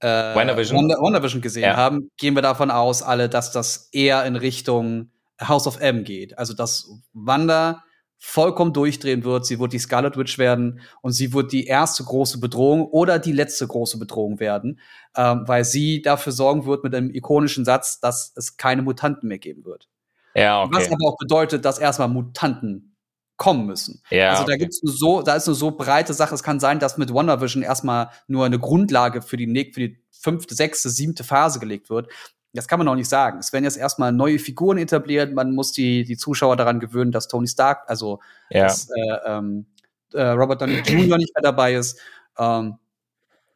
äh, 0.00 0.06
WandaVision. 0.06 0.76
Wanda, 0.78 0.94
WandaVision 1.00 1.40
gesehen 1.40 1.62
Ja. 1.64 1.76
haben, 1.76 2.10
gehen 2.18 2.34
wir 2.34 2.42
davon 2.42 2.70
aus, 2.70 3.02
alle, 3.02 3.28
dass 3.28 3.50
das 3.50 3.88
eher 3.92 4.24
in 4.26 4.36
Richtung 4.36 5.10
House 5.40 5.66
of 5.66 5.80
M 5.80 6.04
geht. 6.04 6.38
Also 6.38 6.52
dass 6.54 6.88
Wanda 7.12 7.82
vollkommen 8.18 8.72
durchdrehen 8.72 9.24
wird. 9.24 9.46
Sie 9.46 9.60
wird 9.60 9.72
die 9.72 9.78
Scarlet 9.78 10.16
Witch 10.16 10.38
werden 10.38 10.80
und 11.02 11.12
sie 11.12 11.32
wird 11.32 11.52
die 11.52 11.66
erste 11.66 12.04
große 12.04 12.40
Bedrohung 12.40 12.86
oder 12.86 13.18
die 13.18 13.32
letzte 13.32 13.66
große 13.66 13.98
Bedrohung 13.98 14.40
werden, 14.40 14.80
ähm, 15.16 15.44
weil 15.46 15.64
sie 15.64 16.02
dafür 16.02 16.32
sorgen 16.32 16.66
wird 16.66 16.82
mit 16.82 16.94
einem 16.94 17.14
ikonischen 17.14 17.64
Satz, 17.64 18.00
dass 18.00 18.32
es 18.34 18.56
keine 18.56 18.82
Mutanten 18.82 19.28
mehr 19.28 19.38
geben 19.38 19.64
wird. 19.64 19.88
ja, 20.34 20.62
okay. 20.62 20.74
Was 20.74 20.86
aber 20.88 21.08
auch 21.08 21.16
bedeutet, 21.16 21.64
dass 21.64 21.78
erstmal 21.78 22.08
Mutanten 22.08 22.96
kommen 23.36 23.66
müssen. 23.66 24.02
ja, 24.10 24.30
also 24.30 24.42
da 24.42 24.48
okay. 24.48 24.58
gibt's 24.58 24.80
eine 24.82 24.90
so, 24.90 25.22
da 25.22 25.36
ist 25.36 25.46
eine 25.46 25.54
so 25.54 25.70
breite 25.70 26.12
Sache. 26.12 26.34
Es 26.34 26.42
kann 26.42 26.58
sein, 26.58 26.80
dass 26.80 26.98
mit 26.98 27.14
WandaVision 27.14 27.62
erstmal 27.62 28.10
nur 28.26 28.44
eine 28.44 28.58
Grundlage 28.58 29.22
für 29.22 29.36
die, 29.36 29.46
für 29.72 29.80
die 29.80 30.02
fünfte, 30.10 30.56
sechste, 30.56 30.90
siebte 30.90 31.22
Phase 31.22 31.60
gelegt 31.60 31.88
wird. 31.88 32.08
Das 32.54 32.66
kann 32.66 32.78
man 32.78 32.86
noch 32.86 32.94
nicht 32.94 33.08
sagen. 33.08 33.38
Es 33.38 33.52
werden 33.52 33.64
jetzt 33.64 33.76
erstmal 33.76 34.12
neue 34.12 34.38
Figuren 34.38 34.78
etabliert. 34.78 35.34
Man 35.34 35.52
muss 35.54 35.72
die, 35.72 36.04
die 36.04 36.16
Zuschauer 36.16 36.56
daran 36.56 36.80
gewöhnen, 36.80 37.12
dass 37.12 37.28
Tony 37.28 37.46
Stark, 37.46 37.84
also 37.88 38.20
ja. 38.50 38.64
dass 38.64 38.88
äh, 38.90 39.16
ähm, 39.26 39.66
äh, 40.14 40.22
Robert 40.22 40.62
Downey 40.62 40.80
Jr. 40.80 41.18
nicht 41.18 41.34
mehr 41.34 41.42
dabei 41.42 41.74
ist. 41.74 41.98
Ähm, 42.38 42.78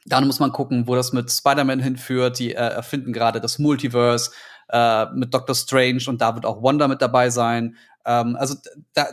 Dann 0.04 0.26
muss 0.26 0.40
man 0.40 0.52
gucken, 0.52 0.86
wo 0.86 0.94
das 0.94 1.12
mit 1.12 1.30
Spider-Man 1.30 1.80
hinführt. 1.80 2.38
Die 2.38 2.52
äh, 2.52 2.58
erfinden 2.58 3.12
gerade 3.12 3.40
das 3.40 3.58
Multiverse 3.58 4.32
äh, 4.68 5.06
mit 5.14 5.32
Doctor 5.32 5.54
Strange 5.54 6.02
und 6.08 6.20
da 6.20 6.34
wird 6.34 6.46
auch 6.46 6.62
Wanda 6.62 6.88
mit 6.88 7.02
dabei 7.02 7.30
sein. 7.30 7.76
Ähm, 8.04 8.36
also 8.36 8.54
da, 8.94 9.06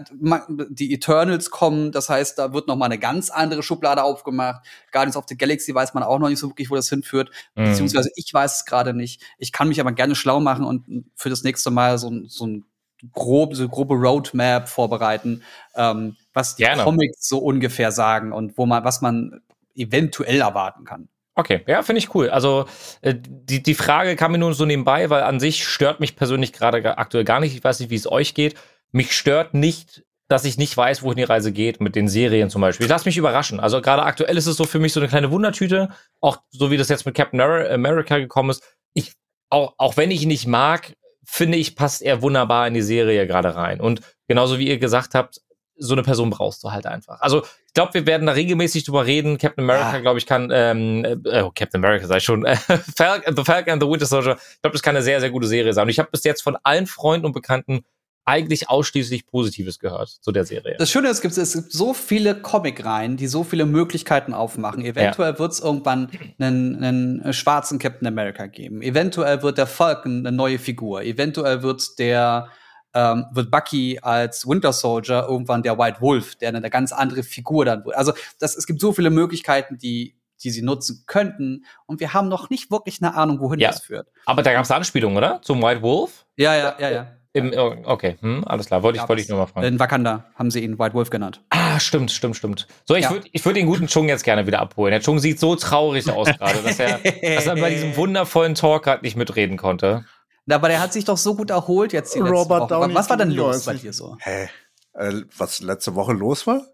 die 0.69 0.93
Eternals 0.93 1.51
kommen, 1.51 1.91
das 1.91 2.09
heißt, 2.09 2.39
da 2.39 2.53
wird 2.53 2.67
noch 2.67 2.75
mal 2.75 2.85
eine 2.85 2.97
ganz 2.97 3.29
andere 3.29 3.63
Schublade 3.63 4.03
aufgemacht. 4.03 4.65
Guardians 4.91 5.17
of 5.17 5.25
the 5.27 5.37
Galaxy 5.37 5.73
weiß 5.73 5.93
man 5.93 6.03
auch 6.03 6.19
noch 6.19 6.29
nicht 6.29 6.39
so 6.39 6.49
wirklich, 6.49 6.71
wo 6.71 6.75
das 6.75 6.89
hinführt. 6.89 7.29
Mhm. 7.55 7.65
Beziehungsweise 7.65 8.09
ich 8.15 8.33
weiß 8.33 8.57
es 8.57 8.65
gerade 8.65 8.93
nicht. 8.93 9.21
Ich 9.37 9.51
kann 9.51 9.67
mich 9.67 9.79
aber 9.79 9.91
gerne 9.91 10.15
schlau 10.15 10.39
machen 10.39 10.65
und 10.65 11.05
für 11.15 11.29
das 11.29 11.43
nächste 11.43 11.71
Mal 11.71 11.97
so, 11.97 12.11
so 12.27 12.47
ein 12.47 12.65
grob, 13.13 13.55
so 13.55 13.67
grobe 13.67 13.95
Roadmap 13.95 14.67
vorbereiten, 14.67 15.43
ähm, 15.75 16.17
was 16.33 16.55
die 16.55 16.63
Gerne. 16.63 16.83
Comics 16.83 17.27
so 17.27 17.39
ungefähr 17.39 17.91
sagen 17.91 18.33
und 18.33 18.57
wo 18.57 18.65
man, 18.65 18.83
was 18.83 19.01
man 19.01 19.41
eventuell 19.75 20.41
erwarten 20.41 20.83
kann. 20.83 21.07
Okay, 21.39 21.61
ja, 21.67 21.83
finde 21.83 21.99
ich 21.99 22.13
cool. 22.13 22.29
Also 22.29 22.65
äh, 23.01 23.15
die, 23.17 23.63
die 23.63 23.73
Frage 23.73 24.17
kam 24.17 24.33
mir 24.33 24.37
nur 24.37 24.53
so 24.53 24.65
nebenbei, 24.65 25.09
weil 25.09 25.23
an 25.23 25.39
sich 25.39 25.65
stört 25.65 26.01
mich 26.01 26.17
persönlich 26.17 26.51
gerade 26.51 26.97
aktuell 26.97 27.23
gar 27.23 27.39
nicht. 27.39 27.55
Ich 27.55 27.63
weiß 27.63 27.79
nicht, 27.79 27.89
wie 27.89 27.95
es 27.95 28.11
euch 28.11 28.33
geht. 28.33 28.55
Mich 28.91 29.13
stört 29.13 29.53
nicht, 29.53 30.03
dass 30.27 30.43
ich 30.43 30.57
nicht 30.57 30.75
weiß, 30.75 31.01
wohin 31.01 31.15
die 31.15 31.23
Reise 31.23 31.53
geht 31.53 31.79
mit 31.79 31.95
den 31.95 32.09
Serien 32.09 32.49
zum 32.49 32.59
Beispiel. 32.59 32.85
Ich 32.85 32.89
lasse 32.89 33.07
mich 33.07 33.15
überraschen. 33.15 33.61
Also 33.61 33.81
gerade 33.81 34.03
aktuell 34.03 34.35
ist 34.35 34.47
es 34.47 34.57
so 34.57 34.65
für 34.65 34.79
mich 34.79 34.91
so 34.91 34.99
eine 34.99 35.07
kleine 35.07 35.31
Wundertüte, 35.31 35.87
auch 36.19 36.39
so 36.49 36.71
wie 36.71 36.77
das 36.77 36.89
jetzt 36.89 37.05
mit 37.05 37.15
Captain 37.15 37.39
America 37.39 38.17
gekommen 38.17 38.49
ist. 38.49 38.61
Ich, 38.93 39.13
auch, 39.49 39.75
auch 39.77 39.95
wenn 39.95 40.11
ich 40.11 40.23
ihn 40.23 40.27
nicht 40.27 40.45
mag, 40.45 40.93
finde 41.23 41.57
ich, 41.57 41.77
passt 41.77 42.01
er 42.01 42.21
wunderbar 42.21 42.67
in 42.67 42.73
die 42.73 42.81
Serie 42.81 43.25
gerade 43.27 43.55
rein. 43.55 43.79
Und 43.79 44.01
genauso 44.27 44.59
wie 44.59 44.67
ihr 44.67 44.77
gesagt 44.77 45.15
habt, 45.15 45.39
so 45.79 45.93
eine 45.93 46.03
Person 46.03 46.29
brauchst 46.29 46.63
du 46.63 46.71
halt 46.71 46.85
einfach. 46.85 47.21
Also 47.21 47.43
ich 47.67 47.73
glaube, 47.73 47.93
wir 47.93 48.05
werden 48.05 48.27
da 48.27 48.33
regelmäßig 48.33 48.83
drüber 48.83 49.05
reden. 49.05 49.37
Captain 49.37 49.63
America, 49.63 49.93
ja. 49.93 49.99
glaube 49.99 50.19
ich, 50.19 50.25
kann, 50.25 50.49
ähm, 50.51 51.05
äh, 51.25 51.41
oh, 51.41 51.51
Captain 51.53 51.83
America 51.83 52.05
sei 52.05 52.19
schon, 52.19 52.45
äh, 52.45 52.55
Falcon, 52.95 53.35
The 53.35 53.43
Falcon 53.43 53.73
and 53.73 53.83
the 53.83 53.89
Winter 53.89 54.05
Soldier, 54.05 54.37
ich 54.37 54.61
glaube, 54.61 54.73
das 54.73 54.83
kann 54.83 54.95
eine 54.95 55.03
sehr, 55.03 55.19
sehr 55.19 55.31
gute 55.31 55.47
Serie 55.47 55.73
sein. 55.73 55.83
Und 55.83 55.89
ich 55.89 55.99
habe 55.99 56.09
bis 56.11 56.23
jetzt 56.23 56.41
von 56.41 56.57
allen 56.63 56.87
Freunden 56.87 57.25
und 57.25 57.33
Bekannten 57.33 57.83
eigentlich 58.25 58.69
ausschließlich 58.69 59.25
Positives 59.25 59.79
gehört 59.79 60.09
zu 60.09 60.31
der 60.31 60.45
Serie. 60.45 60.75
Das 60.77 60.91
Schöne 60.91 61.09
ist, 61.09 61.17
es 61.17 61.21
gibt, 61.21 61.35
es 61.35 61.53
gibt 61.53 61.71
so 61.71 61.95
viele 61.95 62.35
Comic-Reihen, 62.35 63.17
die 63.17 63.25
so 63.25 63.43
viele 63.43 63.65
Möglichkeiten 63.65 64.35
aufmachen. 64.35 64.85
Eventuell 64.85 65.33
ja. 65.33 65.39
wird 65.39 65.53
es 65.53 65.59
irgendwann 65.59 66.11
einen, 66.37 66.83
einen 66.83 67.33
schwarzen 67.33 67.79
Captain 67.79 68.07
America 68.07 68.45
geben. 68.45 68.83
Eventuell 68.83 69.41
wird 69.41 69.57
der 69.57 69.65
Falcon 69.65 70.19
eine 70.19 70.31
neue 70.31 70.59
Figur. 70.59 71.01
Eventuell 71.01 71.63
wird 71.63 71.97
der 71.97 72.49
ähm, 72.93 73.25
wird 73.31 73.51
Bucky 73.51 73.99
als 74.01 74.47
Winter 74.47 74.73
Soldier 74.73 75.27
irgendwann 75.29 75.63
der 75.63 75.77
White 75.77 76.01
Wolf, 76.01 76.35
der 76.35 76.49
eine 76.49 76.69
ganz 76.69 76.91
andere 76.91 77.23
Figur 77.23 77.65
dann 77.65 77.85
wird. 77.85 77.95
Also 77.95 78.13
das, 78.39 78.55
es 78.55 78.65
gibt 78.65 78.79
so 78.81 78.91
viele 78.91 79.09
Möglichkeiten, 79.09 79.77
die 79.77 80.15
die 80.43 80.51
sie 80.51 80.61
nutzen 80.61 81.03
könnten. 81.05 81.65
Und 81.85 81.99
wir 81.99 82.13
haben 82.13 82.29
noch 82.29 82.49
nicht 82.49 82.71
wirklich 82.71 83.01
eine 83.01 83.15
Ahnung, 83.15 83.39
wohin 83.41 83.59
ja. 83.59 83.71
das 83.71 83.81
führt. 83.81 84.07
Aber 84.25 84.41
da 84.41 84.53
gab 84.53 84.63
es 84.63 84.71
Anspielungen, 84.71 85.17
oder? 85.17 85.41
Zum 85.41 85.61
White 85.61 85.81
Wolf? 85.81 86.25
Ja, 86.37 86.55
ja, 86.55 86.75
ja, 86.79 86.89
ja. 86.89 87.07
Im, 87.31 87.53
oh, 87.55 87.75
okay, 87.83 88.17
hm, 88.21 88.43
alles 88.47 88.65
klar. 88.65 88.81
Wollte 88.81 88.99
ich, 88.99 89.07
wollte 89.07 89.21
ich 89.21 89.29
nur 89.29 89.37
mal 89.37 89.45
fragen. 89.45 89.67
In 89.67 89.79
Wakanda 89.79 90.25
haben 90.33 90.49
sie 90.49 90.63
ihn 90.63 90.79
White 90.79 90.95
Wolf 90.95 91.11
genannt. 91.11 91.43
Ah, 91.51 91.79
stimmt, 91.79 92.09
stimmt, 92.11 92.35
stimmt. 92.35 92.67
So, 92.85 92.95
ich 92.95 93.03
ja. 93.03 93.11
würde 93.11 93.27
ich 93.31 93.45
würd 93.45 93.55
den 93.55 93.67
guten 93.67 93.87
Chung 93.87 94.07
jetzt 94.07 94.23
gerne 94.23 94.47
wieder 94.47 94.59
abholen. 94.59 94.91
Der 94.91 94.99
Chung 94.99 95.19
sieht 95.19 95.39
so 95.39 95.55
traurig 95.55 96.09
aus 96.09 96.27
gerade, 96.37 96.63
dass 96.63 96.79
er, 96.79 96.97
dass 96.97 97.45
er 97.45 97.55
bei 97.55 97.69
diesem 97.69 97.95
wundervollen 97.95 98.55
Talk 98.55 98.83
gerade 98.83 99.03
nicht 99.03 99.15
mitreden 99.15 99.57
konnte. 99.57 100.05
Aber 100.49 100.67
der 100.67 100.79
hat 100.79 100.93
sich 100.93 101.05
doch 101.05 101.17
so 101.17 101.35
gut 101.35 101.49
erholt 101.49 101.93
jetzt 101.93 102.15
die 102.15 102.19
Robert 102.19 102.71
Downey 102.71 102.93
Was 102.93 103.09
war 103.09 103.17
denn 103.17 103.31
los 103.31 103.65
bei 103.65 103.75
dir 103.75 103.93
so? 103.93 104.17
Hä? 104.19 104.49
Äh, 104.93 105.21
was 105.37 105.61
letzte 105.61 105.95
Woche 105.95 106.13
los 106.13 106.47
war? 106.47 106.65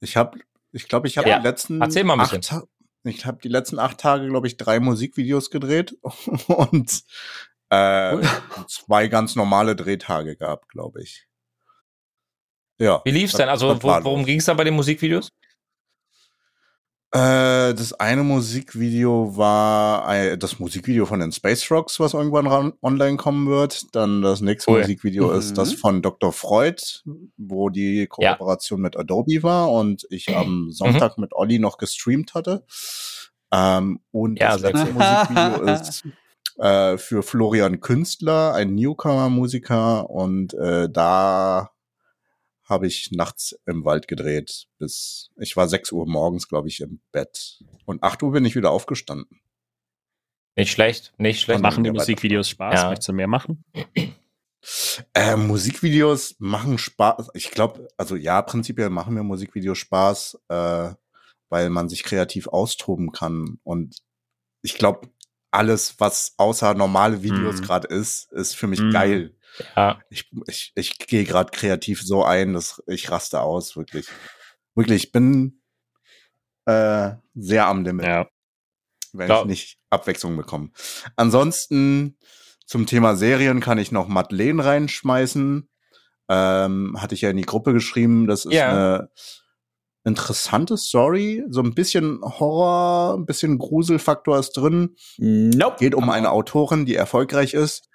Ich 0.00 0.16
habe, 0.16 0.38
ich 0.72 0.88
glaube, 0.88 1.06
ich 1.06 1.18
habe 1.18 1.28
ja. 1.28 1.38
die 1.38 1.46
letzten 1.46 1.80
Erzähl 1.80 2.04
mal 2.04 2.14
ein 2.14 2.20
bisschen. 2.20 2.58
Acht, 2.58 2.68
ich 3.04 3.26
habe 3.26 3.38
die 3.42 3.48
letzten 3.48 3.78
acht 3.78 3.98
Tage, 3.98 4.26
glaube 4.28 4.46
ich, 4.46 4.56
drei 4.56 4.80
Musikvideos 4.80 5.50
gedreht 5.50 5.96
und 6.48 7.04
äh, 7.70 8.18
zwei 8.68 9.08
ganz 9.08 9.36
normale 9.36 9.76
Drehtage 9.76 10.36
gehabt, 10.36 10.68
glaube 10.68 11.02
ich. 11.02 11.26
Ja. 12.78 13.02
Wie 13.04 13.10
lief's 13.10 13.34
denn? 13.34 13.48
Also, 13.48 13.82
wo, 13.82 13.88
worum 13.88 14.24
ging 14.24 14.38
es 14.38 14.46
da 14.46 14.54
bei 14.54 14.64
den 14.64 14.74
Musikvideos? 14.74 15.28
Äh, 17.14 17.74
das 17.74 17.92
eine 17.92 18.24
Musikvideo 18.24 19.36
war 19.36 20.36
das 20.36 20.58
Musikvideo 20.58 21.06
von 21.06 21.20
den 21.20 21.30
Space 21.30 21.70
Rocks, 21.70 22.00
was 22.00 22.12
irgendwann 22.12 22.72
online 22.82 23.16
kommen 23.16 23.46
wird. 23.46 23.94
Dann 23.94 24.20
das 24.20 24.40
nächste 24.40 24.72
cool. 24.72 24.80
Musikvideo 24.80 25.28
mhm. 25.28 25.38
ist 25.38 25.56
das 25.56 25.74
mhm. 25.74 25.76
von 25.76 26.02
Dr. 26.02 26.32
Freud, 26.32 26.82
wo 27.36 27.68
die 27.68 28.08
Kooperation 28.08 28.80
ja. 28.80 28.82
mit 28.82 28.96
Adobe 28.96 29.44
war 29.44 29.70
und 29.70 30.04
ich 30.10 30.34
am 30.34 30.64
mhm. 30.64 30.72
Sonntag 30.72 31.16
mhm. 31.16 31.22
mit 31.22 31.34
Olli 31.34 31.60
noch 31.60 31.78
gestreamt 31.78 32.34
hatte. 32.34 32.64
Ähm, 33.52 34.00
und 34.10 34.40
ja, 34.40 34.58
das 34.58 34.62
letzte 34.62 34.92
Musikvideo 34.92 35.62
ist 35.72 36.04
äh, 36.58 36.98
für 36.98 37.22
Florian 37.22 37.78
Künstler, 37.78 38.54
ein 38.54 38.74
Newcomer-Musiker. 38.74 40.10
Und 40.10 40.52
äh, 40.54 40.88
da 40.90 41.70
habe 42.64 42.86
ich 42.86 43.10
nachts 43.12 43.58
im 43.66 43.84
Wald 43.84 44.08
gedreht. 44.08 44.66
Bis 44.78 45.30
ich 45.36 45.56
war 45.56 45.68
6 45.68 45.92
Uhr 45.92 46.06
morgens, 46.06 46.48
glaube 46.48 46.68
ich, 46.68 46.80
im 46.80 47.00
Bett. 47.12 47.62
Und 47.84 48.02
8 48.02 48.22
Uhr 48.22 48.32
bin 48.32 48.44
ich 48.44 48.56
wieder 48.56 48.70
aufgestanden. 48.70 49.40
Nicht 50.56 50.70
schlecht, 50.70 51.12
nicht 51.18 51.40
schlecht. 51.40 51.60
Machen 51.60 51.84
die 51.84 51.90
Musikvideos 51.90 52.48
Spaß? 52.48 52.82
Ja. 52.82 52.88
Möchtest 52.88 53.08
du 53.08 53.12
mehr 53.12 53.28
machen? 53.28 53.64
Äh, 55.12 55.36
Musikvideos 55.36 56.36
machen 56.38 56.78
Spaß. 56.78 57.32
Ich 57.34 57.50
glaube, 57.50 57.86
also 57.98 58.16
ja, 58.16 58.40
prinzipiell 58.40 58.88
machen 58.88 59.12
mir 59.12 59.22
Musikvideos 59.22 59.76
Spaß, 59.76 60.38
äh, 60.48 60.94
weil 61.50 61.68
man 61.68 61.90
sich 61.90 62.02
kreativ 62.02 62.46
austoben 62.48 63.12
kann. 63.12 63.58
Und 63.62 63.98
ich 64.62 64.78
glaube, 64.78 65.10
alles, 65.54 65.94
was 65.98 66.34
außer 66.36 66.74
normale 66.74 67.22
Videos 67.22 67.60
mm. 67.60 67.64
gerade 67.64 67.88
ist, 67.88 68.32
ist 68.32 68.56
für 68.56 68.66
mich 68.66 68.80
mm. 68.80 68.90
geil. 68.90 69.36
Ja. 69.76 70.00
Ich, 70.10 70.30
ich, 70.46 70.72
ich 70.74 70.98
gehe 70.98 71.24
gerade 71.24 71.50
kreativ 71.50 72.02
so 72.02 72.24
ein, 72.24 72.54
dass 72.54 72.82
ich 72.86 73.10
raste 73.10 73.40
aus, 73.40 73.76
wirklich. 73.76 74.08
Wirklich, 74.74 75.04
ich 75.04 75.12
bin 75.12 75.60
äh, 76.66 77.12
sehr 77.34 77.66
am 77.66 77.84
Limit. 77.84 78.06
Ja. 78.06 78.26
Wenn 79.12 79.26
Klar. 79.26 79.42
ich 79.42 79.46
nicht 79.46 79.78
Abwechslung 79.90 80.36
bekomme. 80.36 80.70
Ansonsten 81.16 82.18
zum 82.66 82.86
Thema 82.86 83.14
Serien 83.14 83.60
kann 83.60 83.78
ich 83.78 83.92
noch 83.92 84.08
Madeleine 84.08 84.64
reinschmeißen. 84.64 85.68
Ähm, 86.28 86.96
hatte 87.00 87.14
ich 87.14 87.20
ja 87.20 87.30
in 87.30 87.36
die 87.36 87.44
Gruppe 87.44 87.72
geschrieben. 87.72 88.26
Das 88.26 88.44
ist 88.44 88.54
ja. 88.54 88.70
eine 88.70 89.10
interessante 90.04 90.76
Story. 90.76 91.44
So 91.48 91.62
ein 91.62 91.74
bisschen 91.74 92.20
Horror, 92.22 93.14
ein 93.16 93.26
bisschen 93.26 93.58
Gruselfaktor 93.58 94.38
ist 94.38 94.52
drin. 94.52 94.96
Nope. 95.18 95.76
Geht 95.78 95.94
um 95.94 96.10
eine 96.10 96.30
Autorin, 96.30 96.86
die 96.86 96.94
erfolgreich 96.94 97.54
ist. 97.54 97.88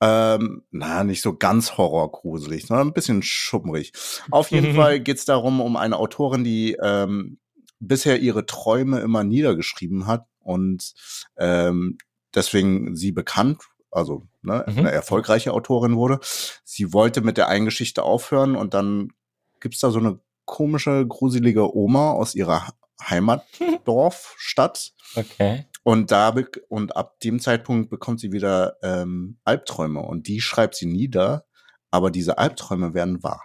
Ähm, 0.00 0.62
na, 0.70 1.04
nicht 1.04 1.22
so 1.22 1.36
ganz 1.36 1.78
horrorgruselig, 1.78 2.66
sondern 2.66 2.88
ein 2.88 2.94
bisschen 2.94 3.22
schummrig. 3.22 3.92
Auf 4.30 4.50
jeden 4.50 4.74
Fall 4.76 5.00
geht 5.00 5.18
es 5.18 5.24
darum, 5.24 5.60
um 5.60 5.76
eine 5.76 5.98
Autorin, 5.98 6.44
die 6.44 6.76
ähm, 6.82 7.38
bisher 7.78 8.20
ihre 8.20 8.46
Träume 8.46 9.00
immer 9.00 9.24
niedergeschrieben 9.24 10.06
hat 10.06 10.26
und 10.40 10.92
ähm, 11.38 11.96
deswegen 12.34 12.94
sie 12.94 13.12
bekannt, 13.12 13.62
also 13.90 14.26
ne, 14.42 14.64
mhm. 14.66 14.78
eine 14.78 14.92
erfolgreiche 14.92 15.52
Autorin 15.52 15.96
wurde. 15.96 16.20
Sie 16.64 16.92
wollte 16.92 17.22
mit 17.22 17.38
der 17.38 17.48
einen 17.48 17.64
Geschichte 17.64 18.02
aufhören 18.02 18.54
und 18.54 18.74
dann 18.74 19.12
gibt's 19.60 19.80
da 19.80 19.90
so 19.90 19.98
eine 19.98 20.20
komische, 20.46 21.06
gruselige 21.06 21.76
Oma 21.76 22.12
aus 22.12 22.34
ihrer 22.34 22.68
Heimatdorf, 23.02 24.34
Stadt. 24.38 24.92
Okay. 25.14 25.64
Und 25.82 26.10
da 26.10 26.34
und 26.68 26.94
ab 26.94 27.20
dem 27.20 27.40
Zeitpunkt 27.40 27.88
bekommt 27.88 28.20
sie 28.20 28.32
wieder 28.32 28.76
ähm, 28.82 29.38
Albträume 29.44 30.00
und 30.00 30.26
die 30.26 30.42
schreibt 30.42 30.74
sie 30.74 30.84
nieder, 30.84 31.46
aber 31.90 32.10
diese 32.10 32.36
Albträume 32.36 32.92
werden 32.92 33.22
wahr. 33.22 33.42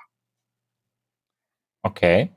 Okay. 1.81 2.31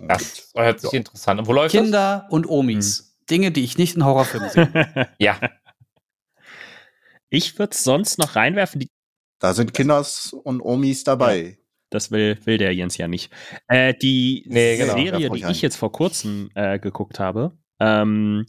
Das 0.00 0.52
hört 0.54 0.80
sich 0.80 0.92
ja. 0.92 0.98
interessant 0.98 1.40
an. 1.40 1.46
Wo 1.46 1.52
läuft 1.52 1.74
Kinder 1.74 2.20
das? 2.22 2.32
und 2.32 2.48
Omis. 2.48 2.98
Hm. 2.98 3.26
Dinge, 3.30 3.50
die 3.50 3.64
ich 3.64 3.76
nicht 3.76 3.96
in 3.96 4.04
Horrorfilmen 4.04 4.48
sehe. 4.48 5.08
ja. 5.18 5.38
Ich 7.28 7.58
würde 7.58 7.76
sonst 7.76 8.18
noch 8.18 8.36
reinwerfen. 8.36 8.80
Die 8.80 8.88
da 9.38 9.54
sind 9.54 9.74
Kinder 9.74 10.04
und 10.44 10.60
Omis 10.60 11.04
dabei. 11.04 11.58
Ja. 11.58 11.64
Das 11.90 12.10
will, 12.10 12.38
will 12.44 12.58
der 12.58 12.74
Jens 12.74 12.96
ja 12.96 13.08
nicht. 13.08 13.32
Äh, 13.66 13.94
die 13.94 14.44
nee, 14.48 14.76
genau, 14.76 14.94
Serie, 14.94 15.30
die 15.30 15.44
ich 15.50 15.62
jetzt 15.62 15.76
vor 15.76 15.92
kurzem 15.92 16.50
äh, 16.54 16.78
geguckt 16.78 17.18
habe, 17.18 17.56
ähm, 17.80 18.46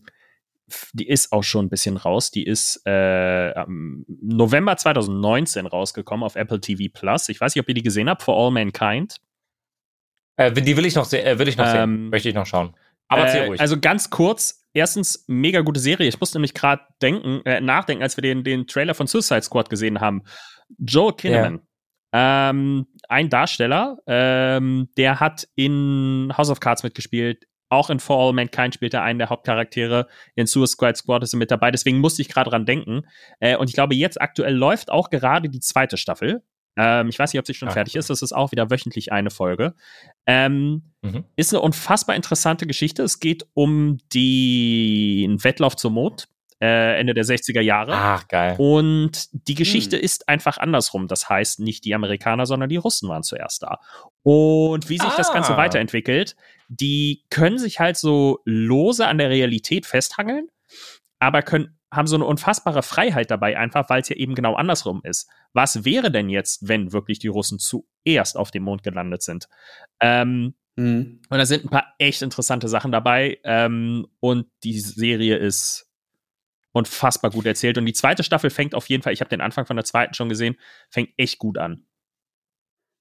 die 0.94 1.08
ist 1.08 1.32
auch 1.32 1.44
schon 1.44 1.66
ein 1.66 1.70
bisschen 1.70 1.98
raus. 1.98 2.32
Die 2.32 2.46
ist 2.46 2.82
äh, 2.86 3.54
am 3.54 4.06
November 4.08 4.78
2019 4.78 5.66
rausgekommen 5.66 6.24
auf 6.24 6.36
Apple 6.36 6.62
TV 6.62 6.92
Plus. 6.94 7.30
Ich 7.30 7.40
weiß 7.42 7.56
nicht, 7.56 7.62
ob 7.62 7.70
ihr 7.70 7.76
die 7.76 7.84
gesehen 7.84 8.10
habt, 8.10 8.22
For 8.22 8.38
All 8.38 8.52
Mankind. 8.52 9.18
Äh, 10.38 10.52
die 10.52 10.78
will 10.78 10.86
ich 10.86 10.96
noch, 10.96 11.06
se 11.06 11.24
äh, 11.24 11.40
will 11.40 11.48
ich 11.48 11.58
noch 11.58 11.66
ähm, 11.66 11.74
sehen. 11.74 12.10
Möchte 12.10 12.30
ich 12.30 12.36
noch 12.36 12.46
schauen. 12.46 12.76
Aber 13.08 13.26
äh, 13.26 13.48
ruhig. 13.48 13.60
Also 13.60 13.80
ganz 13.80 14.10
kurz. 14.10 14.64
Erstens, 14.72 15.26
mega 15.28 15.62
gute 15.62 15.80
Serie. 15.80 16.08
Ich 16.08 16.20
musste 16.20 16.38
nämlich 16.38 16.54
gerade 16.54 16.84
denken, 17.02 17.42
äh, 17.46 17.60
nachdenken, 17.60 18.04
als 18.04 18.16
wir 18.18 18.22
den, 18.22 18.44
den 18.44 18.68
Trailer 18.68 18.94
von 18.94 19.08
Suicide 19.08 19.42
Squad 19.42 19.70
gesehen 19.70 20.00
haben. 20.00 20.24
Joel 20.78 21.14
Kinnaman. 21.14 21.54
Yeah. 21.54 21.64
Ähm, 22.12 22.88
ein 23.08 23.30
Darsteller, 23.30 23.98
ähm, 24.08 24.90
der 24.98 25.20
hat 25.20 25.48
in 25.56 26.34
House 26.36 26.50
of 26.50 26.60
Cards 26.60 26.84
mitgespielt, 26.84 27.46
auch 27.70 27.90
in 27.92 28.00
For 28.00 28.20
All 28.20 28.34
Mankind 28.34 28.74
spielt 28.74 28.94
er 28.96 29.04
einen 29.04 29.20
der 29.20 29.30
Hauptcharaktere. 29.30 30.08
In 30.36 30.48
Suicide 30.48 30.96
Squad 30.96 31.24
ist 31.24 31.34
er 31.34 31.38
mit 31.38 31.52
dabei. 31.52 31.70
Deswegen 31.70 32.00
musste 32.00 32.22
ich 32.22 32.30
gerade 32.30 32.50
dran 32.50 32.66
denken. 32.66 33.04
Äh, 33.40 33.58
und 33.58 33.70
ich 33.70 33.76
glaube, 33.76 33.94
jetzt 33.96 34.20
aktuell 34.20 34.56
läuft 34.56 34.92
auch 34.92 35.10
gerade 35.12 35.50
die 35.50 35.60
zweite 35.60 35.96
Staffel. 35.96 36.42
Ähm, 36.78 37.10
ich 37.10 37.20
weiß 37.20 37.32
nicht, 37.32 37.40
ob 37.40 37.46
sie 37.46 37.54
schon 37.54 37.70
ah, 37.70 37.72
fertig 37.72 37.96
ist. 37.96 38.10
Das 38.10 38.24
ist 38.24 38.32
auch 38.32 38.52
wieder 38.52 38.72
wöchentlich 38.72 39.12
eine 39.12 39.30
Folge. 39.30 39.76
Ähm, 40.26 40.94
mhm. 41.02 41.26
Ist 41.36 41.54
eine 41.54 41.62
unfassbar 41.62 42.16
interessante 42.16 42.66
Geschichte. 42.66 43.04
Es 43.04 43.20
geht 43.20 43.46
um 43.54 44.00
den 44.14 45.44
Wettlauf 45.44 45.76
zum 45.76 45.94
Mond. 45.94 46.28
Äh, 46.62 47.00
Ende 47.00 47.14
der 47.14 47.24
60er 47.24 47.62
Jahre. 47.62 47.94
Ach, 47.94 48.28
geil. 48.28 48.56
Und 48.58 49.30
die 49.32 49.56
Geschichte 49.56 49.96
hm. 49.96 50.04
ist 50.04 50.28
einfach 50.28 50.58
andersrum. 50.58 51.08
Das 51.08 51.30
heißt, 51.30 51.62
nicht 51.62 51.86
die 51.86 51.96
Amerikaner, 51.96 52.46
sondern 52.46 52.68
die 52.68 52.76
Russen 52.78 53.08
waren 53.08 53.24
zuerst 53.24 53.64
da. 53.64 53.80
Und 54.24 54.90
wie 54.90 54.98
sich 54.98 55.10
ah. 55.10 55.18
das 55.18 55.32
Ganze 55.32 55.54
ah. 55.54 55.58
weiterentwickelt, 55.58 56.36
die 56.68 57.24
können 57.30 57.58
sich 57.58 57.80
halt 57.80 57.96
so 57.96 58.40
lose 58.44 59.08
an 59.08 59.18
der 59.18 59.30
Realität 59.30 59.86
festhangeln, 59.86 60.48
aber 61.20 61.42
können 61.44 61.80
haben 61.92 62.08
so 62.08 62.16
eine 62.16 62.26
unfassbare 62.26 62.84
Freiheit 62.84 63.32
dabei, 63.32 63.58
einfach 63.58 63.90
weil 63.90 64.02
es 64.02 64.10
ja 64.10 64.16
eben 64.16 64.36
genau 64.36 64.56
andersrum 64.56 65.02
ist. 65.04 65.28
Was 65.54 65.86
wäre 65.86 66.12
denn 66.12 66.30
jetzt, 66.30 66.68
wenn 66.68 66.92
wirklich 66.92 67.20
die 67.20 67.28
Russen 67.28 67.60
zuerst 67.60 68.38
auf 68.38 68.52
dem 68.52 68.64
Mond 68.64 68.84
gelandet 68.84 69.24
sind? 69.24 69.48
Ähm, 70.00 70.54
mhm. 70.76 71.22
Und 71.30 71.38
da 71.38 71.46
sind 71.46 71.66
ein 71.66 71.70
paar 71.70 71.94
echt 71.98 72.22
interessante 72.22 72.68
Sachen 72.68 72.92
dabei. 72.92 73.40
Ähm, 73.44 74.06
und 74.20 74.48
die 74.64 74.80
Serie 74.80 75.38
ist 75.38 75.89
unfassbar 76.80 77.32
gut 77.32 77.46
erzählt. 77.46 77.78
Und 77.78 77.86
die 77.86 77.94
zweite 77.94 78.24
Staffel 78.24 78.50
fängt 78.50 78.76
auf 78.76 78.90
jeden 78.90 79.04
Fall, 79.04 79.14
ich 79.14 79.22
habe 79.22 79.30
den 79.30 79.42
Anfang 79.42 79.66
von 79.66 79.76
der 79.76 79.86
zweiten 79.86 80.14
schon 80.14 80.30
gesehen, 80.30 80.58
fängt 80.90 81.12
echt 81.18 81.38
gut 81.38 81.58
an. 81.58 81.86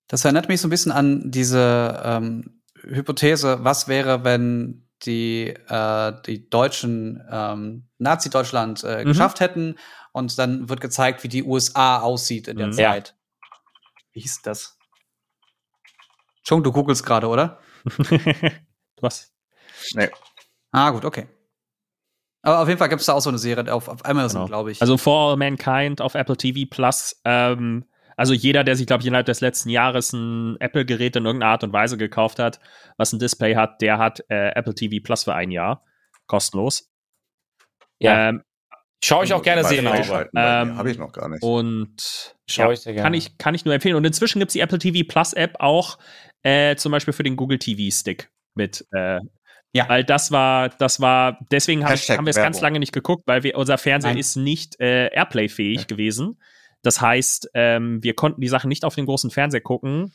Das 0.08 0.24
erinnert 0.24 0.48
mich 0.48 0.60
so 0.60 0.68
ein 0.68 0.70
bisschen 0.70 0.92
an 0.92 1.30
diese 1.30 2.00
ähm, 2.04 2.62
Hypothese, 2.82 3.64
was 3.64 3.88
wäre, 3.88 4.24
wenn 4.24 4.88
die, 5.02 5.48
äh, 5.68 6.12
die 6.26 6.48
Deutschen 6.48 7.22
ähm, 7.30 7.88
Nazi-Deutschland 7.98 8.84
äh, 8.84 9.04
mhm. 9.04 9.08
geschafft 9.08 9.40
hätten. 9.40 9.76
Und 10.12 10.38
dann 10.38 10.68
wird 10.68 10.80
gezeigt, 10.80 11.22
wie 11.22 11.28
die 11.28 11.44
USA 11.44 12.00
aussieht 12.00 12.48
in 12.48 12.56
der 12.56 12.68
mhm. 12.68 12.72
Zeit. 12.72 13.14
Wie 14.12 14.20
hieß 14.20 14.42
das? 14.42 14.76
Chung, 16.42 16.62
du 16.62 16.72
googelst 16.72 17.04
gerade, 17.04 17.28
oder? 17.28 17.60
Was? 19.00 19.32
Nee. 19.94 20.08
Ah, 20.72 20.90
gut, 20.90 21.04
okay. 21.04 21.28
Aber 22.49 22.61
auf 22.61 22.68
jeden 22.68 22.78
Fall 22.78 22.88
gibt 22.88 23.01
es 23.01 23.07
da 23.07 23.12
auch 23.12 23.20
so 23.20 23.28
eine 23.28 23.36
Serie 23.36 23.70
auf, 23.74 23.88
auf 23.88 24.07
Amazon, 24.07 24.40
genau. 24.40 24.49
glaube 24.49 24.70
ich. 24.70 24.80
Also 24.80 24.96
For 24.96 25.32
All 25.32 25.36
Mankind 25.36 26.01
auf 26.01 26.14
Apple 26.14 26.36
TV 26.36 26.66
Plus. 26.70 27.20
Ähm, 27.26 27.84
also 28.16 28.32
jeder, 28.32 28.64
der 28.64 28.74
sich, 28.74 28.86
glaube 28.86 29.03
ich, 29.03 29.07
innerhalb 29.07 29.26
des 29.26 29.42
letzten 29.42 29.68
Jahres 29.68 30.14
ein 30.14 30.57
Apple-Gerät 30.59 31.14
in 31.16 31.26
irgendeiner 31.26 31.53
Art 31.53 31.62
und 31.62 31.74
Weise 31.74 31.99
gekauft 31.99 32.38
hat, 32.38 32.59
was 32.96 33.12
ein 33.12 33.18
Display 33.18 33.55
hat, 33.55 33.82
der 33.82 33.99
hat 33.99 34.24
äh, 34.30 34.53
Apple 34.55 34.74
TV 34.74 35.05
Plus 35.05 35.24
für 35.24 35.34
ein 35.34 35.51
Jahr. 35.51 35.84
Kostenlos. 36.26 36.90
Ja. 37.99 38.30
Ähm, 38.30 38.42
Schaue 39.05 39.24
ich 39.26 39.34
auch 39.34 39.42
gerne 39.42 39.62
Serien. 39.62 40.26
Ähm, 40.34 40.78
Habe 40.78 40.90
ich 40.90 40.96
noch 40.96 41.12
gar 41.12 41.28
nicht. 41.28 41.42
Und 41.42 42.34
ja, 42.49 42.72
ich 42.72 42.82
kann, 42.96 43.12
ich, 43.12 43.36
kann 43.36 43.55
ich 43.55 43.66
nur 43.66 43.74
empfehlen. 43.74 43.94
Und 43.94 44.07
inzwischen 44.07 44.38
gibt 44.38 44.49
es 44.49 44.55
die 44.55 44.61
Apple 44.61 44.78
TV 44.78 45.07
Plus 45.07 45.34
App 45.34 45.57
auch 45.59 45.99
äh, 46.42 46.76
zum 46.76 46.92
Beispiel 46.92 47.12
für 47.12 47.24
den 47.24 47.36
Google 47.36 47.59
TV 47.59 47.94
Stick 47.94 48.30
mit. 48.55 48.86
Äh, 48.92 49.20
ja. 49.72 49.88
Weil 49.88 50.04
das 50.04 50.32
war, 50.32 50.70
das 50.70 51.00
war, 51.00 51.38
deswegen 51.50 51.84
hab 51.84 51.94
ich, 51.94 52.10
haben 52.10 52.26
wir 52.26 52.30
es 52.30 52.36
ganz 52.36 52.60
lange 52.60 52.78
nicht 52.78 52.92
geguckt, 52.92 53.24
weil 53.26 53.42
wir, 53.42 53.56
unser 53.56 53.78
Fernseher 53.78 54.12
Nein. 54.12 54.20
ist 54.20 54.36
nicht 54.36 54.80
äh, 54.80 55.08
Airplay-fähig 55.08 55.80
ja. 55.80 55.86
gewesen. 55.86 56.38
Das 56.82 57.00
heißt, 57.00 57.50
ähm, 57.54 58.02
wir 58.02 58.14
konnten 58.14 58.40
die 58.40 58.48
Sachen 58.48 58.68
nicht 58.68 58.84
auf 58.84 58.94
den 58.94 59.06
großen 59.06 59.30
Fernseher 59.30 59.60
gucken. 59.60 60.12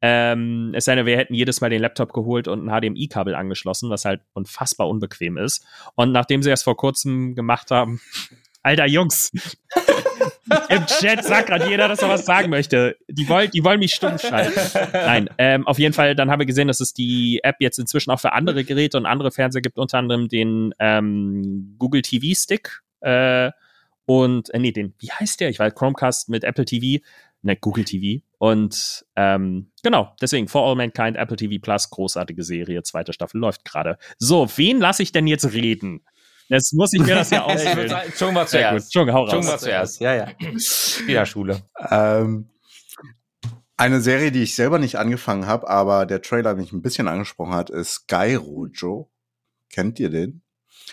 Ähm, 0.00 0.72
es 0.74 0.84
sei 0.84 0.94
denn, 0.94 1.06
wir 1.06 1.16
hätten 1.16 1.34
jedes 1.34 1.60
Mal 1.60 1.70
den 1.70 1.80
Laptop 1.80 2.12
geholt 2.12 2.48
und 2.48 2.68
ein 2.68 2.80
HDMI-Kabel 2.80 3.34
angeschlossen, 3.34 3.90
was 3.90 4.04
halt 4.04 4.20
unfassbar 4.32 4.88
unbequem 4.88 5.38
ist. 5.38 5.66
Und 5.94 6.12
nachdem 6.12 6.42
sie 6.42 6.50
es 6.50 6.62
vor 6.62 6.76
kurzem 6.76 7.34
gemacht 7.34 7.70
haben, 7.70 8.00
alter 8.62 8.86
Jungs, 8.86 9.32
im 10.68 10.86
Chat 10.86 11.24
sagt 11.24 11.48
gerade 11.48 11.68
jeder, 11.68 11.88
dass 11.88 12.02
er 12.02 12.08
was 12.08 12.24
sagen 12.24 12.50
möchte. 12.50 12.96
Die 13.08 13.28
wollen, 13.28 13.50
die 13.50 13.64
wollen 13.64 13.78
mich 13.78 13.94
stumm 13.94 14.18
schalten. 14.18 14.58
Nein, 14.92 15.30
ähm, 15.38 15.66
auf 15.66 15.78
jeden 15.78 15.94
Fall, 15.94 16.14
dann 16.14 16.30
haben 16.30 16.38
wir 16.38 16.46
gesehen, 16.46 16.68
dass 16.68 16.80
es 16.80 16.92
die 16.92 17.40
App 17.42 17.56
jetzt 17.60 17.78
inzwischen 17.78 18.10
auch 18.10 18.20
für 18.20 18.32
andere 18.32 18.64
Geräte 18.64 18.96
und 18.96 19.06
andere 19.06 19.30
Fernseher 19.30 19.62
gibt, 19.62 19.78
unter 19.78 19.98
anderem 19.98 20.28
den 20.28 20.74
ähm, 20.78 21.76
Google 21.78 22.02
TV 22.02 22.34
Stick. 22.34 22.82
Äh, 23.00 23.50
und, 24.06 24.50
äh, 24.50 24.58
nee, 24.58 24.72
den, 24.72 24.94
wie 24.98 25.10
heißt 25.10 25.40
der? 25.40 25.48
Ich 25.48 25.58
weiß, 25.58 25.74
Chromecast 25.74 26.28
mit 26.28 26.44
Apple 26.44 26.64
TV, 26.64 27.02
ne, 27.42 27.56
Google 27.56 27.84
TV. 27.84 28.22
Und 28.38 29.06
ähm, 29.16 29.70
genau, 29.82 30.14
deswegen 30.20 30.48
For 30.48 30.68
All 30.68 30.76
Mankind, 30.76 31.16
Apple 31.16 31.36
TV 31.36 31.60
Plus, 31.62 31.88
großartige 31.90 32.42
Serie, 32.42 32.82
zweite 32.82 33.12
Staffel 33.12 33.38
läuft 33.38 33.64
gerade. 33.64 33.98
So, 34.18 34.48
wen 34.56 34.80
lasse 34.80 35.02
ich 35.02 35.12
denn 35.12 35.26
jetzt 35.26 35.52
reden? 35.52 36.04
Jetzt 36.48 36.72
muss 36.74 36.92
ich 36.92 37.00
mir 37.00 37.14
das 37.14 37.30
ja 37.30 37.42
auswählen. 37.44 37.92
Chung 38.16 38.34
war 38.34 38.46
zuerst. 38.46 38.92
Chung, 38.92 39.12
hau 39.12 39.24
raus. 39.24 39.30
Chung 39.30 39.46
war 39.46 39.58
zuerst, 39.58 40.00
ja, 40.00 40.14
ja. 40.14 40.28
Wieder 40.38 41.26
Schule. 41.26 41.62
Ähm, 41.90 42.50
eine 43.76 44.00
Serie, 44.00 44.30
die 44.30 44.42
ich 44.42 44.54
selber 44.54 44.78
nicht 44.78 44.96
angefangen 44.98 45.46
habe, 45.46 45.68
aber 45.68 46.06
der 46.06 46.22
Trailer 46.22 46.54
mich 46.54 46.72
ein 46.72 46.82
bisschen 46.82 47.08
angesprochen 47.08 47.54
hat, 47.54 47.70
ist 47.70 47.92
Sky 47.92 48.34
Rojo. 48.34 49.10
Kennt 49.70 49.98
ihr 49.98 50.10
den? 50.10 50.42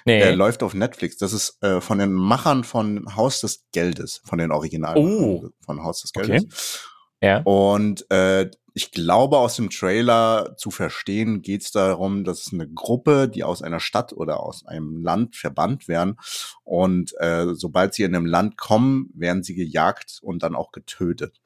Nee. 0.05 0.19
Der 0.19 0.35
läuft 0.35 0.63
auf 0.63 0.73
Netflix. 0.73 1.17
Das 1.17 1.33
ist 1.33 1.61
äh, 1.61 1.81
von 1.81 1.99
den 1.99 2.13
Machern 2.13 2.63
von 2.63 3.15
Haus 3.15 3.41
des 3.41 3.65
Geldes, 3.71 4.21
von 4.25 4.39
den 4.39 4.51
Originalen 4.51 5.05
oh. 5.05 5.49
von 5.63 5.83
Haus 5.83 6.01
des 6.01 6.13
Geldes. 6.13 6.43
Okay. 6.43 6.90
Ja. 7.21 7.41
Und 7.43 8.09
äh, 8.11 8.49
ich 8.73 8.91
glaube, 8.91 9.37
aus 9.37 9.55
dem 9.55 9.69
Trailer 9.69 10.55
zu 10.57 10.71
verstehen, 10.71 11.41
geht 11.41 11.61
es 11.61 11.71
darum, 11.71 12.23
dass 12.23 12.47
es 12.47 12.53
eine 12.53 12.67
Gruppe, 12.67 13.27
die 13.27 13.43
aus 13.43 13.61
einer 13.61 13.79
Stadt 13.79 14.13
oder 14.13 14.39
aus 14.41 14.65
einem 14.65 15.01
Land 15.03 15.35
verbannt 15.35 15.87
werden. 15.87 16.17
Und 16.63 17.13
äh, 17.19 17.53
sobald 17.53 17.93
sie 17.93 18.03
in 18.03 18.15
einem 18.15 18.25
Land 18.25 18.57
kommen, 18.57 19.09
werden 19.13 19.43
sie 19.43 19.55
gejagt 19.55 20.19
und 20.21 20.43
dann 20.43 20.55
auch 20.55 20.71
getötet. 20.71 21.41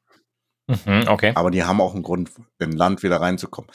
Mhm, 0.68 1.04
okay. 1.08 1.32
Aber 1.34 1.50
die 1.50 1.64
haben 1.64 1.80
auch 1.80 1.94
einen 1.94 2.02
Grund, 2.02 2.30
in 2.58 2.72
Land 2.72 3.02
wieder 3.02 3.20
reinzukommen. 3.20 3.70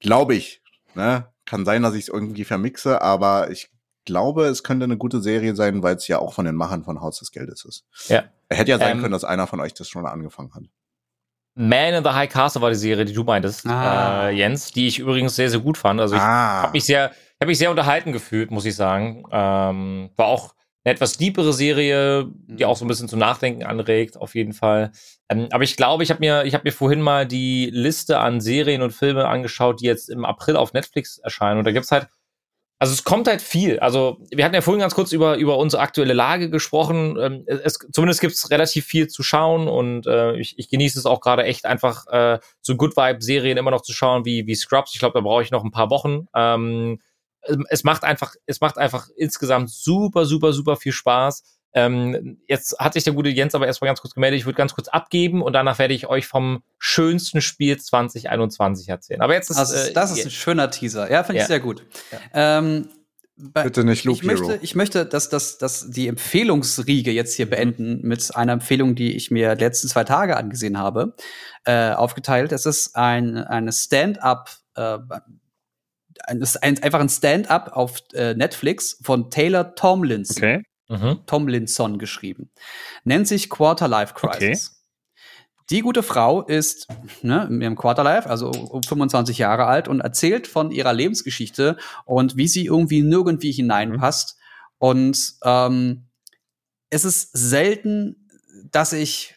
Glaube 0.00 0.34
ich. 0.34 0.62
Ne? 0.94 1.28
Kann 1.44 1.64
sein, 1.64 1.82
dass 1.82 1.94
ich 1.94 2.02
es 2.02 2.08
irgendwie 2.08 2.44
vermixe, 2.44 3.02
aber 3.02 3.50
ich 3.50 3.70
glaube, 4.04 4.46
es 4.46 4.62
könnte 4.62 4.84
eine 4.84 4.96
gute 4.96 5.20
Serie 5.20 5.56
sein, 5.56 5.82
weil 5.82 5.96
es 5.96 6.08
ja 6.08 6.18
auch 6.18 6.34
von 6.34 6.44
den 6.44 6.54
Machern 6.54 6.84
von 6.84 7.00
Haus 7.00 7.18
des 7.18 7.32
Geldes 7.32 7.64
ist. 7.64 7.84
Ja. 8.08 8.24
Hätte 8.50 8.70
ja 8.70 8.78
sein 8.78 8.96
ähm, 8.96 9.00
können, 9.00 9.12
dass 9.12 9.24
einer 9.24 9.46
von 9.46 9.60
euch 9.60 9.74
das 9.74 9.88
schon 9.88 10.06
angefangen 10.06 10.54
hat. 10.54 10.64
Man 11.54 11.94
in 11.94 12.02
the 12.04 12.10
High 12.10 12.28
Castle 12.28 12.62
war 12.62 12.70
die 12.70 12.76
Serie, 12.76 13.04
die 13.04 13.12
du 13.12 13.22
meintest, 13.22 13.66
ah. 13.66 14.28
äh, 14.28 14.32
Jens, 14.32 14.72
die 14.72 14.88
ich 14.88 14.98
übrigens 14.98 15.36
sehr, 15.36 15.50
sehr 15.50 15.60
gut 15.60 15.78
fand. 15.78 16.00
Also 16.00 16.16
ich 16.16 16.20
ah. 16.20 16.62
habe 16.62 16.72
mich 16.72 16.84
sehr, 16.84 17.12
habe 17.40 17.46
mich 17.46 17.58
sehr 17.58 17.70
unterhalten 17.70 18.12
gefühlt, 18.12 18.50
muss 18.50 18.64
ich 18.64 18.74
sagen. 18.74 19.24
Ähm, 19.30 20.10
war 20.16 20.26
auch 20.26 20.54
eine 20.84 20.94
etwas 20.94 21.18
liebere 21.18 21.52
Serie, 21.52 22.26
die 22.46 22.64
auch 22.64 22.76
so 22.76 22.84
ein 22.84 22.88
bisschen 22.88 23.08
zum 23.08 23.18
Nachdenken 23.18 23.64
anregt, 23.64 24.16
auf 24.16 24.34
jeden 24.34 24.52
Fall. 24.52 24.90
Ähm, 25.28 25.48
aber 25.50 25.64
ich 25.64 25.76
glaube, 25.76 26.02
ich 26.02 26.10
habe 26.10 26.20
mir, 26.20 26.44
ich 26.44 26.54
habe 26.54 26.64
mir 26.64 26.72
vorhin 26.72 27.00
mal 27.00 27.26
die 27.26 27.70
Liste 27.72 28.18
an 28.18 28.40
Serien 28.40 28.82
und 28.82 28.90
Filme 28.90 29.26
angeschaut, 29.26 29.80
die 29.80 29.86
jetzt 29.86 30.10
im 30.10 30.24
April 30.24 30.56
auf 30.56 30.72
Netflix 30.72 31.18
erscheinen. 31.18 31.58
Und 31.58 31.64
da 31.64 31.72
gibt's 31.72 31.92
halt 31.92 32.08
also 32.78 32.92
es 32.92 33.04
kommt 33.04 33.28
halt 33.28 33.40
viel. 33.40 33.78
Also 33.78 34.18
wir 34.30 34.44
hatten 34.44 34.54
ja 34.54 34.60
vorhin 34.60 34.80
ganz 34.80 34.94
kurz 34.94 35.12
über, 35.12 35.36
über 35.36 35.58
unsere 35.58 35.82
aktuelle 35.82 36.12
Lage 36.12 36.50
gesprochen. 36.50 37.16
Ähm, 37.18 37.44
es, 37.46 37.78
zumindest 37.92 38.20
gibt 38.20 38.34
es 38.34 38.50
relativ 38.50 38.84
viel 38.84 39.08
zu 39.08 39.22
schauen 39.22 39.68
und 39.68 40.06
äh, 40.06 40.36
ich, 40.36 40.58
ich 40.58 40.68
genieße 40.68 40.98
es 40.98 41.06
auch 41.06 41.20
gerade 41.20 41.44
echt 41.44 41.66
einfach, 41.66 42.06
äh, 42.08 42.38
so 42.60 42.76
Good 42.76 42.96
Vibe-Serien 42.96 43.56
immer 43.58 43.70
noch 43.70 43.82
zu 43.82 43.92
schauen 43.92 44.24
wie, 44.24 44.46
wie 44.46 44.54
Scrubs. 44.54 44.92
Ich 44.92 44.98
glaube, 44.98 45.14
da 45.14 45.20
brauche 45.20 45.42
ich 45.42 45.50
noch 45.50 45.64
ein 45.64 45.70
paar 45.70 45.90
Wochen. 45.90 46.26
Ähm, 46.34 47.00
es 47.68 47.84
macht 47.84 48.04
einfach, 48.04 48.34
es 48.46 48.60
macht 48.60 48.78
einfach 48.78 49.08
insgesamt 49.16 49.70
super, 49.70 50.24
super, 50.24 50.52
super 50.52 50.76
viel 50.76 50.92
Spaß. 50.92 51.42
Ähm, 51.76 52.38
jetzt 52.46 52.78
hat 52.78 52.94
sich 52.94 53.02
der 53.02 53.12
gute 53.12 53.28
Jens 53.30 53.54
aber 53.54 53.66
erstmal 53.66 53.88
ganz 53.88 54.00
kurz 54.00 54.14
gemeldet. 54.14 54.38
Ich 54.38 54.46
würde 54.46 54.56
ganz 54.56 54.74
kurz 54.74 54.86
abgeben 54.86 55.42
und 55.42 55.52
danach 55.54 55.80
werde 55.80 55.92
ich 55.92 56.06
euch 56.06 56.26
vom 56.26 56.62
schönsten 56.78 57.40
Spiel 57.40 57.76
2021 57.76 58.88
erzählen. 58.88 59.20
Aber 59.20 59.34
jetzt 59.34 59.50
ist 59.50 59.56
also, 59.56 59.74
äh, 59.74 59.92
das 59.92 60.16
ist 60.16 60.24
ein 60.24 60.30
schöner 60.30 60.70
Teaser. 60.70 61.10
Ja, 61.10 61.24
finde 61.24 61.38
ich 61.38 61.42
ja. 61.42 61.48
sehr 61.48 61.60
gut. 61.60 61.84
Ja. 62.12 62.58
Ähm, 62.60 62.88
Bitte 63.36 63.82
nicht 63.82 64.04
Loop 64.04 64.18
ich 64.18 64.22
möchte, 64.22 64.60
ich 64.62 64.76
möchte, 64.76 65.04
dass, 65.04 65.28
dass, 65.28 65.58
dass 65.58 65.90
die 65.90 66.06
Empfehlungsriege 66.06 67.10
jetzt 67.10 67.34
hier 67.34 67.50
beenden 67.50 68.00
mit 68.02 68.36
einer 68.36 68.52
Empfehlung, 68.52 68.94
die 68.94 69.16
ich 69.16 69.32
mir 69.32 69.56
letzten 69.56 69.88
zwei 69.88 70.04
Tage 70.04 70.36
angesehen 70.36 70.78
habe, 70.78 71.16
äh, 71.64 71.90
aufgeteilt. 71.90 72.52
Es 72.52 72.64
ist 72.64 72.94
ein 72.94 73.36
eine 73.38 73.72
Stand-up, 73.72 74.50
äh, 74.76 74.98
ein, 76.26 76.44
ein, 76.60 76.82
einfach 76.84 77.00
ein 77.00 77.08
Stand-up 77.08 77.72
auf 77.72 77.98
äh, 78.12 78.34
Netflix 78.34 79.00
von 79.02 79.30
Taylor 79.30 79.74
Tomlinson. 79.74 80.36
Okay 80.36 80.62
mhm. 80.88 81.20
Tomlinson 81.26 81.98
geschrieben. 81.98 82.50
Nennt 83.04 83.28
sich 83.28 83.50
Quarterlife 83.50 84.14
Crisis. 84.14 84.68
Okay. 84.68 84.84
Die 85.70 85.80
gute 85.80 86.02
Frau 86.02 86.42
ist 86.42 86.88
ne, 87.22 87.48
im 87.48 87.74
Quarterlife, 87.74 88.28
also 88.28 88.52
25 88.86 89.38
Jahre 89.38 89.64
alt 89.64 89.88
und 89.88 90.00
erzählt 90.00 90.46
von 90.46 90.70
ihrer 90.70 90.92
Lebensgeschichte 90.92 91.78
und 92.04 92.36
wie 92.36 92.48
sie 92.48 92.66
irgendwie 92.66 93.02
nirgendwie 93.02 93.52
hineinpasst. 93.52 94.36
Mhm. 94.36 94.44
Und 94.78 95.34
ähm, 95.42 96.08
es 96.90 97.06
ist 97.06 97.30
selten, 97.32 98.28
dass 98.70 98.92
ich 98.92 99.36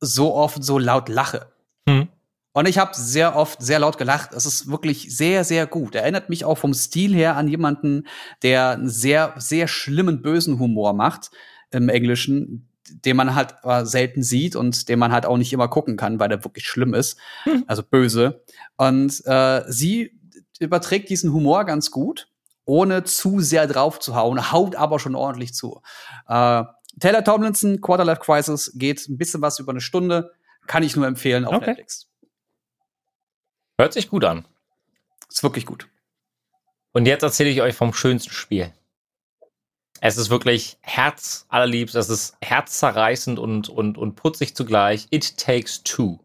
so 0.00 0.34
oft 0.34 0.64
so 0.64 0.78
laut 0.78 1.08
lache. 1.08 1.52
Mhm. 1.86 2.08
Und 2.52 2.68
ich 2.68 2.78
habe 2.78 2.94
sehr 2.94 3.34
oft 3.34 3.62
sehr 3.62 3.78
laut 3.78 3.96
gelacht. 3.96 4.32
Es 4.34 4.44
ist 4.44 4.70
wirklich 4.70 5.16
sehr, 5.16 5.44
sehr 5.44 5.66
gut. 5.66 5.94
Erinnert 5.94 6.28
mich 6.28 6.44
auch 6.44 6.58
vom 6.58 6.74
Stil 6.74 7.14
her 7.14 7.36
an 7.36 7.48
jemanden, 7.48 8.06
der 8.42 8.70
einen 8.70 8.88
sehr, 8.88 9.34
sehr 9.38 9.68
schlimmen, 9.68 10.20
bösen 10.20 10.58
Humor 10.58 10.92
macht 10.92 11.30
im 11.70 11.88
Englischen, 11.88 12.68
den 12.90 13.16
man 13.16 13.34
halt 13.34 13.54
selten 13.86 14.22
sieht 14.22 14.54
und 14.54 14.88
den 14.90 14.98
man 14.98 15.12
halt 15.12 15.24
auch 15.24 15.38
nicht 15.38 15.52
immer 15.52 15.68
gucken 15.68 15.96
kann, 15.96 16.20
weil 16.20 16.28
der 16.28 16.44
wirklich 16.44 16.66
schlimm 16.66 16.92
ist. 16.92 17.18
Hm. 17.44 17.64
Also 17.66 17.82
böse. 17.82 18.44
Und 18.76 19.24
äh, 19.24 19.62
sie 19.68 20.18
überträgt 20.60 21.08
diesen 21.08 21.32
Humor 21.32 21.64
ganz 21.64 21.90
gut, 21.90 22.28
ohne 22.66 23.04
zu 23.04 23.40
sehr 23.40 23.66
drauf 23.66 23.98
zu 23.98 24.14
hauen, 24.14 24.52
haut 24.52 24.76
aber 24.76 24.98
schon 24.98 25.14
ordentlich 25.14 25.54
zu. 25.54 25.80
Äh, 26.28 26.64
Taylor 27.00 27.24
Tomlinson, 27.24 27.80
Quarterlife 27.80 28.20
Crisis, 28.20 28.72
geht 28.74 29.08
ein 29.08 29.16
bisschen 29.16 29.40
was 29.40 29.58
über 29.58 29.72
eine 29.72 29.80
Stunde. 29.80 30.32
Kann 30.66 30.82
ich 30.82 30.94
nur 30.94 31.06
empfehlen 31.06 31.46
auf 31.46 31.54
okay. 31.54 31.68
Netflix. 31.68 32.11
Hört 33.82 33.94
sich 33.94 34.08
gut 34.08 34.22
an. 34.22 34.44
Ist 35.28 35.42
wirklich 35.42 35.66
gut. 35.66 35.88
Und 36.92 37.04
jetzt 37.06 37.24
erzähle 37.24 37.50
ich 37.50 37.62
euch 37.62 37.74
vom 37.74 37.92
schönsten 37.92 38.30
Spiel. 38.30 38.72
Es 40.00 40.16
ist 40.16 40.30
wirklich 40.30 40.78
Herz 40.82 41.46
allerliebst, 41.48 41.96
es 41.96 42.08
ist 42.08 42.36
herzzerreißend 42.44 43.40
und, 43.40 43.68
und, 43.68 43.98
und 43.98 44.14
putzig 44.14 44.54
zugleich. 44.54 45.08
It 45.10 45.36
Takes 45.36 45.82
Two. 45.82 46.20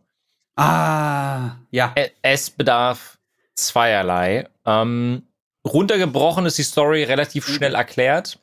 Ah, 0.55 1.55
ja. 1.71 1.95
Es 2.21 2.51
bedarf 2.51 3.17
zweierlei. 3.55 4.47
Ähm, 4.63 5.23
runtergebrochen 5.65 6.45
ist 6.45 6.59
die 6.59 6.63
Story 6.63 7.05
relativ 7.05 7.47
schnell 7.47 7.73
erklärt. 7.73 8.37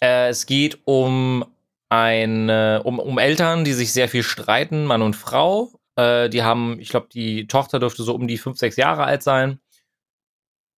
Äh, 0.00 0.28
es 0.28 0.46
geht 0.46 0.78
um 0.84 1.44
ein, 1.88 2.48
um, 2.84 3.00
um 3.00 3.18
Eltern, 3.18 3.64
die 3.64 3.72
sich 3.72 3.92
sehr 3.92 4.08
viel 4.08 4.22
streiten, 4.22 4.84
Mann 4.84 5.02
und 5.02 5.16
Frau. 5.16 5.72
Äh, 5.98 6.30
die 6.30 6.42
haben, 6.44 6.78
ich 6.78 6.90
glaube, 6.90 7.08
die 7.12 7.48
Tochter 7.48 7.80
dürfte 7.80 8.04
so 8.04 8.14
um 8.14 8.28
die 8.28 8.38
fünf, 8.38 8.56
sechs 8.56 8.76
Jahre 8.76 9.04
alt 9.04 9.22
sein. 9.24 9.58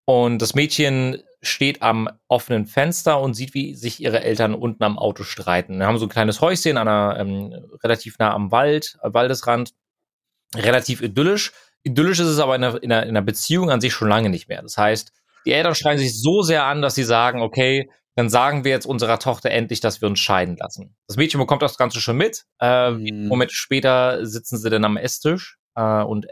Und 0.06 0.42
das 0.42 0.56
Mädchen 0.56 1.22
steht 1.42 1.82
am 1.82 2.10
offenen 2.28 2.66
Fenster 2.66 3.20
und 3.20 3.34
sieht, 3.34 3.54
wie 3.54 3.76
sich 3.76 4.02
ihre 4.02 4.22
Eltern 4.22 4.56
unten 4.56 4.84
am 4.84 4.98
Auto 4.98 5.24
streiten. 5.24 5.80
Wir 5.80 5.88
haben 5.88 5.98
so 5.98 6.06
ein 6.06 6.10
kleines 6.10 6.42
Häuschen 6.42 6.78
an 6.78 6.88
einer, 6.88 7.20
ähm, 7.20 7.54
relativ 7.84 8.18
nah 8.18 8.34
am 8.34 8.52
Wald, 8.52 8.98
äh, 9.04 9.14
Waldesrand. 9.14 9.74
Relativ 10.56 11.02
idyllisch. 11.02 11.52
Idyllisch 11.84 12.20
ist 12.20 12.28
es 12.28 12.40
aber 12.40 12.56
in 12.56 12.64
einer, 12.64 12.82
in, 12.82 12.92
einer, 12.92 13.04
in 13.04 13.10
einer 13.10 13.22
Beziehung 13.22 13.70
an 13.70 13.82
sich 13.82 13.94
schon 13.94 14.10
lange 14.10 14.30
nicht 14.30 14.48
mehr. 14.48 14.62
Das 14.62 14.78
heißt, 14.78 15.12
die 15.46 15.52
Eltern 15.52 15.76
schreien 15.76 16.00
sich 16.00 16.20
so 16.20 16.42
sehr 16.42 16.64
an, 16.64 16.82
dass 16.82 16.96
sie 16.96 17.04
sagen, 17.04 17.42
okay, 17.42 17.90
dann 18.20 18.30
sagen 18.30 18.66
wir 18.66 18.72
jetzt 18.72 18.86
unserer 18.86 19.18
Tochter 19.18 19.50
endlich, 19.50 19.80
dass 19.80 20.02
wir 20.02 20.10
uns 20.10 20.20
scheiden 20.20 20.58
lassen. 20.58 20.94
Das 21.08 21.16
Mädchen 21.16 21.40
bekommt 21.40 21.62
das 21.62 21.78
Ganze 21.78 22.02
schon 22.02 22.18
mit. 22.18 22.44
Äh, 22.60 22.92
mhm. 22.92 23.30
Moment 23.30 23.54
später 23.54 24.26
sitzen 24.26 24.58
sie 24.58 24.70
dann 24.70 24.84
am 24.84 24.98
Esstisch 24.98 25.58
äh, 25.76 26.04
und 26.04 26.28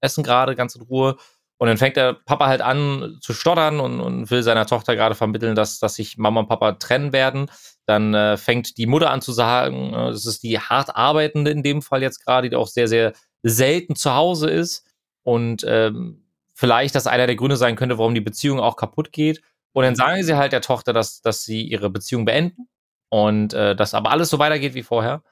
essen 0.00 0.24
gerade 0.24 0.56
ganz 0.56 0.74
in 0.74 0.82
Ruhe. 0.82 1.16
Und 1.56 1.68
dann 1.68 1.78
fängt 1.78 1.96
der 1.96 2.14
Papa 2.14 2.48
halt 2.48 2.62
an 2.62 3.18
zu 3.20 3.32
stottern 3.32 3.78
und, 3.78 4.00
und 4.00 4.28
will 4.32 4.42
seiner 4.42 4.66
Tochter 4.66 4.96
gerade 4.96 5.14
vermitteln, 5.14 5.54
dass, 5.54 5.78
dass 5.78 5.94
sich 5.94 6.18
Mama 6.18 6.40
und 6.40 6.48
Papa 6.48 6.72
trennen 6.72 7.12
werden. 7.12 7.48
Dann 7.86 8.12
äh, 8.14 8.36
fängt 8.36 8.76
die 8.76 8.86
Mutter 8.86 9.10
an 9.10 9.22
zu 9.22 9.30
sagen, 9.30 9.94
äh, 9.94 10.10
das 10.10 10.26
ist 10.26 10.42
die 10.42 10.58
hart 10.58 10.96
arbeitende 10.96 11.52
in 11.52 11.62
dem 11.62 11.80
Fall 11.80 12.02
jetzt 12.02 12.24
gerade, 12.24 12.50
die 12.50 12.56
auch 12.56 12.66
sehr, 12.66 12.88
sehr 12.88 13.12
selten 13.44 13.94
zu 13.94 14.16
Hause 14.16 14.50
ist. 14.50 14.84
Und 15.22 15.64
ähm, 15.64 16.24
vielleicht 16.54 16.96
das 16.96 17.06
einer 17.06 17.28
der 17.28 17.36
Gründe 17.36 17.56
sein 17.56 17.76
könnte, 17.76 17.98
warum 17.98 18.14
die 18.14 18.20
Beziehung 18.20 18.58
auch 18.58 18.74
kaputt 18.74 19.12
geht. 19.12 19.42
Und 19.78 19.84
dann 19.84 19.94
sagen 19.94 20.24
sie 20.24 20.34
halt 20.34 20.50
der 20.50 20.60
Tochter, 20.60 20.92
dass, 20.92 21.20
dass 21.20 21.44
sie 21.44 21.62
ihre 21.62 21.88
Beziehung 21.88 22.24
beenden 22.24 22.68
und 23.10 23.54
äh, 23.54 23.76
dass 23.76 23.94
aber 23.94 24.10
alles 24.10 24.28
so 24.28 24.40
weitergeht 24.40 24.74
wie 24.74 24.82
vorher. 24.82 25.22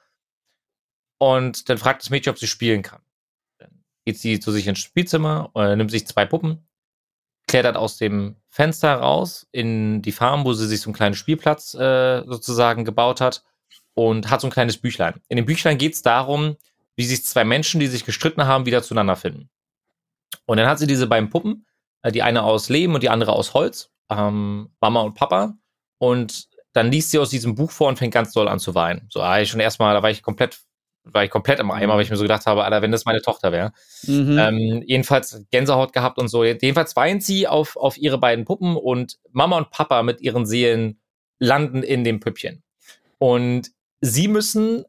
Und 1.17 1.67
dann 1.67 1.77
fragt 1.77 2.01
das 2.01 2.09
Mädchen, 2.09 2.31
ob 2.31 2.39
sie 2.39 2.47
spielen 2.47 2.81
kann. 2.81 3.01
Dann 3.57 3.83
geht 4.05 4.17
sie 4.17 4.39
zu 4.39 4.53
sich 4.53 4.65
ins 4.65 4.79
Spielzimmer, 4.79 5.51
äh, 5.53 5.75
nimmt 5.75 5.91
sich 5.91 6.07
zwei 6.07 6.25
Puppen, 6.25 6.65
klettert 7.49 7.75
aus 7.75 7.97
dem 7.97 8.37
Fenster 8.47 8.93
raus 8.93 9.49
in 9.51 10.01
die 10.01 10.13
Farm, 10.13 10.45
wo 10.45 10.53
sie 10.53 10.67
sich 10.67 10.79
so 10.79 10.91
einen 10.91 10.95
kleinen 10.95 11.15
Spielplatz 11.15 11.73
äh, 11.73 12.23
sozusagen 12.25 12.85
gebaut 12.85 13.19
hat 13.19 13.43
und 13.95 14.29
hat 14.29 14.39
so 14.39 14.47
ein 14.47 14.51
kleines 14.51 14.77
Büchlein. 14.77 15.19
In 15.27 15.35
dem 15.35 15.45
Büchlein 15.45 15.77
geht 15.77 15.95
es 15.95 16.03
darum, 16.03 16.55
wie 16.95 17.03
sich 17.03 17.25
zwei 17.25 17.43
Menschen, 17.43 17.81
die 17.81 17.87
sich 17.87 18.05
gestritten 18.05 18.45
haben, 18.45 18.65
wieder 18.65 18.81
zueinander 18.81 19.17
finden. 19.17 19.49
Und 20.45 20.55
dann 20.55 20.69
hat 20.69 20.79
sie 20.79 20.87
diese 20.87 21.07
beiden 21.07 21.29
Puppen, 21.29 21.65
äh, 22.01 22.13
die 22.13 22.23
eine 22.23 22.43
aus 22.43 22.69
Lehm 22.69 22.95
und 22.95 23.03
die 23.03 23.09
andere 23.09 23.33
aus 23.33 23.53
Holz 23.53 23.91
ähm, 24.09 24.69
Mama 24.79 25.01
und 25.01 25.15
Papa 25.15 25.53
und 25.97 26.47
dann 26.73 26.91
liest 26.91 27.11
sie 27.11 27.19
aus 27.19 27.29
diesem 27.29 27.55
Buch 27.55 27.71
vor 27.71 27.87
und 27.87 27.97
fängt 27.97 28.13
ganz 28.13 28.31
doll 28.33 28.47
an 28.47 28.59
zu 28.59 28.75
weinen. 28.75 29.07
So, 29.09 29.21
ah, 29.21 29.39
ich 29.39 29.49
schon 29.49 29.59
erstmal, 29.59 29.93
da 29.95 30.03
war 30.03 30.11
ich 30.11 30.21
komplett, 30.21 30.59
war 31.03 31.23
ich 31.23 31.31
komplett 31.31 31.59
im 31.59 31.71
Eimer, 31.71 31.95
weil 31.95 32.03
ich 32.03 32.09
mir 32.09 32.17
so 32.17 32.23
gedacht 32.23 32.45
habe, 32.45 32.63
Alter, 32.63 32.81
wenn 32.81 32.91
das 32.91 33.05
meine 33.05 33.21
Tochter 33.21 33.51
wäre. 33.51 33.71
Mhm. 34.03 34.37
Ähm, 34.37 34.83
jedenfalls 34.85 35.43
Gänsehaut 35.49 35.93
gehabt 35.93 36.19
und 36.19 36.27
so. 36.27 36.43
Jedenfalls 36.43 36.95
weint 36.95 37.23
sie 37.23 37.47
auf, 37.47 37.77
auf 37.77 37.97
ihre 37.97 38.19
beiden 38.19 38.45
Puppen 38.45 38.75
und 38.75 39.17
Mama 39.31 39.57
und 39.57 39.71
Papa 39.71 40.03
mit 40.03 40.21
ihren 40.21 40.45
Seelen 40.45 40.99
landen 41.39 41.81
in 41.81 42.03
dem 42.03 42.19
Püppchen. 42.19 42.63
Und 43.17 43.71
sie 44.01 44.27
müssen 44.27 44.85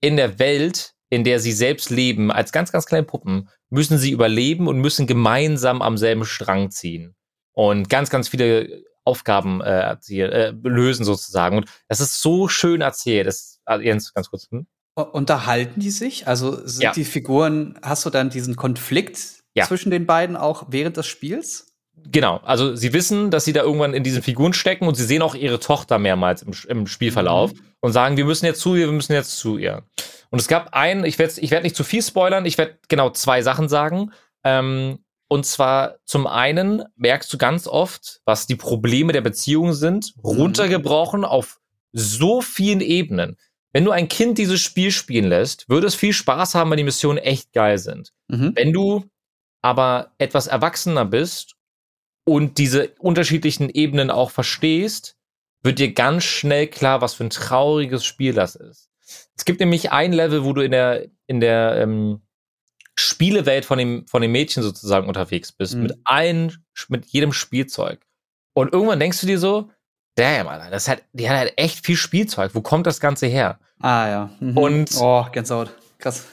in 0.00 0.16
der 0.16 0.38
Welt, 0.38 0.94
in 1.10 1.24
der 1.24 1.40
sie 1.40 1.52
selbst 1.52 1.90
leben, 1.90 2.30
als 2.30 2.52
ganz, 2.52 2.72
ganz 2.72 2.86
kleine 2.86 3.04
Puppen, 3.04 3.50
müssen 3.68 3.98
sie 3.98 4.10
überleben 4.10 4.68
und 4.68 4.78
müssen 4.78 5.06
gemeinsam 5.06 5.82
am 5.82 5.98
selben 5.98 6.24
Strang 6.24 6.70
ziehen 6.70 7.16
und 7.56 7.88
ganz, 7.88 8.10
ganz 8.10 8.28
viele 8.28 8.84
Aufgaben 9.04 9.60
äh, 9.62 9.96
äh, 10.10 10.54
lösen 10.62 11.04
sozusagen. 11.04 11.56
Und 11.56 11.66
das 11.88 12.00
ist 12.00 12.20
so 12.20 12.48
schön 12.48 12.82
erzählt. 12.82 13.26
Das, 13.26 13.60
also 13.64 13.82
Jens, 13.82 14.12
ganz 14.12 14.28
kurz. 14.28 14.48
Hm? 14.50 14.66
Unterhalten 14.94 15.80
die 15.80 15.90
sich? 15.90 16.26
Also 16.26 16.66
sind 16.66 16.82
ja. 16.82 16.92
die 16.92 17.04
Figuren, 17.04 17.78
hast 17.82 18.04
du 18.04 18.10
dann 18.10 18.30
diesen 18.30 18.56
Konflikt 18.56 19.18
ja. 19.54 19.64
zwischen 19.64 19.90
den 19.90 20.06
beiden 20.06 20.36
auch 20.36 20.66
während 20.68 20.96
des 20.96 21.06
Spiels? 21.06 21.74
Genau, 21.94 22.38
also 22.38 22.76
sie 22.76 22.92
wissen, 22.92 23.30
dass 23.30 23.46
sie 23.46 23.54
da 23.54 23.62
irgendwann 23.62 23.94
in 23.94 24.04
diesen 24.04 24.22
Figuren 24.22 24.52
stecken 24.52 24.86
und 24.86 24.94
sie 24.96 25.04
sehen 25.04 25.22
auch 25.22 25.34
ihre 25.34 25.58
Tochter 25.58 25.98
mehrmals 25.98 26.42
im, 26.42 26.52
im 26.68 26.86
Spielverlauf 26.86 27.54
mhm. 27.54 27.60
und 27.80 27.92
sagen, 27.92 28.18
wir 28.18 28.26
müssen 28.26 28.44
jetzt 28.44 28.60
zu 28.60 28.74
ihr, 28.74 28.86
wir 28.86 28.92
müssen 28.92 29.14
jetzt 29.14 29.38
zu 29.38 29.56
ihr. 29.56 29.82
Und 30.28 30.40
es 30.40 30.48
gab 30.48 30.74
einen, 30.74 31.04
ich 31.04 31.18
werde 31.18 31.40
ich 31.40 31.50
werd 31.50 31.62
nicht 31.62 31.76
zu 31.76 31.84
viel 31.84 32.02
spoilern, 32.02 32.44
ich 32.44 32.58
werde 32.58 32.78
genau 32.88 33.10
zwei 33.10 33.40
Sachen 33.40 33.68
sagen. 33.68 34.12
Ähm, 34.44 34.98
und 35.28 35.44
zwar 35.44 35.96
zum 36.04 36.26
einen 36.26 36.84
merkst 36.96 37.32
du 37.32 37.38
ganz 37.38 37.66
oft, 37.66 38.20
was 38.24 38.46
die 38.46 38.56
Probleme 38.56 39.12
der 39.12 39.22
Beziehung 39.22 39.72
sind, 39.72 40.14
mhm. 40.16 40.22
runtergebrochen 40.22 41.24
auf 41.24 41.58
so 41.92 42.40
vielen 42.42 42.80
Ebenen. 42.80 43.36
Wenn 43.72 43.84
du 43.84 43.90
ein 43.90 44.08
Kind 44.08 44.38
dieses 44.38 44.60
Spiel 44.60 44.90
spielen 44.90 45.26
lässt, 45.26 45.68
würde 45.68 45.86
es 45.86 45.94
viel 45.94 46.12
Spaß 46.12 46.54
haben, 46.54 46.70
weil 46.70 46.76
die 46.76 46.84
Missionen 46.84 47.18
echt 47.18 47.52
geil 47.52 47.78
sind. 47.78 48.12
Mhm. 48.28 48.52
Wenn 48.54 48.72
du 48.72 49.04
aber 49.62 50.12
etwas 50.18 50.46
erwachsener 50.46 51.04
bist 51.04 51.56
und 52.24 52.58
diese 52.58 52.92
unterschiedlichen 52.98 53.68
Ebenen 53.68 54.10
auch 54.10 54.30
verstehst, 54.30 55.16
wird 55.62 55.78
dir 55.78 55.92
ganz 55.92 56.24
schnell 56.24 56.68
klar, 56.68 57.00
was 57.00 57.14
für 57.14 57.24
ein 57.24 57.30
trauriges 57.30 58.04
Spiel 58.04 58.32
das 58.32 58.54
ist. 58.54 58.88
Es 59.36 59.44
gibt 59.44 59.60
nämlich 59.60 59.92
ein 59.92 60.12
Level, 60.12 60.44
wo 60.44 60.52
du 60.52 60.62
in 60.62 60.70
der, 60.70 61.06
in 61.26 61.40
der, 61.40 61.76
ähm, 61.76 62.22
Spielewelt 62.98 63.64
von 63.64 63.78
dem, 63.78 64.06
von 64.06 64.22
dem 64.22 64.32
Mädchen 64.32 64.62
sozusagen 64.62 65.08
unterwegs 65.08 65.52
bist, 65.52 65.74
mhm. 65.74 65.82
mit 65.82 65.98
allen, 66.04 66.64
mit 66.88 67.06
jedem 67.06 67.32
Spielzeug. 67.32 68.00
Und 68.54 68.72
irgendwann 68.72 69.00
denkst 69.00 69.20
du 69.20 69.26
dir 69.26 69.38
so, 69.38 69.70
damn, 70.14 70.48
Alter, 70.48 70.70
das 70.70 70.88
hat, 70.88 71.02
die 71.12 71.28
hat 71.28 71.36
halt 71.36 71.52
echt 71.56 71.84
viel 71.84 71.96
Spielzeug. 71.96 72.54
Wo 72.54 72.62
kommt 72.62 72.86
das 72.86 73.00
Ganze 73.00 73.26
her? 73.26 73.58
Ah, 73.80 74.08
ja. 74.08 74.30
Mhm. 74.40 74.56
Und, 74.56 74.90
oh, 74.98 75.26
Gänsehaut. 75.30 75.74
Krass. 75.98 76.26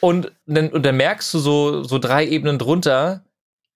Und 0.00 0.32
dann, 0.44 0.68
und 0.68 0.84
dann 0.84 0.96
merkst 0.96 1.32
du 1.32 1.38
so, 1.38 1.82
so 1.82 1.98
drei 1.98 2.26
Ebenen 2.26 2.58
drunter, 2.58 3.24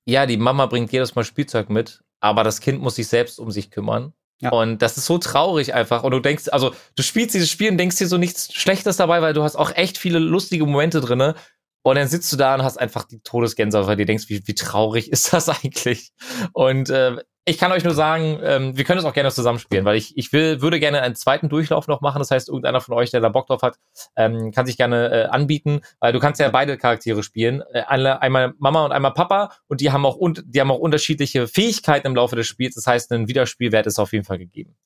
ja, 0.05 0.27
die 0.27 0.37
Mama 0.37 0.67
bringt 0.67 0.93
jedes 0.93 1.15
Mal 1.15 1.25
Spielzeug 1.25 1.71
mit, 1.71 2.03
aber 2.21 2.45
das 2.45 2.61
Kind 2.61 2.81
muss 2.81 2.97
sich 2.97 3.09
selbst 3.09 3.39
um 3.39 3.51
sich 3.51 3.71
kümmern. 3.71 4.13
Ja. 4.41 4.51
Und 4.51 4.83
das 4.83 4.97
ist 4.97 5.07
so 5.07 5.19
traurig 5.19 5.75
einfach. 5.75 6.05
Und 6.05 6.13
du 6.13 6.21
denkst, 6.21 6.49
also 6.51 6.73
du 6.95 7.03
spielst 7.03 7.35
dieses 7.35 7.51
Spiel 7.51 7.71
und 7.71 7.79
denkst 7.79 7.97
dir 7.97 8.07
so 8.07 8.19
nichts 8.19 8.53
Schlechtes 8.55 8.97
dabei, 8.97 9.21
weil 9.21 9.35
du 9.35 9.43
hast 9.43 9.57
auch 9.57 9.75
echt 9.75 9.99
viele 9.99 10.19
lustige 10.19 10.65
Momente 10.65 11.01
drinne. 11.01 11.35
Und 11.83 11.97
dann 11.97 12.09
sitzt 12.09 12.33
du 12.33 12.37
da 12.37 12.55
und 12.55 12.63
hast 12.63 12.79
einfach 12.79 13.05
die 13.05 13.21
Todesgänse, 13.21 13.87
weil 13.87 13.97
du 13.97 14.05
denkst, 14.05 14.29
wie, 14.29 14.43
wie 14.47 14.55
traurig 14.55 15.11
ist 15.13 15.33
das 15.33 15.49
eigentlich? 15.49 16.11
Und 16.53 16.91
äh, 16.91 17.17
ich 17.49 17.57
kann 17.57 17.73
euch 17.73 17.83
nur 17.83 17.95
sagen, 17.95 18.39
ähm, 18.43 18.77
wir 18.77 18.85
können 18.85 18.99
es 18.99 19.07
auch 19.07 19.15
gerne 19.15 19.31
zusammenspielen, 19.31 19.87
weil 19.87 19.97
ich, 19.97 20.19
ich 20.19 20.35
will, 20.35 20.61
würde 20.61 20.79
gerne 20.79 21.01
einen 21.01 21.15
zweiten 21.15 21.49
Durchlauf 21.49 21.89
noch 21.89 22.03
machen. 22.03 22.19
Das 22.19 22.31
heißt, 22.31 22.49
irgendeiner 22.49 22.83
von 22.83 22.95
euch, 22.95 23.11
der 23.11 23.23
da 23.23 23.31
Bock 23.31 23.47
drauf 23.47 23.63
hat, 23.63 23.79
ähm, 24.17 24.51
kann 24.53 24.67
sich 24.67 24.77
gerne 24.77 25.11
äh, 25.11 25.25
anbieten, 25.29 25.81
weil 25.99 26.13
du 26.13 26.19
kannst 26.19 26.41
ja 26.41 26.51
beide 26.51 26.77
Charaktere 26.77 27.23
spielen. 27.23 27.63
Äh, 27.73 27.85
einmal 27.85 28.53
Mama 28.59 28.85
und 28.85 28.93
einmal 28.93 29.15
Papa 29.15 29.53
und 29.67 29.81
die 29.81 29.91
haben 29.91 30.05
auch 30.05 30.17
und 30.17 30.43
die 30.47 30.61
haben 30.61 30.71
auch 30.71 30.79
unterschiedliche 30.79 31.49
Fähigkeiten 31.49 32.09
im 32.09 32.15
Laufe 32.15 32.37
des 32.37 32.47
Spiels. 32.47 32.75
Das 32.75 32.87
heißt, 32.87 33.11
ein 33.13 33.29
Wiederspielwert 33.29 33.87
ist 33.87 33.99
auf 33.99 34.13
jeden 34.13 34.27
Fall 34.27 34.39
gegeben. 34.39 34.77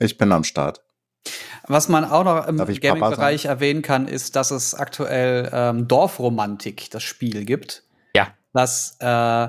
Ich 0.00 0.18
bin 0.18 0.32
am 0.32 0.42
Start. 0.42 0.82
Was 1.66 1.88
man 1.88 2.04
auch 2.04 2.24
noch 2.24 2.46
im 2.46 2.58
Gaming-Bereich 2.58 3.46
erwähnen 3.46 3.82
kann, 3.82 4.06
ist, 4.06 4.36
dass 4.36 4.50
es 4.50 4.74
aktuell 4.74 5.50
ähm, 5.52 5.88
Dorfromantik, 5.88 6.90
das 6.90 7.02
Spiel 7.02 7.44
gibt. 7.44 7.84
Ja. 8.14 8.28
Das, 8.52 8.96
äh, 9.00 9.48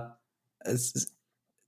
es, 0.59 1.13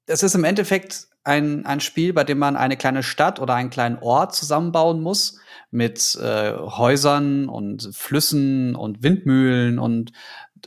es 0.06 0.24
ist 0.24 0.36
im 0.36 0.43
Endeffekt 0.43 1.08
ein, 1.24 1.66
ein 1.66 1.82
Spiel, 1.82 2.14
bei 2.14 2.24
dem 2.24 2.39
man 2.39 2.56
eine 2.56 2.78
kleine 2.78 3.04
Stadt 3.04 3.39
oder 3.39 3.54
einen 3.54 3.70
kleinen 3.70 4.00
Ort 4.00 4.34
zusammenbauen 4.34 5.02
muss 5.02 5.39
mit 5.70 6.16
äh, 6.16 6.54
Häusern 6.54 7.50
und 7.50 7.89
Flüssen 7.93 8.76
und 8.76 9.04
Windmühlen 9.04 9.78
und 9.78 10.14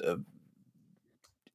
äh, 0.00 0.16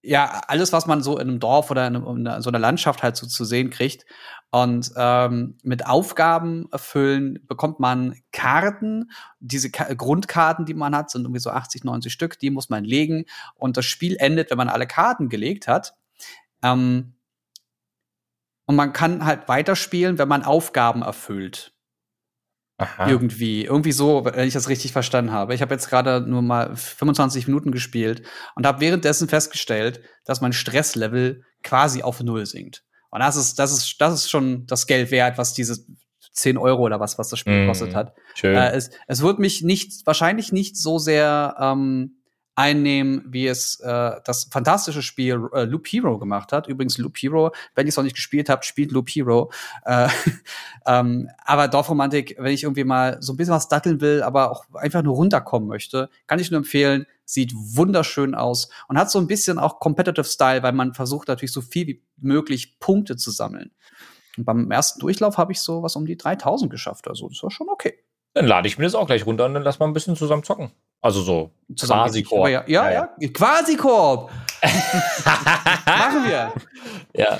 ja, 0.01 0.41
alles, 0.47 0.71
was 0.71 0.85
man 0.85 1.01
so 1.01 1.17
in 1.17 1.27
einem 1.27 1.39
Dorf 1.39 1.71
oder 1.71 1.87
in, 1.87 1.95
einem, 1.95 2.27
in 2.27 2.41
so 2.41 2.49
einer 2.49 2.59
Landschaft 2.59 3.01
halt 3.01 3.15
so 3.15 3.25
zu 3.25 3.43
sehen 3.43 3.71
kriegt. 3.71 4.05
Und 4.51 4.91
ähm, 4.95 5.57
mit 5.63 5.85
Aufgaben 5.85 6.67
erfüllen 6.71 7.39
bekommt 7.47 7.79
man 7.79 8.15
Karten. 8.31 9.11
Diese 9.39 9.69
Ka 9.69 9.93
Grundkarten, 9.93 10.65
die 10.65 10.73
man 10.73 10.95
hat, 10.95 11.09
sind 11.09 11.23
irgendwie 11.23 11.41
so 11.41 11.49
80, 11.49 11.83
90 11.83 12.11
Stück, 12.11 12.39
die 12.39 12.51
muss 12.51 12.69
man 12.69 12.85
legen. 12.85 13.25
Und 13.55 13.75
das 13.75 13.85
Spiel 13.85 14.15
endet, 14.17 14.51
wenn 14.51 14.57
man 14.57 14.69
alle 14.69 14.87
Karten 14.87 15.27
gelegt 15.27 15.67
hat. 15.67 15.95
Ähm, 16.63 17.15
und 18.65 18.75
man 18.75 18.93
kann 18.93 19.25
halt 19.25 19.47
weiterspielen, 19.47 20.17
wenn 20.17 20.27
man 20.27 20.43
Aufgaben 20.43 21.01
erfüllt. 21.01 21.73
Aha. 22.77 23.07
Irgendwie, 23.07 23.63
irgendwie 23.63 23.93
so, 23.93 24.25
wenn 24.25 24.47
ich 24.47 24.53
das 24.53 24.67
richtig 24.67 24.91
verstanden 24.91 25.31
habe. 25.31 25.55
Ich 25.55 25.61
habe 25.61 25.73
jetzt 25.73 25.89
gerade 25.89 26.19
nur 26.21 26.41
mal 26.41 26.75
25 26.75 27.47
Minuten 27.47 27.71
gespielt 27.71 28.23
und 28.55 28.65
habe 28.65 28.81
währenddessen 28.81 29.29
festgestellt, 29.29 30.01
dass 30.25 30.41
mein 30.41 30.51
Stresslevel 30.51 31.43
quasi 31.63 32.03
auf 32.03 32.21
Null 32.21 32.45
sinkt. 32.45 32.83
Und 33.09 33.19
das 33.19 33.35
ist, 33.35 33.59
das 33.59 33.71
ist, 33.71 33.95
das 33.99 34.13
ist 34.13 34.29
schon 34.29 34.65
das 34.67 34.87
Geld 34.87 35.11
wert, 35.11 35.37
was 35.37 35.53
diese 35.53 35.85
10 36.33 36.57
Euro 36.57 36.83
oder 36.83 36.99
was, 36.99 37.17
was 37.17 37.29
das 37.29 37.39
Spiel 37.39 37.53
mm, 37.53 37.61
gekostet 37.61 37.95
hat. 37.95 38.13
Schön. 38.33 38.55
Äh, 38.55 38.71
es, 38.71 38.89
es 39.07 39.21
wird 39.21 39.39
mich 39.39 39.61
nicht, 39.61 40.05
wahrscheinlich 40.05 40.51
nicht 40.51 40.77
so 40.77 40.99
sehr 40.99 41.55
ähm, 41.59 42.17
einnehmen, 42.55 43.23
wie 43.27 43.47
es 43.47 43.79
äh, 43.81 44.11
das 44.23 44.45
fantastische 44.45 45.01
Spiel 45.01 45.49
äh, 45.53 45.63
Loop 45.65 45.87
Hero 45.87 46.17
gemacht 46.17 46.53
hat. 46.53 46.67
Übrigens 46.67 46.97
Loop 46.97 47.17
Hero, 47.17 47.53
wenn 47.75 47.85
ihr 47.85 47.89
es 47.89 47.97
noch 47.97 48.03
nicht 48.03 48.15
gespielt 48.15 48.49
habt, 48.49 48.65
spielt 48.65 48.91
Loop 48.91 49.09
Hero. 49.09 49.51
Äh, 49.83 50.07
ähm, 50.85 51.29
aber 51.43 51.67
Dorfromantik, 51.67 52.35
wenn 52.39 52.53
ich 52.53 52.63
irgendwie 52.63 52.85
mal 52.85 53.17
so 53.21 53.33
ein 53.33 53.37
bisschen 53.37 53.53
was 53.53 53.67
datteln 53.67 53.99
will, 53.99 54.23
aber 54.23 54.51
auch 54.51 54.65
einfach 54.73 55.03
nur 55.03 55.15
runterkommen 55.15 55.67
möchte, 55.67 56.09
kann 56.27 56.39
ich 56.39 56.49
nur 56.49 56.59
empfehlen. 56.59 57.05
Sieht 57.25 57.53
wunderschön 57.55 58.35
aus 58.35 58.69
und 58.87 58.97
hat 58.97 59.11
so 59.11 59.19
ein 59.19 59.27
bisschen 59.27 59.57
auch 59.59 59.79
Competitive 59.79 60.25
Style, 60.25 60.63
weil 60.63 60.73
man 60.73 60.93
versucht 60.93 61.27
natürlich 61.27 61.51
so 61.51 61.61
viel 61.61 61.87
wie 61.87 62.03
möglich 62.17 62.79
Punkte 62.79 63.17
zu 63.17 63.31
sammeln. 63.31 63.71
Und 64.37 64.45
beim 64.45 64.69
ersten 64.71 64.99
Durchlauf 64.99 65.37
habe 65.37 65.51
ich 65.51 65.59
so 65.59 65.83
was 65.83 65.95
um 65.95 66.05
die 66.05 66.17
3000 66.17 66.71
geschafft. 66.71 67.07
Also 67.07 67.27
das 67.27 67.41
war 67.41 67.51
schon 67.51 67.69
okay. 67.69 67.99
Dann 68.35 68.47
lade 68.47 68.67
ich 68.67 68.77
mir 68.77 68.83
das 68.83 68.95
auch 68.95 69.07
gleich 69.07 69.25
runter 69.25 69.45
und 69.45 69.53
dann 69.53 69.63
lass 69.63 69.79
mal 69.79 69.87
ein 69.87 69.93
bisschen 69.93 70.17
zusammen 70.17 70.43
zocken. 70.43 70.71
Also 71.01 71.21
so 71.21 71.51
quasi 71.79 72.21
Koop. 72.21 72.49
Ja, 72.49 72.65
ja, 72.67 72.91
ja, 72.91 73.09
ja. 73.17 73.29
quasi 73.29 73.77
Koop. 73.77 74.29
Machen 75.85 76.27
wir. 76.27 76.53
Ja. 77.13 77.39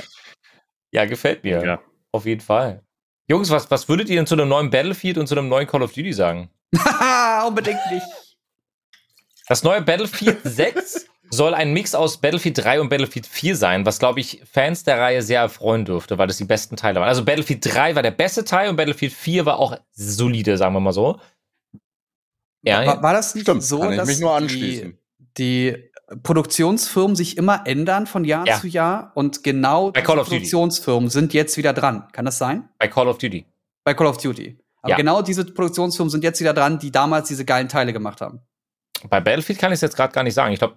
Ja, 0.92 1.06
gefällt 1.06 1.44
mir. 1.44 1.64
Ja. 1.64 1.80
Auf 2.14 2.26
jeden 2.26 2.40
Fall. 2.40 2.82
Jungs, 3.28 3.50
was, 3.50 3.70
was 3.70 3.90
würdet 3.90 4.08
ihr 4.08 4.16
denn 4.16 4.26
zu 4.26 4.36
einem 4.36 4.48
neuen 4.48 4.70
Battlefield 4.70 5.18
und 5.18 5.28
zu 5.28 5.36
einem 5.36 5.50
neuen 5.50 5.68
Call 5.68 5.84
of 5.84 5.92
Duty 5.92 6.14
sagen? 6.14 6.50
Unbedingt 7.46 7.80
nicht. 7.92 8.06
Das 9.50 9.64
neue 9.64 9.82
Battlefield 9.82 10.40
6 10.44 11.08
soll 11.36 11.54
ein 11.54 11.74
Mix 11.74 11.94
aus 11.94 12.18
Battlefield 12.18 12.58
3 12.58 12.82
und 12.82 12.90
Battlefield 12.90 13.28
4 13.28 13.56
sein, 13.56 13.86
was, 13.86 14.00
glaube 14.00 14.20
ich, 14.20 14.42
Fans 14.52 14.84
der 14.84 15.00
Reihe 15.00 15.22
sehr 15.22 15.42
erfreuen 15.42 15.86
dürfte, 15.86 16.18
weil 16.18 16.28
das 16.28 16.38
die 16.38 16.46
besten 16.46 16.76
Teile 16.76 17.00
waren. 17.00 17.10
Also 17.10 17.24
Battlefield 17.24 17.66
3 17.66 17.96
war 17.96 18.04
der 18.04 18.12
beste 18.12 18.44
Teil 18.44 18.70
und 18.70 18.76
Battlefield 18.76 19.14
4 19.14 19.46
war 19.46 19.60
auch 19.60 19.78
solide, 19.92 20.58
sagen 20.58 20.74
wir 20.74 20.80
mal 20.80 20.94
so. 20.94 21.20
Ja, 22.64 22.86
war, 22.86 23.04
war 23.04 23.14
das 23.14 23.36
nicht 23.36 23.44
Stimmt, 23.44 23.64
so, 23.64 23.84
dass 23.92 24.08
die, 24.48 24.98
die, 25.38 25.92
Produktionsfirmen 26.24 27.16
sich 27.16 27.38
immer 27.38 27.66
ändern 27.66 28.06
von 28.06 28.26
Jahr 28.26 28.46
ja. 28.46 28.60
zu 28.60 28.68
Jahr 28.68 29.12
und 29.16 29.44
genau 29.44 29.92
die 29.92 30.02
Produktionsfirmen 30.02 31.10
sind 31.10 31.34
jetzt 31.34 31.58
wieder 31.58 31.74
dran. 31.74 32.08
Kann 32.12 32.26
das 32.26 32.38
sein? 32.38 32.70
Bei 32.78 32.88
Call 32.88 33.08
of 33.08 33.18
Duty. 33.18 33.46
Bei 33.84 33.94
Call 33.94 34.08
of 34.08 34.18
Duty. 34.18 34.58
Aber 34.82 34.92
ja. 34.92 34.98
genau 34.98 35.24
diese 35.24 35.46
Produktionsfirmen 35.46 36.12
sind 36.12 36.24
jetzt 36.24 36.40
wieder 36.40 36.54
dran, 36.54 36.78
die 36.78 36.92
damals 36.92 37.28
diese 37.28 37.44
geilen 37.44 37.70
Teile 37.70 37.92
gemacht 37.92 38.22
haben. 38.22 38.42
Bei 39.10 39.20
Battlefield 39.20 39.58
kann 39.58 39.72
ich 39.72 39.78
es 39.78 39.82
jetzt 39.82 39.96
gerade 39.96 40.14
gar 40.14 40.24
nicht 40.24 40.36
sagen. 40.36 40.54
Ich 40.54 40.60
glaube, 40.60 40.76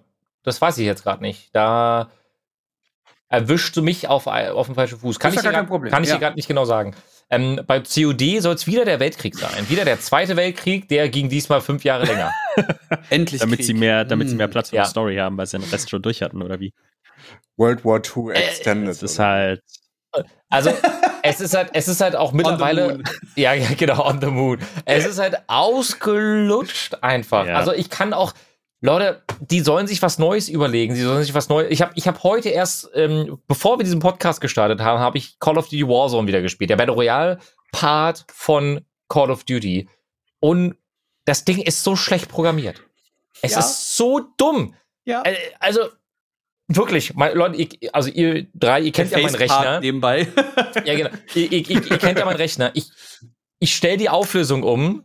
das 0.49 0.61
weiß 0.61 0.77
ich 0.79 0.85
jetzt 0.85 1.03
gerade 1.03 1.21
nicht. 1.21 1.49
Da 1.53 2.11
erwischst 3.29 3.77
du 3.77 3.81
mich 3.81 4.07
auf, 4.07 4.27
auf 4.27 4.65
dem 4.65 4.75
falschen 4.75 4.99
Fuß. 4.99 5.19
Kann 5.19 5.31
das 5.31 5.37
ist 5.37 5.45
ich, 5.45 5.45
ja 5.45 5.51
gar, 5.51 5.67
Problem. 5.67 5.91
Kann 5.91 6.03
ich 6.03 6.09
ja. 6.09 6.15
dir 6.15 6.21
gerade 6.21 6.35
nicht 6.35 6.47
genau 6.47 6.65
sagen. 6.65 6.95
Ähm, 7.29 7.61
bei 7.67 7.79
COD 7.79 8.41
soll 8.41 8.55
es 8.55 8.65
wieder 8.65 8.85
der 8.85 8.99
Weltkrieg 8.99 9.35
sein. 9.35 9.69
Wieder 9.69 9.85
der 9.85 9.99
Zweite 9.99 10.35
Weltkrieg, 10.35 10.87
der 10.87 11.09
ging 11.09 11.29
diesmal 11.29 11.61
fünf 11.61 11.83
Jahre 11.83 12.05
länger. 12.05 12.31
Endlich. 13.11 13.39
Damit 13.39 13.59
Krieg. 13.59 13.67
sie 13.67 13.75
mehr, 13.75 14.03
damit 14.03 14.25
hm. 14.25 14.31
sie 14.31 14.35
mehr 14.35 14.47
Platz 14.47 14.71
für 14.71 14.77
ja. 14.77 14.83
die 14.83 14.89
Story 14.89 15.17
haben, 15.17 15.37
weil 15.37 15.45
sie 15.45 15.59
den 15.59 15.69
Rest 15.69 15.91
schon 15.91 16.01
durch 16.01 16.23
hatten, 16.23 16.41
oder 16.41 16.59
wie? 16.59 16.73
World 17.55 17.85
War 17.85 18.01
II 18.03 18.33
äh, 18.33 18.39
Extended. 18.39 18.87
Äh, 18.87 18.91
es 18.91 19.03
ist 19.03 19.19
halt. 19.19 19.61
Also, 20.49 20.71
es 21.21 21.39
ist 21.39 21.55
halt, 21.55 21.69
es 21.73 21.87
ist 21.87 22.01
halt 22.01 22.15
auch 22.15 22.31
mittlerweile. 22.31 23.03
Ja, 23.35 23.53
ja, 23.53 23.67
genau, 23.77 24.07
on 24.07 24.19
the 24.19 24.27
moon. 24.27 24.57
Es 24.85 25.05
ist 25.05 25.19
halt 25.19 25.37
ausgelutscht 25.45 26.95
einfach. 27.01 27.45
Ja. 27.45 27.55
Also, 27.55 27.73
ich 27.73 27.91
kann 27.91 28.13
auch, 28.13 28.33
Leute, 28.81 29.23
die 29.41 29.59
sollen 29.59 29.87
sich 29.87 30.01
was 30.01 30.19
Neues 30.19 30.47
überlegen. 30.47 30.95
Sie 30.95 31.03
sollen 31.03 31.23
sich 31.23 31.33
was 31.33 31.49
Neues. 31.49 31.67
Ich 31.69 31.81
habe 31.81 31.91
ich 31.95 32.07
hab 32.07 32.23
heute 32.23 32.49
erst, 32.49 32.89
ähm, 32.93 33.39
bevor 33.47 33.77
wir 33.77 33.83
diesen 33.83 33.99
Podcast 33.99 34.39
gestartet 34.39 34.79
haben, 34.79 34.99
habe 34.99 35.17
ich 35.17 35.37
Call 35.39 35.57
of 35.57 35.65
Duty 35.65 35.87
Warzone 35.87 36.27
wieder 36.27 36.41
gespielt. 36.41 36.69
Der 36.69 36.77
Battle 36.77 36.93
Royale 36.93 37.39
Part 37.73 38.25
von 38.31 38.85
Call 39.09 39.31
of 39.31 39.43
Duty. 39.43 39.89
Und 40.39 40.77
das 41.25 41.43
Ding 41.43 41.61
ist 41.61 41.83
so 41.83 41.97
schlecht 41.97 42.29
programmiert. 42.29 42.81
Es 43.41 43.51
ja. 43.51 43.59
ist 43.59 43.97
so 43.97 44.21
dumm. 44.37 44.75
Ja. 45.03 45.23
Äh, 45.23 45.35
also 45.59 45.81
wirklich, 46.69 47.15
mein, 47.15 47.35
Leute, 47.35 47.57
ich, 47.57 47.93
also 47.93 48.09
ihr 48.09 48.47
drei, 48.53 48.79
ihr 48.79 48.93
kennt 48.93 49.11
Der 49.11 49.19
ja 49.19 49.25
meinen 49.25 49.35
Rechner. 49.35 49.79
Nebenbei. 49.81 50.27
ja, 50.85 50.95
genau. 50.95 51.09
Ihr, 51.35 51.51
ihr, 51.51 51.69
ihr, 51.69 51.91
ihr 51.91 51.97
kennt 51.97 52.17
ja 52.17 52.23
meinen 52.23 52.37
Rechner. 52.37 52.71
Ich, 52.75 52.89
ich 53.59 53.75
stelle 53.75 53.97
die 53.97 54.09
Auflösung 54.09 54.63
um, 54.63 55.03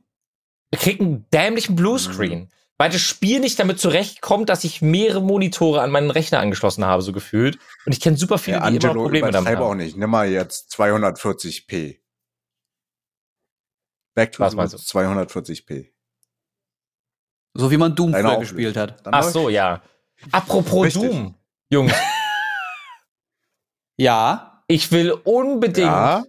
krieg 0.70 1.00
einen 1.00 1.26
dämlichen 1.32 1.74
Bluescreen. 1.74 2.42
Mhm 2.42 2.48
weil 2.78 2.90
das 2.90 3.00
Spiel 3.00 3.40
nicht 3.40 3.58
damit 3.58 3.78
zurechtkommt, 3.78 4.48
dass 4.48 4.64
ich 4.64 4.82
mehrere 4.82 5.22
Monitore 5.22 5.80
an 5.82 5.90
meinen 5.90 6.10
Rechner 6.10 6.40
angeschlossen 6.40 6.84
habe, 6.84 7.02
so 7.02 7.12
gefühlt. 7.12 7.58
Und 7.86 7.92
ich 7.92 8.00
kenne 8.00 8.16
super 8.16 8.38
viele, 8.38 8.56
ja, 8.56 8.62
die 8.62 8.76
Angelo, 8.76 8.92
immer 8.92 9.02
Probleme 9.02 9.30
damit 9.30 9.56
haben. 9.56 9.62
auch 9.62 9.74
nicht. 9.74 9.96
Nimm 9.96 10.10
mal 10.10 10.28
jetzt 10.28 10.72
240p. 10.74 11.98
Back 14.14 14.32
to 14.32 14.42
Was 14.42 14.54
240p. 14.54 15.90
So 17.54 17.70
wie 17.70 17.76
man 17.76 17.94
Doom 17.94 18.12
Deine 18.12 18.28
früher 18.28 18.38
gespielt 18.38 18.76
hat. 18.76 19.06
Dann 19.06 19.14
Ach 19.14 19.22
so, 19.22 19.48
ja. 19.48 19.82
Apropos 20.32 20.86
Richtig. 20.86 21.02
Doom, 21.02 21.34
Jungs. 21.70 21.92
ja. 23.96 24.62
Ich 24.66 24.90
will 24.90 25.12
unbedingt 25.12 25.86
ja. 25.86 26.24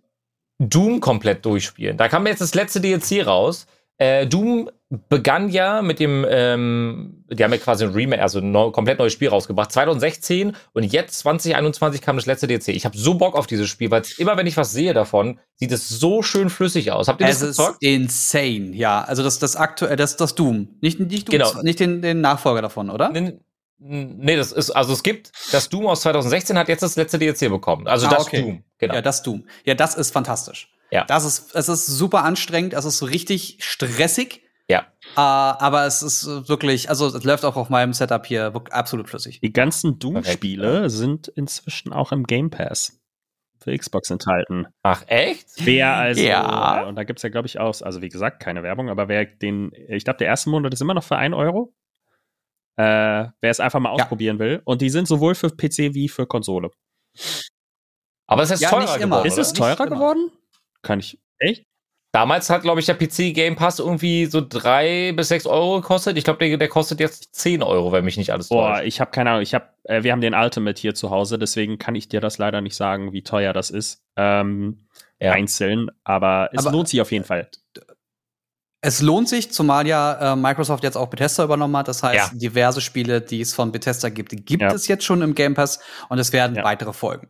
Doom 0.60 1.00
komplett 1.00 1.46
durchspielen. 1.46 1.98
Da 1.98 2.10
kam 2.10 2.28
jetzt 2.28 2.42
das 2.42 2.54
letzte 2.54 2.82
DLC 2.82 3.26
raus. 3.26 3.66
Äh, 3.98 4.28
Doom 4.28 4.70
begann 5.10 5.50
ja 5.50 5.82
mit 5.82 6.00
dem, 6.00 6.26
ähm, 6.30 7.26
die 7.30 7.44
haben 7.44 7.52
ja 7.52 7.58
quasi 7.58 7.86
ein 7.86 7.92
Remake, 7.92 8.22
also 8.22 8.40
ein 8.40 8.52
neu, 8.52 8.72
komplett 8.72 9.00
neues 9.00 9.14
Spiel 9.14 9.30
rausgebracht, 9.30 9.72
2016 9.72 10.56
und 10.74 10.84
jetzt 10.84 11.20
2021 11.20 12.02
kam 12.02 12.18
das 12.18 12.26
letzte 12.26 12.48
DLC. 12.48 12.70
Ich 12.70 12.86
habe 12.86 12.98
so 12.98 13.16
Bock 13.16 13.36
auf 13.36 13.48
dieses 13.48 13.70
Spiel, 13.70 13.90
weil 13.92 14.04
immer 14.18 14.38
wenn 14.38 14.48
ich 14.48 14.58
was 14.58 14.72
sehe 14.72 14.94
davon, 14.94 15.40
sieht 15.56 15.72
es 15.72 15.90
so 15.90 16.22
schön 16.22 16.50
flüssig 16.50 16.92
aus. 16.92 17.08
Habt 17.08 17.22
ihr 17.22 17.28
es 17.28 17.40
das 17.40 17.50
gezockt? 17.50 17.78
Ist 17.82 17.90
insane, 17.90 18.76
ja. 18.76 19.02
Also 19.02 19.24
das 19.24 19.40
das 19.40 19.56
aktuell, 19.56 19.96
das 19.96 20.18
das 20.18 20.36
Doom, 20.36 20.78
nicht 20.82 21.00
nicht 21.00 21.28
Doom, 21.28 21.40
genau. 21.40 21.62
nicht 21.62 21.80
den, 21.80 22.02
den 22.02 22.22
Nachfolger 22.22 22.62
davon, 22.62 22.90
oder? 22.90 23.10
Nee, 23.10 23.40
nee, 23.80 24.36
das 24.36 24.52
ist 24.52 24.72
also 24.72 24.94
es 24.94 25.04
gibt 25.04 25.32
das 25.52 25.70
Doom 25.70 25.88
aus 25.88 26.02
2016 26.02 26.58
hat 26.58 26.68
jetzt 26.68 26.84
das 26.84 26.96
letzte 26.96 27.18
DLC 27.18 27.50
bekommen. 27.50 27.88
Also 27.88 28.08
ah, 28.08 28.12
das 28.12 28.28
okay. 28.28 28.42
Doom, 28.42 28.64
genau. 28.78 28.94
Ja, 28.94 29.02
das 29.02 29.24
Doom. 29.24 29.46
Ja, 29.66 29.74
das 29.74 29.96
ist 29.96 30.12
fantastisch. 30.12 30.70
Ja. 30.92 31.06
Das 31.06 31.26
ist, 31.26 31.56
es 31.56 31.70
ist 31.70 31.88
super 31.88 32.24
anstrengend, 32.24 32.74
es 32.74 32.86
ist 32.86 32.98
so 32.98 33.06
richtig 33.06 33.58
stressig. 33.62 34.44
Ja. 34.68 34.88
Uh, 35.16 35.20
aber 35.20 35.86
es 35.86 36.02
ist 36.02 36.26
wirklich, 36.50 36.90
also 36.90 37.08
es 37.08 37.24
läuft 37.24 37.46
auch 37.46 37.56
auf 37.56 37.70
meinem 37.70 37.94
Setup 37.94 38.26
hier 38.26 38.52
absolut 38.72 39.10
flüssig. 39.10 39.40
Die 39.42 39.54
ganzen 39.54 40.00
Doom-Spiele 40.00 40.90
sind 40.90 41.28
inzwischen 41.28 41.94
auch 41.94 42.12
im 42.12 42.24
Game 42.24 42.50
Pass 42.50 43.00
für 43.60 43.78
Xbox 43.78 44.10
enthalten. 44.10 44.68
Ach, 44.84 45.04
echt? 45.08 45.48
Wer 45.58 45.94
also, 45.94 46.22
ja. 46.22 46.84
und 46.84 46.96
da 46.96 47.04
gibt 47.04 47.20
es 47.20 47.24
ja, 47.24 47.30
glaube 47.30 47.48
ich, 47.48 47.60
auch, 47.60 47.82
also 47.82 48.02
wie 48.02 48.10
gesagt, 48.10 48.40
keine 48.40 48.64
Werbung, 48.64 48.90
aber 48.90 49.08
wer 49.08 49.26
den, 49.26 49.72
ich 49.88 50.04
glaube, 50.04 50.18
der 50.18 50.28
erste 50.28 50.50
Monat 50.50 50.74
ist 50.74 50.82
immer 50.82 50.94
noch 50.94 51.04
für 51.04 51.18
1 51.18 51.36
Euro. 51.36 51.74
Äh, 52.78 52.84
wer 52.84 53.52
es 53.52 53.60
einfach 53.60 53.80
mal 53.80 53.90
ausprobieren 53.90 54.38
ja. 54.38 54.46
will. 54.46 54.62
Und 54.66 54.82
die 54.82 54.90
sind 54.90 55.08
sowohl 55.08 55.34
für 55.34 55.50
PC 55.50 55.94
wie 55.94 56.10
für 56.10 56.28
Konsole. 56.28 56.72
Aber 58.28 58.44
es 58.44 58.52
ist 58.52 58.62
ja, 58.62 58.70
teurer 58.70 59.00
geworden. 59.00 59.28
Ist 59.28 59.38
es 59.38 59.54
teurer 59.54 59.88
geworden? 59.88 60.32
Kann 60.86 61.00
ich. 61.00 61.20
Echt? 61.40 61.66
Damals 62.14 62.50
hat, 62.50 62.62
glaube 62.62 62.80
ich, 62.80 62.86
der 62.86 62.94
PC 62.94 63.36
Game 63.36 63.58
Pass 63.58 63.80
irgendwie 63.80 64.28
so 64.28 64.40
drei 64.40 65.12
bis 65.12 65.28
sechs 65.28 65.46
Euro 65.46 65.82
gekostet. 65.82 66.18
Ich 66.18 66.24
glaube, 66.24 66.40
der, 66.40 66.56
der, 66.56 66.70
kostet 66.70 67.02
jetzt 67.02 67.36
zehn 67.36 67.62
Euro, 67.62 67.92
wenn 67.92 68.06
mich 68.06 68.16
nicht 68.16 68.32
alles 68.32 68.48
Boah, 68.48 68.76
täuscht. 68.76 68.88
ich 68.88 69.02
habe 69.02 69.12
keine 69.12 69.32
Ahnung. 69.32 69.42
Ich 69.42 69.54
hab, 69.54 69.76
äh, 69.84 70.04
wir 70.04 70.14
haben 70.14 70.22
den 70.22 70.34
Ultimate 70.34 70.80
hier 70.80 70.96
zu 70.96 71.10
Hause, 71.10 71.38
deswegen 71.38 71.78
kann 71.78 71.94
ich 71.94 72.08
dir 72.08 72.22
das 72.22 72.38
leider 72.38 72.62
nicht 72.62 72.78
sagen, 72.78 73.12
wie 73.12 73.22
teuer 73.22 73.52
das 73.52 73.70
ist. 73.70 74.02
Ähm, 74.16 74.88
ja. 75.20 75.34
Einzeln, 75.34 75.92
aber 76.06 76.50
es 76.54 76.66
aber, 76.66 76.72
lohnt 76.72 76.88
sich 76.88 77.02
auf 77.02 77.12
jeden 77.12 77.26
Fall. 77.26 77.50
Es 78.80 79.02
lohnt 79.02 79.28
sich, 79.28 79.52
zumal 79.52 79.86
ja 79.86 80.34
äh, 80.34 80.36
Microsoft 80.38 80.84
jetzt 80.84 80.96
auch 80.96 81.08
Bethesda 81.08 81.44
übernommen 81.44 81.76
hat. 81.76 81.90
Das 81.90 82.02
heißt, 82.02 82.32
ja. 82.32 82.38
diverse 82.38 82.80
Spiele, 82.80 83.20
die 83.20 83.42
es 83.42 83.54
von 83.54 83.74
Bethesda 83.74 84.08
gibt, 84.08 84.30
gibt 84.46 84.62
ja. 84.62 84.72
es 84.72 84.88
jetzt 84.88 85.04
schon 85.04 85.22
im 85.22 85.36
Game 85.36 85.54
Pass 85.54 85.80
und 86.08 86.20
es 86.20 86.32
werden 86.32 86.56
weitere 86.64 86.94
folgen. 86.94 87.28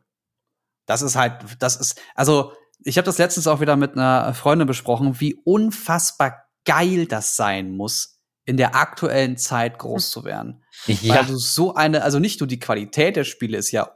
Das 0.86 1.02
ist 1.02 1.16
halt, 1.16 1.42
das 1.58 1.78
ist, 1.78 2.00
also 2.14 2.54
ich 2.84 2.98
habe 2.98 3.06
das 3.06 3.18
letztens 3.18 3.48
auch 3.48 3.62
wieder 3.62 3.76
mit 3.76 3.94
einer 3.94 4.34
Freundin 4.34 4.68
besprochen, 4.68 5.20
wie 5.20 5.36
unfassbar 5.44 6.46
geil 6.66 7.06
das 7.06 7.36
sein 7.36 7.76
muss, 7.76 8.20
in 8.46 8.58
der 8.58 8.76
aktuellen 8.76 9.38
Zeit 9.38 9.80
groß 9.80 10.10
zu 10.10 10.24
werden. 10.24 10.62
Ja. 10.88 11.16
Weil 11.16 11.26
du 11.26 11.38
so 11.38 11.74
eine, 11.74 12.04
also 12.04 12.20
nicht 12.20 12.42
nur 12.42 12.48
die 12.48 12.60
Qualität 12.60 13.16
der 13.16 13.24
Spiele 13.24 13.58
ist 13.58 13.72
ja 13.72 13.96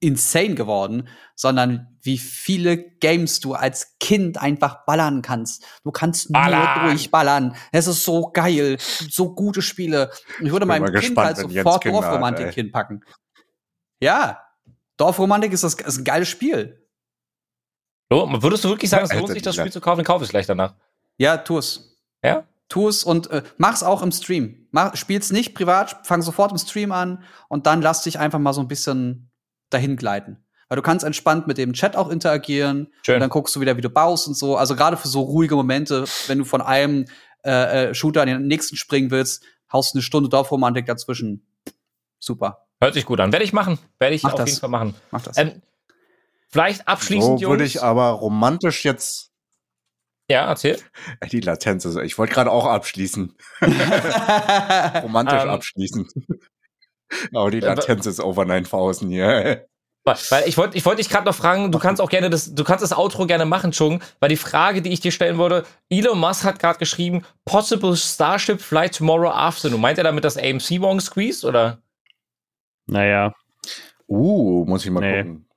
insane 0.00 0.54
geworden, 0.54 1.08
sondern 1.36 1.98
wie 2.02 2.18
viele 2.18 2.78
Games 2.78 3.40
du 3.40 3.54
als 3.54 3.98
Kind 4.00 4.38
einfach 4.38 4.84
ballern 4.86 5.22
kannst. 5.22 5.64
Du 5.84 5.90
kannst 5.90 6.32
ballern. 6.32 6.80
nur 6.80 6.90
durchballern. 6.90 7.54
Es 7.72 7.86
ist 7.86 8.04
so 8.04 8.30
geil. 8.32 8.78
So 8.80 9.34
gute 9.34 9.60
Spiele. 9.62 10.10
Ich 10.40 10.50
würde 10.50 10.66
meinem 10.66 10.84
Kind 10.86 10.96
gespannt, 10.96 11.36
halt 11.36 11.36
sofort 11.36 11.84
Dorfromantik 11.84 12.54
hinpacken. 12.54 13.04
Ja. 14.00 14.42
Dorfromantik 14.96 15.52
ist, 15.52 15.62
das, 15.62 15.74
ist 15.74 15.98
ein 15.98 16.04
geiles 16.04 16.28
Spiel. 16.28 16.87
Würdest 18.10 18.64
du 18.64 18.68
wirklich 18.68 18.90
sagen, 18.90 19.04
es 19.04 19.14
lohnt 19.14 19.28
sich, 19.28 19.42
das 19.42 19.56
Spiel 19.56 19.72
zu 19.72 19.80
kaufen? 19.80 20.04
Kauf 20.04 20.22
es 20.22 20.30
gleich 20.30 20.46
danach. 20.46 20.74
Ja, 21.18 21.36
tu 21.36 21.58
es. 21.58 21.96
Ja? 22.22 22.44
Tu 22.68 22.88
es 22.88 23.04
und 23.04 23.30
äh, 23.30 23.42
mach's 23.56 23.82
auch 23.82 24.02
im 24.02 24.12
Stream. 24.12 24.68
Mach, 24.70 24.96
spiel's 24.96 25.30
nicht 25.30 25.54
privat, 25.54 26.06
fang 26.06 26.22
sofort 26.22 26.52
im 26.52 26.58
Stream 26.58 26.92
an 26.92 27.22
und 27.48 27.66
dann 27.66 27.82
lass 27.82 28.02
dich 28.02 28.18
einfach 28.18 28.38
mal 28.38 28.52
so 28.52 28.60
ein 28.60 28.68
bisschen 28.68 29.30
dahin 29.70 29.96
gleiten. 29.96 30.44
Weil 30.68 30.76
du 30.76 30.82
kannst 30.82 31.04
entspannt 31.04 31.46
mit 31.46 31.56
dem 31.56 31.72
Chat 31.72 31.96
auch 31.96 32.10
interagieren. 32.10 32.88
Schön. 33.02 33.14
Und 33.14 33.20
dann 33.20 33.30
guckst 33.30 33.56
du 33.56 33.60
wieder, 33.60 33.76
wie 33.78 33.80
du 33.80 33.88
baust 33.88 34.28
und 34.28 34.34
so. 34.34 34.56
Also 34.56 34.76
gerade 34.76 34.98
für 34.98 35.08
so 35.08 35.22
ruhige 35.22 35.54
Momente, 35.54 36.04
wenn 36.26 36.38
du 36.38 36.44
von 36.44 36.60
einem 36.60 37.06
äh, 37.42 37.88
äh, 37.88 37.94
Shooter 37.94 38.20
an 38.20 38.28
den 38.28 38.46
nächsten 38.46 38.76
springen 38.76 39.10
willst, 39.10 39.44
haust 39.72 39.94
eine 39.94 40.02
Stunde 40.02 40.28
Dorfromantik 40.28 40.84
dazwischen. 40.84 41.46
Super. 42.18 42.66
Hört 42.80 42.94
sich 42.94 43.06
gut 43.06 43.20
an. 43.20 43.32
Werde 43.32 43.44
ich 43.44 43.54
machen. 43.54 43.78
Werde 43.98 44.14
ich 44.14 44.22
Mach 44.22 44.32
auf 44.32 44.38
das. 44.38 44.50
jeden 44.50 44.60
Fall 44.60 44.70
machen. 44.70 44.94
Mach 45.10 45.22
das. 45.22 45.38
Ähm, 45.38 45.62
vielleicht 46.48 46.88
abschließend, 46.88 47.40
so 47.40 47.48
würde 47.48 47.64
ich 47.64 47.82
aber 47.82 48.10
romantisch 48.10 48.84
jetzt. 48.84 49.30
Ja, 50.30 50.46
erzähl. 50.46 50.78
Die 51.32 51.40
Latenz 51.40 51.84
ist. 51.86 51.96
Ich 51.96 52.18
wollte 52.18 52.34
gerade 52.34 52.50
auch 52.50 52.66
abschließen. 52.66 53.34
romantisch 53.62 55.42
um, 55.42 55.48
ähm, 55.48 55.54
abschließen. 55.54 56.08
Aber 57.32 57.50
die 57.50 57.60
Latenz 57.60 58.04
ist 58.04 58.20
over 58.20 58.44
9000 58.44 59.10
hier. 59.10 59.66
Weil 60.04 60.48
ich 60.48 60.56
wollte 60.56 60.76
ich 60.76 60.86
wollte 60.86 61.02
dich 61.02 61.10
gerade 61.10 61.26
noch 61.26 61.34
fragen, 61.34 61.70
du 61.70 61.78
kannst 61.78 62.00
auch 62.00 62.08
gerne 62.08 62.30
das, 62.30 62.54
du 62.54 62.64
kannst 62.64 62.82
das 62.82 62.96
Outro 62.96 63.26
gerne 63.26 63.44
machen, 63.44 63.72
Chung, 63.72 64.00
weil 64.20 64.30
die 64.30 64.36
Frage, 64.36 64.80
die 64.80 64.90
ich 64.90 65.00
dir 65.00 65.12
stellen 65.12 65.36
wollte, 65.36 65.66
Elon 65.90 66.18
Musk 66.18 66.44
hat 66.44 66.58
gerade 66.58 66.78
geschrieben, 66.78 67.24
possible 67.44 67.96
Starship 67.96 68.60
flight 68.60 68.96
tomorrow 68.96 69.30
afternoon. 69.30 69.80
Meint 69.80 69.98
er 69.98 70.04
damit 70.04 70.24
das 70.24 70.36
AMC 70.36 70.78
morgen 70.78 71.00
squeezed 71.00 71.44
oder? 71.44 71.82
Naja. 72.86 73.34
Uh, 74.06 74.64
muss 74.64 74.84
ich 74.84 74.90
mal 74.90 75.00
nee. 75.00 75.22
gucken. 75.22 75.47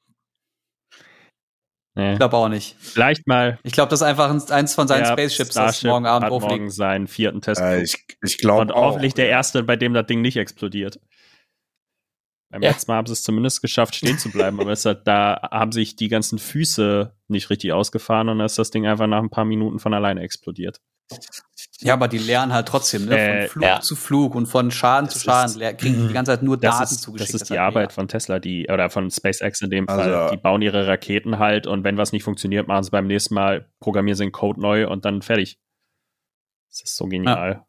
Nee. 1.94 2.14
Ich 2.14 2.20
glaube 2.20 2.38
auch 2.38 2.48
nicht. 2.48 2.78
Vielleicht 2.80 3.28
mal. 3.28 3.60
Ich 3.64 3.74
glaube, 3.74 3.90
das 3.90 4.00
ist 4.02 4.08
einfach 4.08 4.30
eins 4.52 4.74
von 4.74 4.88
seinen 4.88 5.04
ja, 5.04 5.12
Spaceships, 5.12 5.56
das 5.56 5.84
morgen 5.84 6.06
Abend 6.06 6.26
hat 6.26 6.42
morgen 6.42 6.70
seinen 6.70 7.08
vierten 7.08 7.42
Test. 7.42 7.60
Äh, 7.60 7.84
ich 7.84 8.06
ich 8.24 8.38
glaube 8.38 8.62
Und 8.62 8.72
hoffentlich 8.72 9.14
der 9.14 9.28
erste, 9.28 9.64
bei 9.64 9.76
dem 9.76 9.94
das 9.94 10.06
Ding 10.06 10.22
nicht 10.22 10.38
explodiert. 10.38 11.00
Beim 12.50 12.62
ja. 12.62 12.72
letzten 12.72 12.92
Mal 12.92 12.98
haben 12.98 13.08
sie 13.08 13.14
es 13.14 13.24
zumindest 13.24 13.62
geschafft, 13.62 13.96
stehen 13.96 14.18
zu 14.18 14.30
bleiben, 14.30 14.60
aber 14.60 14.72
es 14.72 14.84
hat, 14.86 15.08
da 15.08 15.50
haben 15.52 15.72
sich 15.72 15.96
die 15.96 16.10
ganzen 16.10 16.38
Füße 16.38 17.16
nicht 17.30 17.50
richtig 17.50 17.72
ausgefahren 17.72 18.28
und 18.28 18.40
dann 18.40 18.46
ist 18.46 18.58
das 18.58 18.72
Ding 18.72 18.86
einfach 18.86 19.08
nach 19.08 19.24
ein 19.24 19.30
paar 19.30 19.46
Minuten 19.46 19.80
von 19.80 19.94
alleine 19.94 20.22
explodiert. 20.22 20.82
Ja, 21.80 21.94
aber 21.94 22.08
die 22.08 22.20
lernen 22.20 22.54
halt 22.54 22.68
trotzdem, 22.68 23.06
ne? 23.06 23.12
Von 23.12 23.20
äh, 23.20 23.48
Flug 23.48 23.64
ja. 23.64 23.80
zu 23.82 23.96
Flug 23.96 24.36
und 24.36 24.46
von 24.46 24.70
Schaden 24.70 25.08
das 25.08 25.16
zu 25.16 25.26
Schaden, 25.26 25.62
ist, 25.62 25.78
kriegen 25.80 26.08
die 26.08 26.14
ganze 26.14 26.32
Zeit 26.32 26.44
nur 26.44 26.58
Daten 26.58 26.84
ist, 26.84 27.02
zugeschickt. 27.02 27.34
Das 27.34 27.42
ist 27.42 27.50
die 27.50 27.56
das 27.56 27.62
Arbeit 27.62 27.92
von 27.92 28.08
Tesla, 28.08 28.40
die, 28.40 28.68
oder 28.72 28.90
von 28.90 29.10
SpaceX 29.10 29.62
in 29.62 29.72
dem 29.72 29.88
Fall. 29.88 30.14
Also, 30.14 30.36
die 30.36 30.42
bauen 30.42 30.62
ihre 30.62 30.88
Raketen 30.88 31.40
halt 31.40 31.66
und 31.66 31.84
wenn 31.84 31.98
was 31.98 32.12
nicht 32.12 32.24
funktioniert, 32.24 32.68
machen 32.68 32.84
sie 32.84 32.92
beim 32.92 33.08
nächsten 33.08 33.34
Mal, 33.34 33.70
programmieren 33.80 34.16
sie 34.16 34.26
den 34.26 34.32
Code 34.32 34.62
neu 34.62 34.88
und 34.88 35.06
dann 35.06 35.22
fertig. 35.22 35.60
Das 36.70 36.84
ist 36.84 36.96
so 36.96 37.08
genial. 37.08 37.52
Ja. 37.52 37.68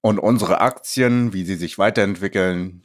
Und 0.00 0.18
unsere 0.18 0.60
Aktien, 0.60 1.32
wie 1.32 1.44
sie 1.44 1.56
sich 1.56 1.78
weiterentwickeln, 1.78 2.84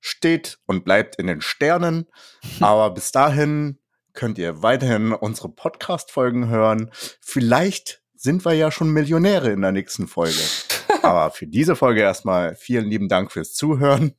steht 0.00 0.58
und 0.66 0.84
bleibt 0.84 1.16
in 1.16 1.26
den 1.26 1.40
Sternen. 1.40 2.06
Aber 2.60 2.90
bis 2.90 3.10
dahin 3.10 3.78
könnt 4.16 4.38
ihr 4.38 4.62
weiterhin 4.62 5.12
unsere 5.12 5.48
Podcast-Folgen 5.48 6.48
hören. 6.48 6.90
Vielleicht 7.20 8.02
sind 8.16 8.44
wir 8.44 8.54
ja 8.54 8.72
schon 8.72 8.90
Millionäre 8.90 9.52
in 9.52 9.60
der 9.60 9.72
nächsten 9.72 10.08
Folge. 10.08 10.40
Aber 11.02 11.30
für 11.30 11.46
diese 11.46 11.76
Folge 11.76 12.00
erstmal 12.00 12.56
vielen 12.56 12.86
lieben 12.86 13.08
Dank 13.08 13.30
fürs 13.30 13.54
Zuhören. 13.54 14.14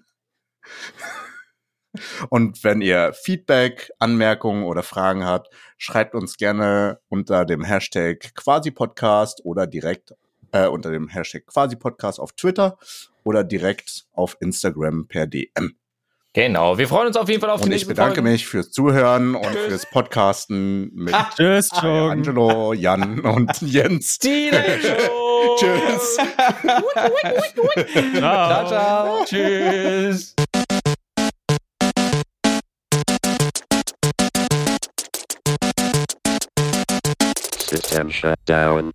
Und 2.30 2.64
wenn 2.64 2.82
ihr 2.82 3.14
Feedback, 3.14 3.92
Anmerkungen 4.00 4.64
oder 4.64 4.84
Fragen 4.84 5.26
habt, 5.26 5.50
schreibt 5.78 6.14
uns 6.16 6.38
gerne 6.38 7.00
unter 7.10 7.44
dem 7.44 7.64
Hashtag 7.64 8.36
Quasi-Podcast 8.36 9.44
oder 9.44 9.68
direkt 9.68 10.14
äh, 10.52 10.68
unter 10.68 10.92
dem 10.92 11.08
Hashtag 11.08 11.48
Quasi-Podcast 11.48 12.20
auf 12.20 12.34
Twitter 12.34 12.78
oder 13.24 13.44
direkt 13.44 14.06
auf 14.14 14.38
Instagram 14.40 15.08
per 15.08 15.28
DM. 15.28 15.76
Genau, 16.38 16.78
wir 16.78 16.88
freuen 16.88 17.08
uns 17.08 17.18
auf 17.18 17.28
jeden 17.30 17.42
Fall 17.42 17.50
auf 17.50 17.62
und 17.62 17.66
die 17.66 17.70
nächste 17.72 17.88
Folge. 17.88 18.00
Ich 18.00 18.10
bedanke 18.10 18.22
mich 18.22 18.46
fürs 18.46 18.70
Zuhören 18.70 19.34
und 19.34 19.42
Tschüss. 19.44 19.66
fürs 19.70 19.90
Podcasten 19.90 20.92
mit 20.94 21.12
ah, 21.12 21.32
Tschüss, 21.36 21.72
ah, 21.72 22.10
Angelo, 22.10 22.74
Jan 22.74 23.22
und 23.22 23.60
Jens. 23.62 24.20
Tschüss. 24.22 24.58
ciao, 28.20 28.68
ciao. 28.68 29.26
Tschüss. 29.26 30.36
System 37.68 38.12
shut 38.12 38.38
down. 38.46 38.92